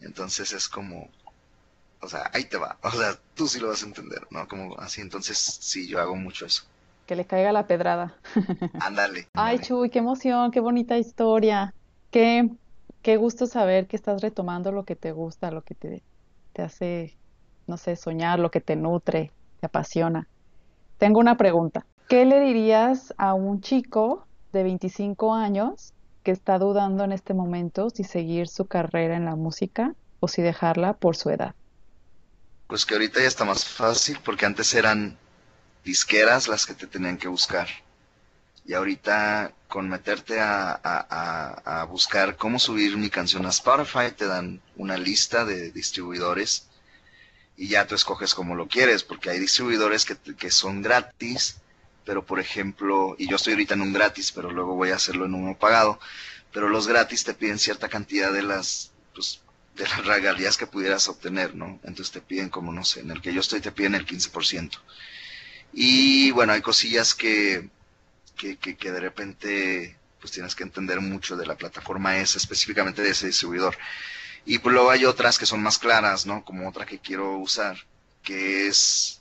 Entonces 0.00 0.52
es 0.52 0.68
como, 0.68 1.08
o 2.00 2.08
sea, 2.08 2.30
ahí 2.32 2.44
te 2.44 2.58
va. 2.58 2.76
O 2.82 2.90
sea, 2.90 3.18
tú 3.34 3.48
sí 3.48 3.58
lo 3.58 3.68
vas 3.68 3.82
a 3.82 3.86
entender, 3.86 4.26
¿no? 4.30 4.46
Como 4.46 4.78
así, 4.78 5.00
entonces 5.00 5.38
sí, 5.38 5.88
yo 5.88 6.00
hago 6.00 6.14
mucho 6.16 6.44
eso. 6.46 6.64
Que 7.06 7.16
le 7.16 7.24
caiga 7.24 7.52
la 7.52 7.66
pedrada. 7.66 8.14
Ándale. 8.80 9.28
Ay, 9.34 9.58
Chuy, 9.58 9.90
qué 9.90 10.00
emoción, 10.00 10.50
qué 10.50 10.60
bonita 10.60 10.98
historia. 10.98 11.74
Qué, 12.10 12.48
qué 13.02 13.16
gusto 13.16 13.46
saber 13.46 13.86
que 13.86 13.96
estás 13.96 14.20
retomando 14.22 14.72
lo 14.72 14.84
que 14.84 14.96
te 14.96 15.12
gusta, 15.12 15.50
lo 15.50 15.62
que 15.62 15.74
te, 15.74 16.02
te 16.52 16.62
hace, 16.62 17.16
no 17.66 17.76
sé, 17.76 17.96
soñar, 17.96 18.38
lo 18.38 18.50
que 18.50 18.60
te 18.60 18.76
nutre, 18.76 19.32
te 19.60 19.66
apasiona. 19.66 20.28
Tengo 20.98 21.20
una 21.20 21.36
pregunta. 21.36 21.86
¿Qué 22.08 22.26
le 22.26 22.40
dirías 22.40 23.14
a 23.16 23.34
un 23.34 23.60
chico 23.62 24.26
de 24.54 24.62
25 24.62 25.34
años 25.34 25.92
que 26.22 26.30
está 26.30 26.58
dudando 26.58 27.04
en 27.04 27.12
este 27.12 27.34
momento 27.34 27.90
si 27.90 28.04
seguir 28.04 28.48
su 28.48 28.66
carrera 28.66 29.16
en 29.16 29.26
la 29.26 29.36
música 29.36 29.94
o 30.20 30.28
si 30.28 30.40
dejarla 30.40 30.94
por 30.94 31.16
su 31.16 31.28
edad? 31.28 31.54
Pues 32.66 32.86
que 32.86 32.94
ahorita 32.94 33.20
ya 33.20 33.26
está 33.26 33.44
más 33.44 33.66
fácil 33.66 34.18
porque 34.24 34.46
antes 34.46 34.72
eran 34.72 35.18
disqueras 35.84 36.48
las 36.48 36.64
que 36.64 36.72
te 36.72 36.86
tenían 36.86 37.18
que 37.18 37.28
buscar. 37.28 37.68
Y 38.64 38.72
ahorita 38.72 39.52
con 39.68 39.90
meterte 39.90 40.38
a, 40.40 41.86
buscar 41.90 42.36
cómo 42.36 42.58
subir 42.58 42.96
mi 42.96 43.10
canción 43.10 43.44
a 43.44 43.50
Spotify, 43.50 44.12
te 44.16 44.26
dan 44.26 44.62
una 44.76 44.96
lista 44.96 45.44
de 45.44 45.70
distribuidores 45.72 46.68
y 47.56 47.68
ya 47.68 47.86
tú 47.86 47.94
escoges 47.94 48.34
como 48.34 48.54
lo 48.54 48.66
quieres, 48.66 49.02
porque 49.02 49.30
hay 49.30 49.38
distribuidores 49.38 50.04
que, 50.04 50.16
que 50.16 50.50
son 50.50 50.80
gratis 50.80 51.58
pero 52.04 52.24
por 52.24 52.40
ejemplo, 52.40 53.16
y 53.18 53.28
yo 53.28 53.36
estoy 53.36 53.54
ahorita 53.54 53.74
en 53.74 53.80
un 53.80 53.92
gratis, 53.92 54.32
pero 54.32 54.50
luego 54.50 54.74
voy 54.74 54.90
a 54.90 54.96
hacerlo 54.96 55.24
en 55.24 55.34
uno 55.34 55.56
pagado, 55.58 55.98
pero 56.52 56.68
los 56.68 56.86
gratis 56.86 57.24
te 57.24 57.34
piden 57.34 57.58
cierta 57.58 57.88
cantidad 57.88 58.32
de 58.32 58.42
las, 58.42 58.92
pues, 59.14 59.40
de 59.76 59.84
las 59.88 60.04
regalías 60.04 60.56
que 60.56 60.66
pudieras 60.66 61.08
obtener, 61.08 61.54
¿no? 61.54 61.80
Entonces 61.82 62.12
te 62.12 62.20
piden 62.20 62.48
como, 62.48 62.72
no 62.72 62.84
sé, 62.84 63.00
en 63.00 63.10
el 63.10 63.20
que 63.20 63.32
yo 63.32 63.40
estoy 63.40 63.60
te 63.60 63.72
piden 63.72 63.94
el 63.94 64.06
15%. 64.06 64.78
Y 65.72 66.30
bueno, 66.30 66.52
hay 66.52 66.62
cosillas 66.62 67.14
que, 67.14 67.68
que, 68.36 68.56
que, 68.56 68.92
de 68.92 69.00
repente, 69.00 69.96
pues 70.20 70.32
tienes 70.32 70.54
que 70.54 70.62
entender 70.62 71.00
mucho 71.00 71.36
de 71.36 71.46
la 71.46 71.56
plataforma 71.56 72.18
esa, 72.18 72.38
específicamente 72.38 73.02
de 73.02 73.10
ese 73.10 73.26
distribuidor. 73.26 73.76
Y 74.46 74.58
pues 74.58 74.72
luego 74.74 74.90
hay 74.90 75.04
otras 75.04 75.38
que 75.38 75.46
son 75.46 75.62
más 75.62 75.78
claras, 75.78 76.26
¿no? 76.26 76.44
Como 76.44 76.68
otra 76.68 76.86
que 76.86 77.00
quiero 77.00 77.38
usar, 77.38 77.78
que 78.22 78.68
es 78.68 79.20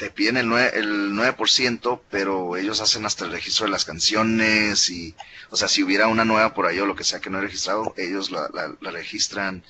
te 0.00 0.10
piden 0.10 0.38
el 0.38 0.46
9%, 0.46 0.72
el 0.72 1.12
9%, 1.12 2.00
pero 2.08 2.56
ellos 2.56 2.80
hacen 2.80 3.04
hasta 3.04 3.26
el 3.26 3.32
registro 3.32 3.66
de 3.66 3.72
las 3.72 3.84
canciones 3.84 4.88
y, 4.88 5.14
o 5.50 5.58
sea, 5.58 5.68
si 5.68 5.82
hubiera 5.82 6.06
una 6.06 6.24
nueva 6.24 6.54
por 6.54 6.64
ahí 6.64 6.78
o 6.78 6.86
lo 6.86 6.96
que 6.96 7.04
sea 7.04 7.20
que 7.20 7.28
no 7.28 7.36
he 7.36 7.42
registrado, 7.42 7.92
ellos 7.98 8.30
la, 8.30 8.48
la, 8.80 8.90
registran 8.90 9.62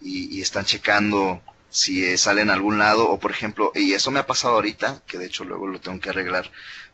y, 0.00 0.40
están 0.40 0.64
checando 0.64 1.42
si 1.68 2.16
sale 2.16 2.40
en 2.40 2.48
algún 2.48 2.78
lado 2.78 3.06
o, 3.06 3.20
por 3.20 3.30
ejemplo, 3.32 3.70
y 3.74 3.92
eso 3.92 4.10
me 4.10 4.18
ha 4.18 4.26
pasado 4.26 4.54
ahorita, 4.54 5.02
que 5.06 5.18
de 5.18 5.26
hecho 5.26 5.44
luego 5.44 5.66
lo 5.66 5.78
tengo 5.78 6.00
que 6.00 6.08
arreglar, 6.08 6.50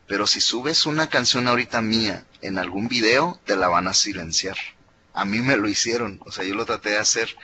pero 0.08 0.26
si 0.26 0.40
subes 0.40 0.84
una 0.84 1.08
canción 1.08 1.46
ahorita 1.46 1.80
mía 1.82 2.24
en 2.40 2.58
algún 2.58 2.88
video, 2.88 3.38
te 3.44 3.54
la 3.54 3.68
van 3.68 3.86
a 3.86 3.94
silenciar. 3.94 4.56
a 5.14 5.24
mí 5.24 5.38
me 5.38 5.56
lo 5.56 5.68
hicieron, 5.68 6.20
o 6.24 6.32
sea, 6.32 6.42
yo 6.44 6.56
lo 6.56 6.66
traté 6.66 6.90
de 6.90 6.98
hacer 6.98 7.36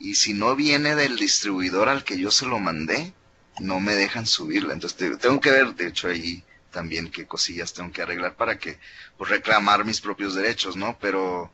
y 0.00 0.16
si 0.16 0.34
no 0.34 0.56
viene 0.56 0.96
del 0.96 1.16
distribuidor 1.16 1.88
al 1.88 2.02
que 2.02 2.18
yo 2.18 2.32
se 2.32 2.46
lo 2.46 2.58
mandé, 2.58 3.12
no 3.60 3.80
me 3.80 3.94
dejan 3.94 4.26
subirla. 4.26 4.74
Entonces 4.74 5.18
tengo 5.18 5.40
que 5.40 5.50
ver, 5.50 5.74
de 5.74 5.88
hecho, 5.88 6.08
ahí 6.08 6.42
también 6.70 7.10
qué 7.10 7.26
cosillas 7.26 7.72
tengo 7.72 7.92
que 7.92 8.02
arreglar 8.02 8.36
para 8.36 8.58
que 8.58 8.78
pues, 9.16 9.30
reclamar 9.30 9.84
mis 9.84 10.00
propios 10.00 10.34
derechos, 10.34 10.76
¿no? 10.76 10.98
Pero, 11.00 11.52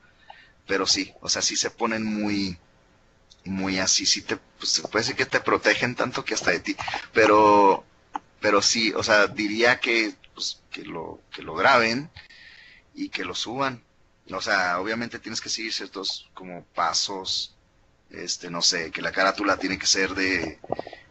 pero 0.67 0.87
sí, 0.87 1.13
o 1.21 1.29
sea, 1.29 1.43
sí 1.43 1.57
se 1.57 1.71
ponen 1.71 2.05
muy, 2.05 2.59
muy 3.45 3.79
así, 3.79 4.07
sí 4.07 4.23
te, 4.23 4.37
pues 4.37 4.83
puede 4.91 5.05
decir 5.05 5.17
que 5.17 5.27
te 5.27 5.41
protegen 5.41 5.95
tanto 5.95 6.25
que 6.25 6.35
hasta 6.35 6.51
de 6.51 6.61
ti, 6.61 6.77
pero, 7.13 7.85
pero 8.41 8.63
sí, 8.63 8.93
o 8.95 9.03
sea, 9.03 9.27
diría 9.27 9.81
que, 9.81 10.15
pues, 10.35 10.61
que 10.71 10.83
lo, 10.83 11.21
que 11.33 11.43
lo 11.43 11.55
graben 11.55 12.11
y 12.95 13.09
que 13.09 13.25
lo 13.25 13.35
suban. 13.35 13.83
O 14.31 14.41
sea, 14.41 14.81
obviamente 14.81 15.21
tienes 15.21 15.41
que 15.41 15.49
seguir 15.49 15.73
ciertos 15.73 16.29
como 16.35 16.65
pasos, 16.75 17.55
este, 18.11 18.51
no 18.51 18.61
sé, 18.63 18.91
que 18.91 19.03
la 19.03 19.13
carátula 19.13 19.57
tiene 19.57 19.79
que 19.79 19.87
ser 19.87 20.15
de 20.15 20.59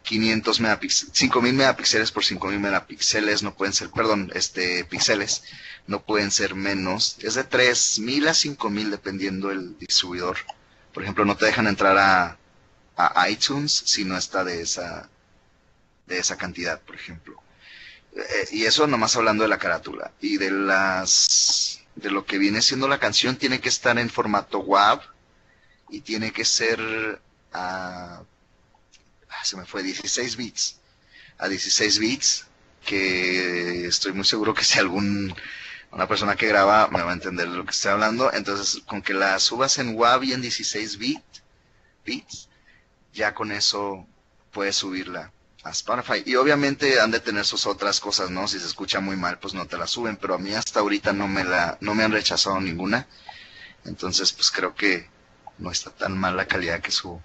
500 0.05 0.59
megapíxeles, 0.61 1.11
5000 1.13 1.53
megapíxeles 1.53 2.11
por 2.11 2.23
5000 2.23 2.59
megapíxeles, 2.59 3.43
no 3.43 3.55
pueden 3.55 3.73
ser, 3.73 3.89
perdón, 3.89 4.31
este, 4.33 4.85
píxeles, 4.85 5.43
no 5.87 6.03
pueden 6.03 6.31
ser 6.31 6.55
menos, 6.55 7.17
es 7.21 7.33
de 7.35 7.43
3000 7.43 8.27
a 8.27 8.33
5000 8.33 8.91
dependiendo 8.91 9.51
el 9.51 9.77
distribuidor. 9.77 10.37
Por 10.93 11.03
ejemplo, 11.03 11.25
no 11.25 11.35
te 11.35 11.45
dejan 11.45 11.67
entrar 11.67 11.97
a, 11.97 12.37
a 12.95 13.29
iTunes 13.29 13.83
si 13.85 14.05
no 14.05 14.17
está 14.17 14.43
de 14.43 14.61
esa, 14.61 15.09
de 16.07 16.19
esa 16.19 16.37
cantidad, 16.37 16.79
por 16.81 16.95
ejemplo. 16.95 17.41
Eh, 18.15 18.47
y 18.51 18.65
eso 18.65 18.87
nomás 18.87 19.15
hablando 19.15 19.43
de 19.43 19.49
la 19.49 19.57
carátula. 19.57 20.11
Y 20.21 20.37
de 20.37 20.51
las 20.51 21.81
de 21.95 22.11
lo 22.11 22.25
que 22.25 22.37
viene 22.37 22.61
siendo 22.61 22.87
la 22.87 22.99
canción 22.99 23.37
tiene 23.37 23.59
que 23.61 23.69
estar 23.69 23.97
en 23.97 24.09
formato 24.09 24.59
WAV 24.59 25.01
y 25.89 26.01
tiene 26.01 26.31
que 26.31 26.43
ser 26.43 27.21
ah, 27.53 28.21
se 29.43 29.57
me 29.57 29.65
fue 29.65 29.83
16 29.83 30.35
bits 30.37 30.79
a 31.37 31.47
16 31.47 31.99
bits 31.99 32.45
que 32.85 33.87
estoy 33.87 34.13
muy 34.13 34.25
seguro 34.25 34.53
que 34.53 34.63
si 34.63 34.79
algún 34.79 35.35
una 35.91 36.07
persona 36.07 36.35
que 36.35 36.47
graba 36.47 36.87
me 36.89 37.01
va 37.01 37.11
a 37.11 37.13
entender 37.13 37.49
de 37.49 37.57
lo 37.57 37.65
que 37.65 37.71
estoy 37.71 37.91
hablando 37.91 38.31
entonces 38.33 38.81
con 38.85 39.01
que 39.01 39.13
la 39.13 39.39
subas 39.39 39.77
en 39.79 39.95
WAV 39.95 40.23
y 40.23 40.33
en 40.33 40.41
16 40.41 40.97
bits 40.97 42.49
ya 43.13 43.33
con 43.33 43.51
eso 43.51 44.07
puedes 44.51 44.75
subirla 44.75 45.31
a 45.65 45.71
Spotify. 45.71 46.21
Y 46.25 46.35
obviamente 46.35 47.01
han 47.01 47.11
de 47.11 47.19
tener 47.19 47.43
sus 47.43 47.65
otras 47.65 47.99
cosas, 47.99 48.29
¿no? 48.29 48.47
Si 48.47 48.59
se 48.59 48.67
escucha 48.67 48.99
muy 48.99 49.15
mal, 49.15 49.39
pues 49.39 49.53
no 49.53 49.65
te 49.65 49.77
la 49.77 49.87
suben, 49.87 50.15
pero 50.15 50.35
a 50.35 50.37
mí 50.37 50.53
hasta 50.53 50.79
ahorita 50.79 51.11
no 51.11 51.27
me 51.27 51.43
la, 51.43 51.77
no 51.81 51.95
me 51.95 52.03
han 52.03 52.11
rechazado 52.11 52.61
ninguna. 52.61 53.07
Entonces, 53.83 54.31
pues 54.31 54.51
creo 54.51 54.75
que 54.75 55.09
no 55.57 55.71
está 55.71 55.89
tan 55.89 56.17
mal 56.17 56.37
la 56.37 56.47
calidad 56.47 56.81
que 56.81 56.91
subo. 56.91 57.21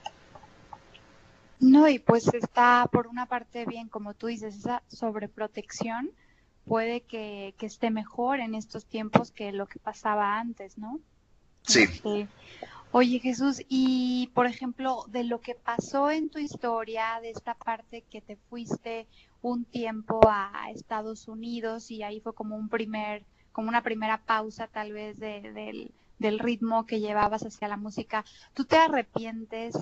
No, 1.61 1.89
y 1.89 1.99
pues 1.99 2.33
está 2.33 2.89
por 2.91 3.07
una 3.07 3.27
parte 3.27 3.67
bien, 3.67 3.89
como 3.89 4.15
tú 4.15 4.29
dices, 4.29 4.57
esa 4.57 4.83
sobreprotección 4.89 6.11
puede 6.65 7.03
que, 7.03 7.55
que 7.59 7.67
esté 7.67 7.91
mejor 7.91 8.41
en 8.41 8.55
estos 8.55 8.87
tiempos 8.87 9.31
que 9.31 9.53
lo 9.53 9.67
que 9.67 9.79
pasaba 9.79 10.39
antes, 10.39 10.79
¿no? 10.79 11.01
Sí. 11.63 11.83
Este, 11.83 12.29
Oye 12.93 13.21
Jesús, 13.21 13.63
y 13.69 14.31
por 14.35 14.47
ejemplo, 14.47 15.05
de 15.09 15.23
lo 15.23 15.41
que 15.41 15.55
pasó 15.55 16.11
en 16.11 16.29
tu 16.29 16.41
historia, 16.41 17.21
de 17.23 17.31
esta 17.31 17.55
parte 17.55 18.03
que 18.11 18.21
te 18.21 18.35
fuiste 18.35 19.07
un 19.43 19.65
tiempo 19.65 20.21
a 20.29 20.71
Estados 20.75 21.29
Unidos 21.29 21.93
y 21.93 22.03
ahí 22.03 22.19
fue 22.19 22.35
como 22.35 22.57
un 22.57 22.69
primer, 22.69 23.23
como 23.53 23.69
una 23.69 23.83
primera 23.83 24.19
pausa 24.19 24.67
tal 24.67 24.93
vez 24.93 25.21
del, 25.21 25.93
del 26.19 26.39
ritmo 26.41 26.85
que 26.85 26.99
llevabas 26.99 27.45
hacia 27.45 27.69
la 27.69 27.77
música, 27.77 28.25
¿tú 28.55 28.65
te 28.65 28.77
arrepientes 28.77 29.77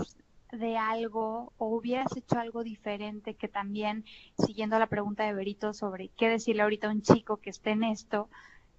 de 0.52 0.76
algo 0.76 1.52
o 1.58 1.66
hubieras 1.66 2.16
hecho 2.16 2.38
algo 2.38 2.62
diferente 2.62 3.34
que 3.34 3.48
también, 3.48 4.04
siguiendo 4.46 4.78
la 4.78 4.86
pregunta 4.86 5.24
de 5.24 5.34
Berito 5.34 5.74
sobre 5.74 6.10
qué 6.16 6.28
decirle 6.28 6.62
ahorita 6.62 6.88
a 6.88 6.90
un 6.90 7.02
chico 7.02 7.38
que 7.38 7.50
esté 7.50 7.70
en 7.70 7.84
esto, 7.84 8.28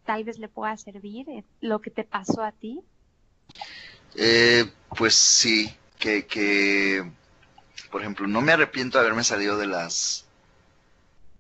tal 0.06 0.24
vez 0.24 0.40
le 0.40 0.50
pueda 0.50 0.76
servir 0.78 1.30
eh, 1.30 1.44
lo 1.62 1.80
que 1.80 1.92
te 1.92 2.04
pasó 2.04 2.44
a 2.44 2.52
ti? 2.52 2.82
Eh, 4.16 4.66
pues 4.98 5.14
sí, 5.16 5.72
que, 6.00 6.26
que, 6.26 7.10
por 7.92 8.02
ejemplo, 8.02 8.28
no 8.28 8.42
me 8.42 8.54
arrepiento 8.54 8.98
de 8.98 9.06
haberme 9.06 9.24
salido 9.24 9.58
de 9.58 9.68
las 9.68 10.26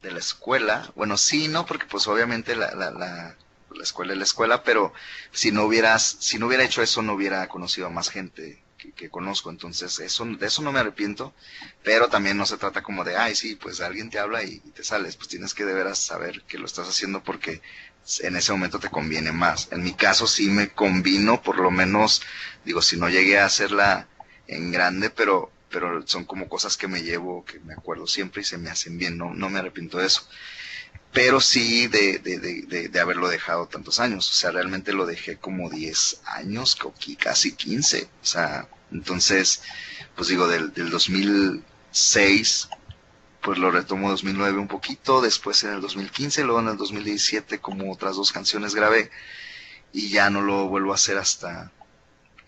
de 0.01 0.11
la 0.11 0.19
escuela. 0.19 0.91
Bueno, 0.95 1.17
sí, 1.17 1.47
no, 1.47 1.65
porque 1.65 1.85
pues 1.85 2.07
obviamente 2.07 2.55
la, 2.55 2.73
la, 2.73 2.91
la, 2.91 3.35
la 3.75 3.83
escuela 3.83 4.13
es 4.13 4.17
la 4.17 4.23
escuela, 4.23 4.63
pero 4.63 4.93
si 5.31 5.51
no 5.51 5.63
hubieras, 5.63 6.03
si 6.19 6.39
no 6.39 6.47
hubiera 6.47 6.63
hecho 6.63 6.81
eso, 6.81 7.01
no 7.01 7.13
hubiera 7.13 7.47
conocido 7.49 7.87
a 7.87 7.89
más 7.91 8.09
gente 8.09 8.61
que, 8.79 9.09
conozco. 9.09 9.49
Entonces, 9.49 9.99
eso, 9.99 10.25
de 10.25 10.47
eso 10.47 10.61
no 10.61 10.71
me 10.71 10.79
arrepiento, 10.79 11.33
pero 11.83 12.07
también 12.07 12.37
no 12.37 12.45
se 12.45 12.57
trata 12.57 12.81
como 12.81 13.03
de, 13.03 13.17
ay, 13.17 13.35
sí, 13.35 13.55
pues 13.55 13.81
alguien 13.81 14.09
te 14.09 14.19
habla 14.19 14.43
y, 14.43 14.59
te 14.59 14.83
sales. 14.83 15.15
Pues 15.15 15.27
tienes 15.27 15.53
que 15.53 15.65
de 15.65 15.73
veras 15.73 15.99
saber 15.99 16.43
que 16.43 16.57
lo 16.57 16.65
estás 16.65 16.87
haciendo 16.87 17.23
porque 17.23 17.61
en 18.19 18.35
ese 18.35 18.51
momento 18.51 18.79
te 18.79 18.89
conviene 18.89 19.31
más. 19.31 19.67
En 19.71 19.83
mi 19.83 19.93
caso 19.93 20.27
sí 20.27 20.49
me 20.49 20.69
convino, 20.69 21.41
por 21.41 21.59
lo 21.59 21.71
menos, 21.71 22.21
digo, 22.65 22.81
si 22.81 22.97
no 22.97 23.09
llegué 23.09 23.39
a 23.39 23.45
hacerla 23.45 24.07
en 24.47 24.71
grande, 24.71 25.09
pero, 25.09 25.51
pero 25.69 26.05
son 26.07 26.25
como 26.25 26.49
cosas 26.49 26.77
que 26.77 26.87
me 26.87 27.03
llevo, 27.03 27.45
que 27.45 27.59
me 27.59 27.73
acuerdo 27.73 28.07
siempre 28.07 28.41
y 28.41 28.45
se 28.45 28.57
me 28.57 28.69
hacen 28.69 28.97
bien, 28.97 29.17
no, 29.17 29.33
no 29.33 29.49
me 29.49 29.59
arrepiento 29.59 29.99
de 29.99 30.07
eso. 30.07 30.27
Pero 31.11 31.41
sí 31.41 31.87
de, 31.87 32.19
de, 32.19 32.37
de, 32.39 32.89
de 32.89 32.99
haberlo 32.99 33.29
dejado 33.29 33.67
tantos 33.67 33.99
años, 33.99 34.29
o 34.29 34.33
sea, 34.33 34.51
realmente 34.51 34.93
lo 34.93 35.05
dejé 35.05 35.37
como 35.37 35.69
10 35.69 36.21
años, 36.25 36.77
casi 37.17 37.53
15, 37.53 38.09
o 38.21 38.25
sea, 38.25 38.67
entonces, 38.91 39.61
pues 40.15 40.27
digo, 40.29 40.47
del, 40.47 40.71
del 40.73 40.89
2006 40.91 42.69
pues 43.41 43.57
lo 43.57 43.71
retomo 43.71 44.09
2009 44.09 44.59
un 44.59 44.67
poquito, 44.67 45.21
después 45.21 45.63
en 45.63 45.73
el 45.73 45.81
2015, 45.81 46.43
luego 46.43 46.59
en 46.59 46.67
el 46.69 46.77
2017 46.77 47.59
como 47.59 47.91
otras 47.91 48.15
dos 48.15 48.31
canciones 48.31 48.75
grabé 48.75 49.09
y 49.93 50.09
ya 50.09 50.29
no 50.29 50.41
lo 50.41 50.67
vuelvo 50.67 50.91
a 50.91 50.95
hacer 50.95 51.17
hasta 51.17 51.71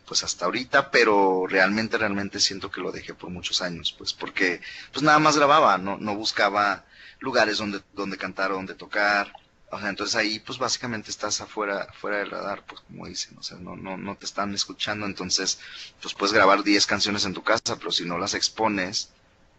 pues 0.05 0.23
hasta 0.23 0.45
ahorita, 0.45 0.91
pero 0.91 1.45
realmente 1.47 1.97
realmente 1.97 2.39
siento 2.39 2.71
que 2.71 2.81
lo 2.81 2.91
dejé 2.91 3.13
por 3.13 3.29
muchos 3.29 3.61
años, 3.61 3.93
pues 3.97 4.13
porque 4.13 4.61
pues 4.91 5.03
nada 5.03 5.19
más 5.19 5.37
grababa, 5.37 5.77
no 5.77 5.97
no 5.97 6.15
buscaba 6.15 6.85
lugares 7.19 7.57
donde 7.57 7.81
donde 7.93 8.17
cantar 8.17 8.51
o 8.51 8.55
donde 8.55 8.75
tocar. 8.75 9.33
O 9.71 9.79
sea, 9.79 9.89
entonces 9.89 10.15
ahí 10.17 10.39
pues 10.39 10.57
básicamente 10.59 11.11
estás 11.11 11.39
afuera 11.41 11.87
fuera 11.99 12.17
del 12.17 12.31
radar, 12.31 12.65
pues 12.65 12.81
como 12.81 13.07
dicen, 13.07 13.37
o 13.37 13.43
sea, 13.43 13.57
no 13.57 13.75
no 13.75 13.97
no 13.97 14.15
te 14.17 14.25
están 14.25 14.53
escuchando, 14.53 15.05
entonces 15.05 15.59
pues 16.01 16.13
puedes 16.13 16.33
grabar 16.33 16.63
10 16.63 16.85
canciones 16.87 17.25
en 17.25 17.33
tu 17.33 17.43
casa, 17.43 17.77
pero 17.77 17.91
si 17.91 18.05
no 18.05 18.17
las 18.17 18.33
expones, 18.33 19.11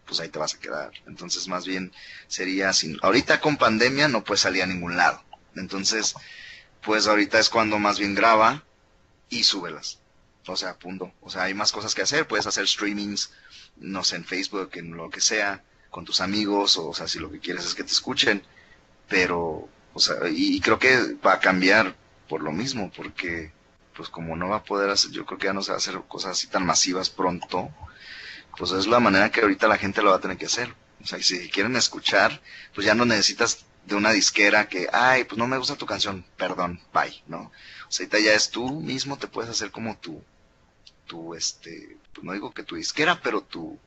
pues 0.07 0.20
ahí 0.20 0.28
te 0.28 0.38
vas 0.38 0.55
a 0.55 0.59
quedar. 0.59 0.93
Entonces, 1.07 1.49
más 1.49 1.66
bien 1.66 1.93
sería 2.28 2.72
sin 2.72 2.99
ahorita 3.03 3.40
con 3.40 3.57
pandemia 3.57 4.09
no 4.09 4.24
puedes 4.24 4.40
salir 4.43 4.62
a 4.62 4.66
ningún 4.66 4.97
lado. 4.97 5.22
Entonces, 5.57 6.14
pues 6.82 7.07
ahorita 7.07 7.38
es 7.38 7.49
cuando 7.49 7.78
más 7.78 7.99
bien 7.99 8.14
graba 8.14 8.64
y 9.28 9.45
súbelas. 9.45 10.02
O 10.47 10.57
sea, 10.57 10.74
punto. 10.78 11.12
O 11.20 11.30
sea, 11.30 11.45
hay 11.45 11.55
más 11.55 11.72
cosas 11.72 11.95
que 11.95 12.03
hacer. 12.03 12.26
Puedes 12.26 12.47
hacer 12.47 12.66
streamings, 12.66 13.32
no 13.76 14.05
sé, 14.05 14.16
en 14.16 14.24
Facebook, 14.24 14.70
en 14.74 14.97
lo 14.97 15.11
que 15.11 15.20
sea, 15.20 15.62
con 15.90 16.05
tus 16.05 16.20
amigos, 16.20 16.78
o, 16.78 16.93
sea, 16.95 17.07
si 17.09 17.18
lo 17.18 17.30
que 17.30 17.40
quieres 17.40 17.64
es 17.64 17.74
que 17.74 17.84
te 17.84 17.93
escuchen. 17.93 18.43
Pero, 19.09 19.68
o 19.95 20.01
sea, 20.01 20.28
y, 20.28 20.57
y 20.57 20.61
creo 20.61 20.78
que 20.78 21.14
va 21.24 21.34
a 21.34 21.40
cambiar 21.40 21.95
por 22.28 22.43
lo 22.43 22.53
mismo, 22.53 22.90
porque, 22.97 23.53
pues 23.95 24.09
como 24.09 24.36
no 24.36 24.49
va 24.49 24.57
a 24.57 24.64
poder 24.64 24.90
hacer, 24.90 25.11
yo 25.12 25.26
creo 25.26 25.38
que 25.38 25.47
ya 25.47 25.53
no 25.53 25.62
se 25.62 25.70
va 25.70 25.76
a 25.76 25.78
hacer 25.78 26.01
cosas 26.09 26.32
así 26.32 26.47
tan 26.49 26.64
masivas 26.64 27.11
pronto 27.11 27.70
pues 28.57 28.70
es 28.72 28.86
la 28.86 29.01
manera 29.01 29.30
que 29.30 29.40
ahorita 29.40 29.66
la 29.66 29.78
gente 29.78 30.03
lo 30.03 30.11
va 30.11 30.16
a 30.16 30.20
tener 30.20 30.36
que 30.36 30.47
hacer. 30.47 30.74
O 31.03 31.07
sea, 31.07 31.20
si 31.22 31.49
quieren 31.49 31.76
escuchar, 31.76 32.40
pues 32.74 32.86
ya 32.86 32.95
no 32.95 33.05
necesitas 33.05 33.64
de 33.86 33.97
una 33.97 34.12
disquera 34.12 34.68
que, 34.68 34.88
ay, 34.93 35.24
pues 35.24 35.38
no 35.38 35.49
me 35.49 35.59
gusta 35.59 35.76
tu 35.76 35.86
canción, 35.86 36.24
perdón, 36.36 36.80
bye, 36.93 37.22
¿no? 37.26 37.51
O 37.88 37.90
sea, 37.90 38.07
ya 38.07 38.34
es 38.34 38.51
tú 38.51 38.80
mismo, 38.80 39.18
te 39.18 39.26
puedes 39.26 39.51
hacer 39.51 39.72
como 39.72 39.97
tú, 39.97 40.22
tú, 41.13 41.35
este, 41.35 41.99
pues 42.15 42.25
no 42.25 42.33
digo 42.33 42.55
que 42.55 42.63
tu 42.63 42.75
disquera, 42.77 43.21
pero 43.23 43.43
tú, 43.43 43.79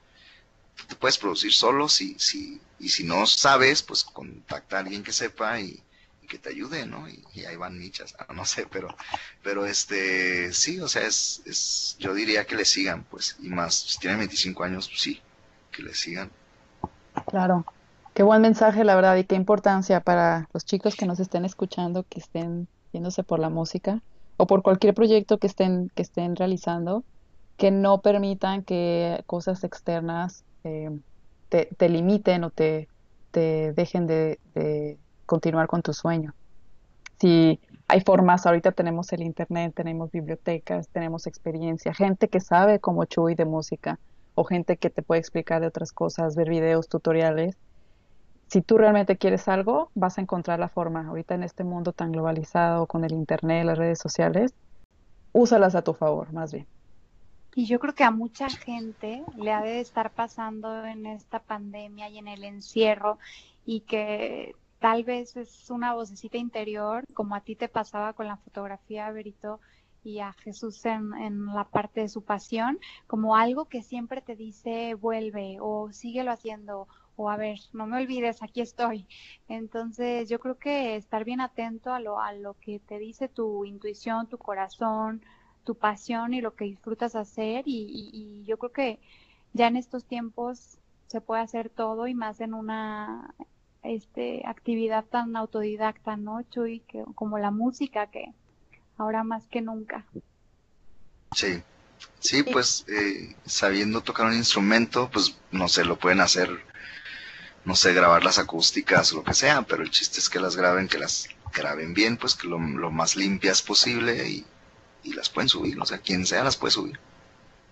te 0.87 0.95
puedes 0.95 1.17
producir 1.17 1.51
solo, 1.51 1.89
si, 1.89 2.13
si, 2.19 2.61
y 2.79 2.89
si 2.89 3.03
no 3.03 3.25
sabes, 3.25 3.81
pues 3.81 4.03
contacta 4.03 4.77
a 4.77 4.79
alguien 4.81 5.01
que 5.01 5.11
sepa 5.11 5.59
y, 5.59 5.81
que 6.29 6.39
te 6.39 6.49
ayude, 6.49 6.87
¿no? 6.87 7.07
Y, 7.07 7.45
ahí 7.45 7.55
van 7.55 7.79
michas, 7.79 8.15
ah, 8.19 8.27
no 8.33 8.45
sé, 8.45 8.67
pero, 8.71 8.95
pero 9.41 9.65
este, 9.65 10.53
sí, 10.53 10.79
o 10.79 10.87
sea, 10.87 11.07
es, 11.07 11.41
es, 11.45 11.95
yo 11.99 12.13
diría 12.13 12.45
que 12.45 12.55
le 12.55 12.65
sigan, 12.65 13.03
pues, 13.05 13.37
y 13.39 13.49
más, 13.49 13.73
si 13.73 13.97
tienen 13.97 14.19
25 14.19 14.63
años, 14.63 14.87
pues 14.87 15.01
sí, 15.01 15.19
que 15.71 15.81
le 15.81 15.95
sigan. 15.95 16.29
Claro, 17.25 17.65
qué 18.13 18.21
buen 18.21 18.41
mensaje, 18.41 18.83
la 18.83 18.95
verdad, 18.95 19.15
y 19.17 19.23
qué 19.23 19.33
importancia 19.33 19.99
para 19.99 20.47
los 20.53 20.63
chicos 20.63 20.95
que 20.95 21.07
nos 21.07 21.19
estén 21.19 21.43
escuchando, 21.43 22.05
que 22.07 22.19
estén 22.19 22.67
yéndose 22.93 23.23
por 23.23 23.39
la 23.39 23.49
música 23.49 24.01
o 24.37 24.45
por 24.45 24.61
cualquier 24.61 24.93
proyecto 24.93 25.39
que 25.39 25.47
estén, 25.47 25.89
que 25.95 26.03
estén 26.03 26.35
realizando, 26.35 27.03
que 27.57 27.71
no 27.71 28.01
permitan 28.01 28.63
que 28.63 29.23
cosas 29.27 29.63
externas 29.63 30.43
eh, 30.63 30.89
te, 31.49 31.69
te, 31.77 31.89
limiten 31.89 32.43
o 32.43 32.49
te, 32.49 32.87
te 33.31 33.73
dejen 33.73 34.07
de 34.07 34.97
continuar 35.25 35.67
con 35.67 35.81
tu 35.81 35.93
sueño. 35.93 36.33
Si 37.19 37.59
hay 37.87 38.01
formas, 38.01 38.45
ahorita 38.45 38.71
tenemos 38.71 39.11
el 39.13 39.21
internet, 39.21 39.73
tenemos 39.75 40.11
bibliotecas, 40.11 40.89
tenemos 40.89 41.27
experiencia, 41.27 41.93
gente 41.93 42.27
que 42.27 42.39
sabe 42.39 42.79
como 42.79 43.05
Chuy 43.05 43.35
de 43.35 43.45
música 43.45 43.99
o 44.33 44.43
gente 44.43 44.77
que 44.77 44.89
te 44.89 45.01
puede 45.01 45.19
explicar 45.19 45.61
de 45.61 45.67
otras 45.67 45.91
cosas, 45.91 46.35
ver 46.35 46.49
videos, 46.49 46.89
tutoriales. 46.89 47.57
Si 48.47 48.61
tú 48.61 48.77
realmente 48.77 49.17
quieres 49.17 49.47
algo, 49.47 49.91
vas 49.95 50.17
a 50.17 50.21
encontrar 50.21 50.59
la 50.59 50.69
forma. 50.69 51.07
Ahorita 51.07 51.35
en 51.35 51.43
este 51.43 51.63
mundo 51.63 51.93
tan 51.93 52.11
globalizado 52.11 52.85
con 52.85 53.03
el 53.05 53.13
internet, 53.13 53.65
las 53.65 53.77
redes 53.77 53.99
sociales, 53.99 54.53
úsalas 55.31 55.75
a 55.75 55.81
tu 55.83 55.93
favor, 55.93 56.33
más 56.33 56.51
bien. 56.53 56.67
Y 57.55 57.67
yo 57.67 57.79
creo 57.79 57.95
que 57.95 58.03
a 58.03 58.11
mucha 58.11 58.49
gente 58.49 59.23
le 59.37 59.53
ha 59.53 59.61
de 59.61 59.79
estar 59.79 60.11
pasando 60.11 60.85
en 60.85 61.05
esta 61.05 61.39
pandemia 61.39 62.09
y 62.09 62.17
en 62.17 62.27
el 62.27 62.43
encierro 62.43 63.17
y 63.65 63.79
que 63.81 64.55
tal 64.79 65.05
vez 65.05 65.37
es 65.37 65.69
una 65.69 65.93
vocecita 65.93 66.37
interior, 66.37 67.05
como 67.13 67.33
a 67.33 67.39
ti 67.39 67.55
te 67.55 67.69
pasaba 67.69 68.11
con 68.11 68.27
la 68.27 68.35
fotografía, 68.35 69.09
Berito, 69.09 69.61
y 70.03 70.19
a 70.19 70.33
Jesús 70.33 70.85
en, 70.85 71.13
en, 71.13 71.45
la 71.45 71.63
parte 71.63 72.01
de 72.01 72.09
su 72.09 72.23
pasión, 72.23 72.77
como 73.07 73.37
algo 73.37 73.65
que 73.65 73.81
siempre 73.81 74.21
te 74.21 74.35
dice 74.35 74.93
vuelve 74.93 75.57
o 75.61 75.91
síguelo 75.93 76.31
haciendo 76.31 76.89
o 77.15 77.29
a 77.29 77.37
ver, 77.37 77.59
no 77.71 77.87
me 77.87 77.97
olvides, 77.97 78.43
aquí 78.43 78.59
estoy. 78.59 79.07
Entonces 79.47 80.27
yo 80.29 80.39
creo 80.39 80.57
que 80.57 80.97
estar 80.97 81.23
bien 81.23 81.39
atento 81.39 81.93
a 81.93 82.01
lo, 82.01 82.19
a 82.19 82.33
lo 82.33 82.55
que 82.55 82.79
te 82.79 82.99
dice 82.99 83.29
tu 83.29 83.63
intuición, 83.63 84.27
tu 84.27 84.37
corazón, 84.37 85.23
tu 85.65 85.75
pasión 85.75 86.33
y 86.33 86.39
lo 86.39 86.55
que 86.55 86.65
disfrutas 86.65 87.15
hacer 87.15 87.63
y, 87.67 88.11
y 88.13 88.45
yo 88.45 88.57
creo 88.57 88.71
que 88.71 88.99
ya 89.53 89.67
en 89.67 89.77
estos 89.77 90.05
tiempos 90.05 90.77
se 91.07 91.21
puede 91.21 91.41
hacer 91.41 91.69
todo 91.69 92.07
y 92.07 92.13
más 92.13 92.41
en 92.41 92.53
una 92.53 93.33
este, 93.83 94.43
actividad 94.45 95.05
tan 95.05 95.35
autodidacta, 95.35 96.17
¿no, 96.17 96.41
Chuy? 96.43 96.81
Que, 96.81 97.03
como 97.15 97.37
la 97.37 97.51
música, 97.51 98.07
que 98.07 98.25
ahora 98.97 99.23
más 99.23 99.47
que 99.47 99.61
nunca. 99.61 100.05
Sí, 101.33 101.61
sí, 102.19 102.43
pues 102.43 102.85
eh, 102.87 103.35
sabiendo 103.45 104.01
tocar 104.01 104.27
un 104.27 104.33
instrumento, 104.33 105.09
pues 105.11 105.37
no 105.51 105.67
sé, 105.67 105.85
lo 105.85 105.97
pueden 105.97 106.21
hacer, 106.21 106.49
no 107.63 107.75
sé, 107.75 107.93
grabar 107.93 108.23
las 108.23 108.39
acústicas 108.39 109.13
o 109.13 109.17
lo 109.17 109.23
que 109.23 109.33
sea, 109.33 109.61
pero 109.61 109.83
el 109.83 109.91
chiste 109.91 110.19
es 110.19 110.29
que 110.29 110.39
las 110.39 110.55
graben, 110.55 110.87
que 110.87 110.97
las 110.97 111.29
graben 111.53 111.93
bien, 111.93 112.17
pues 112.17 112.35
que 112.35 112.47
lo, 112.47 112.59
lo 112.59 112.91
más 112.91 113.15
limpias 113.15 113.61
posible 113.61 114.27
y, 114.27 114.45
y 115.05 115.13
las 115.13 115.29
pueden 115.29 115.47
subir, 115.47 115.79
o 115.79 115.85
sea, 115.85 115.99
quien 115.99 116.25
sea 116.25 116.43
las 116.43 116.57
puede 116.57 116.71
subir. 116.71 116.99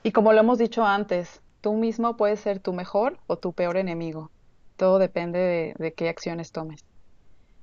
Y 0.03 0.11
como 0.11 0.31
lo 0.31 0.39
hemos 0.39 0.57
dicho 0.57 0.85
antes, 0.85 1.41
tú 1.59 1.73
mismo 1.73 2.15
puedes 2.15 2.39
ser 2.39 2.59
tu 2.59 2.71
mejor 2.71 3.17
o 3.27 3.37
tu 3.37 3.51
peor 3.51 3.75
enemigo 3.75 4.31
todo 4.77 4.99
depende 4.99 5.73
de, 5.77 5.93
qué 5.93 6.09
acciones 6.09 6.51
tomes. 6.51 6.83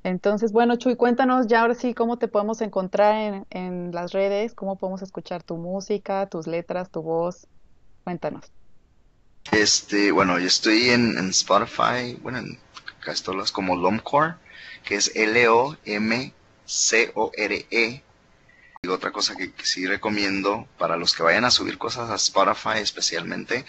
Entonces, 0.03 0.53
bueno, 0.53 0.77
Chuy, 0.77 0.97
cuéntanos 0.97 1.47
ya 1.47 1.61
ahora 1.61 1.75
sí 1.75 1.93
cómo 1.93 2.17
te 2.19 2.29
podemos 2.29 2.63
encontrar 2.63 3.45
en, 3.51 3.93
las 3.93 4.13
redes, 4.13 4.55
cómo 4.55 4.79
podemos 4.79 5.03
escuchar 5.03 5.43
tu 5.43 5.59
música, 5.59 6.27
tus 6.27 6.47
letras, 6.47 6.89
tu 6.91 7.03
voz. 7.03 7.47
Cuéntanos. 8.05 8.47
Este, 9.53 10.11
bueno, 10.13 10.39
yo 10.39 10.47
estoy 10.47 10.89
en, 10.89 11.19
Spotify, 11.29 12.19
bueno, 12.23 12.39
en 12.39 12.59
casi 13.01 13.23
todas 13.23 13.53
como 13.53 13.77
Lomcore, 13.77 14.37
que 14.85 14.95
es 14.95 15.15
L-O-M-C-O-R-E. 15.15 16.33
Y 18.83 18.89
otra 18.89 19.13
cosa 19.13 19.37
que, 19.37 19.53
sí 19.63 19.87
recomiendo 19.87 20.67
para 20.79 20.97
los 20.97 21.13
que 21.15 21.23
vayan 21.23 21.45
a 21.45 21.51
subir 21.51 21.77
cosas 21.77 22.09
a 22.09 22.15
Spotify 22.15 22.79
especialmente, 22.79 23.67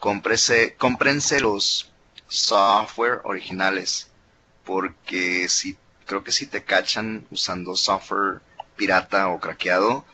cómprese, 0.00 0.74
cómprense 0.74 1.38
los 1.38 1.92
software 2.26 3.20
originales, 3.22 4.08
porque 4.64 5.48
si 5.48 5.76
creo 6.06 6.24
que 6.24 6.32
si 6.32 6.46
te 6.46 6.64
cachan 6.64 7.24
usando 7.30 7.76
software 7.76 8.40
pirata 8.74 9.28
o 9.28 9.38
craqueado, 9.38 10.04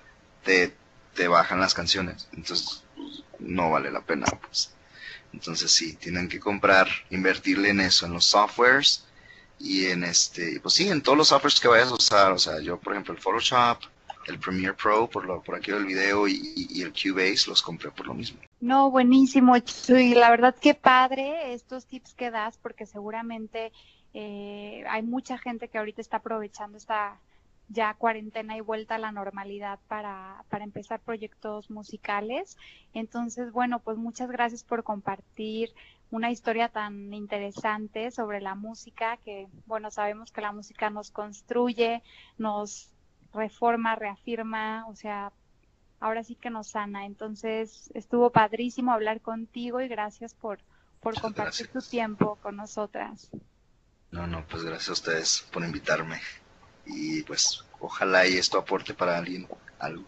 te, 0.42 0.76
te 1.14 1.26
bajan 1.26 1.60
las 1.60 1.72
canciones, 1.72 2.28
entonces 2.34 2.84
no 3.38 3.70
vale 3.70 3.90
la 3.90 4.02
pena, 4.02 4.26
pues. 4.26 4.74
Entonces 5.32 5.72
sí, 5.72 5.94
tienen 5.94 6.28
que 6.28 6.38
comprar, 6.38 6.86
invertirle 7.08 7.70
en 7.70 7.80
eso, 7.80 8.04
en 8.04 8.12
los 8.12 8.26
softwares 8.26 9.06
y 9.58 9.86
en 9.86 10.04
este, 10.04 10.60
pues 10.60 10.74
sí, 10.74 10.90
en 10.90 11.00
todos 11.00 11.16
los 11.16 11.28
softwares 11.28 11.58
que 11.60 11.68
vayas 11.68 11.88
a 11.88 11.94
usar, 11.94 12.32
o 12.32 12.38
sea, 12.38 12.60
yo 12.60 12.78
por 12.78 12.92
ejemplo 12.92 13.14
el 13.14 13.20
Photoshop, 13.20 13.93
el 14.26 14.38
Premiere 14.38 14.74
Pro 14.74 15.08
por, 15.08 15.24
lo, 15.26 15.42
por 15.42 15.56
aquí 15.56 15.70
del 15.70 15.86
video 15.86 16.26
y, 16.28 16.40
y, 16.70 16.82
el 16.82 16.92
Cubase 16.92 17.48
los 17.48 17.62
compré 17.62 17.90
por 17.90 18.06
lo 18.06 18.14
mismo. 18.14 18.38
No, 18.60 18.90
buenísimo, 18.90 19.56
y 19.56 20.14
la 20.14 20.30
verdad 20.30 20.54
que 20.54 20.74
padre 20.74 21.52
estos 21.54 21.86
tips 21.86 22.14
que 22.14 22.30
das 22.30 22.58
porque 22.58 22.86
seguramente 22.86 23.72
eh, 24.14 24.84
hay 24.88 25.02
mucha 25.02 25.38
gente 25.38 25.68
que 25.68 25.78
ahorita 25.78 26.00
está 26.00 26.18
aprovechando 26.18 26.78
esta 26.78 27.18
ya 27.68 27.94
cuarentena 27.94 28.56
y 28.56 28.60
vuelta 28.60 28.96
a 28.96 28.98
la 28.98 29.10
normalidad 29.10 29.78
para, 29.88 30.44
para 30.50 30.64
empezar 30.64 31.00
proyectos 31.00 31.70
musicales. 31.70 32.56
Entonces, 32.92 33.52
bueno, 33.52 33.80
pues 33.80 33.96
muchas 33.96 34.30
gracias 34.30 34.62
por 34.62 34.84
compartir 34.84 35.70
una 36.10 36.30
historia 36.30 36.68
tan 36.68 37.12
interesante 37.12 38.10
sobre 38.10 38.40
la 38.40 38.54
música, 38.54 39.16
que 39.24 39.48
bueno, 39.66 39.90
sabemos 39.90 40.30
que 40.30 40.42
la 40.42 40.52
música 40.52 40.90
nos 40.90 41.10
construye, 41.10 42.02
nos 42.38 42.93
reforma, 43.34 43.96
reafirma, 43.96 44.86
o 44.88 44.96
sea, 44.96 45.32
ahora 46.00 46.24
sí 46.24 46.34
que 46.34 46.50
nos 46.50 46.68
sana. 46.68 47.04
Entonces, 47.04 47.90
estuvo 47.94 48.30
padrísimo 48.30 48.92
hablar 48.92 49.20
contigo 49.20 49.80
y 49.80 49.88
gracias 49.88 50.34
por, 50.34 50.60
por 51.00 51.20
compartir 51.20 51.68
tu 51.68 51.80
tiempo 51.80 52.36
con 52.36 52.56
nosotras. 52.56 53.30
No, 54.10 54.26
no, 54.26 54.46
pues 54.46 54.62
gracias 54.62 54.88
a 54.88 54.92
ustedes 54.92 55.48
por 55.52 55.64
invitarme. 55.64 56.20
Y 56.86 57.22
pues 57.22 57.64
ojalá 57.80 58.26
y 58.26 58.36
esto 58.36 58.58
aporte 58.58 58.94
para 58.94 59.18
alguien 59.18 59.48
algo. 59.78 60.04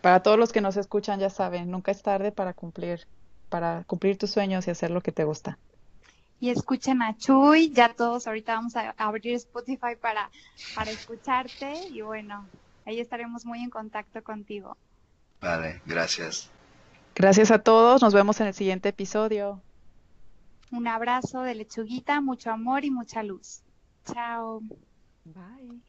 Para 0.00 0.22
todos 0.22 0.38
los 0.38 0.52
que 0.52 0.60
nos 0.60 0.76
escuchan, 0.76 1.20
ya 1.20 1.30
saben, 1.30 1.70
nunca 1.70 1.90
es 1.90 2.02
tarde 2.02 2.32
para 2.32 2.52
cumplir, 2.52 3.06
para 3.48 3.84
cumplir 3.84 4.18
tus 4.18 4.30
sueños 4.30 4.66
y 4.66 4.70
hacer 4.70 4.90
lo 4.90 5.00
que 5.00 5.12
te 5.12 5.24
gusta 5.24 5.58
y 6.40 6.50
escuchen 6.50 7.02
a 7.02 7.16
Chuy. 7.16 7.70
Ya 7.70 7.94
todos 7.94 8.26
ahorita 8.26 8.54
vamos 8.54 8.74
a 8.74 8.94
abrir 8.96 9.34
Spotify 9.34 9.94
para, 10.00 10.30
para 10.74 10.90
escucharte 10.90 11.88
y 11.88 12.00
bueno, 12.00 12.46
ahí 12.86 12.98
estaremos 12.98 13.44
muy 13.44 13.62
en 13.62 13.70
contacto 13.70 14.24
contigo. 14.24 14.76
Vale, 15.40 15.80
gracias. 15.86 16.50
Gracias 17.14 17.50
a 17.50 17.58
todos, 17.58 18.02
nos 18.02 18.14
vemos 18.14 18.40
en 18.40 18.48
el 18.48 18.54
siguiente 18.54 18.88
episodio. 18.88 19.60
Un 20.70 20.86
abrazo 20.86 21.42
de 21.42 21.54
lechuguita, 21.54 22.20
mucho 22.20 22.50
amor 22.50 22.84
y 22.84 22.90
mucha 22.90 23.22
luz. 23.22 23.60
Chao. 24.06 24.62
Bye. 25.24 25.80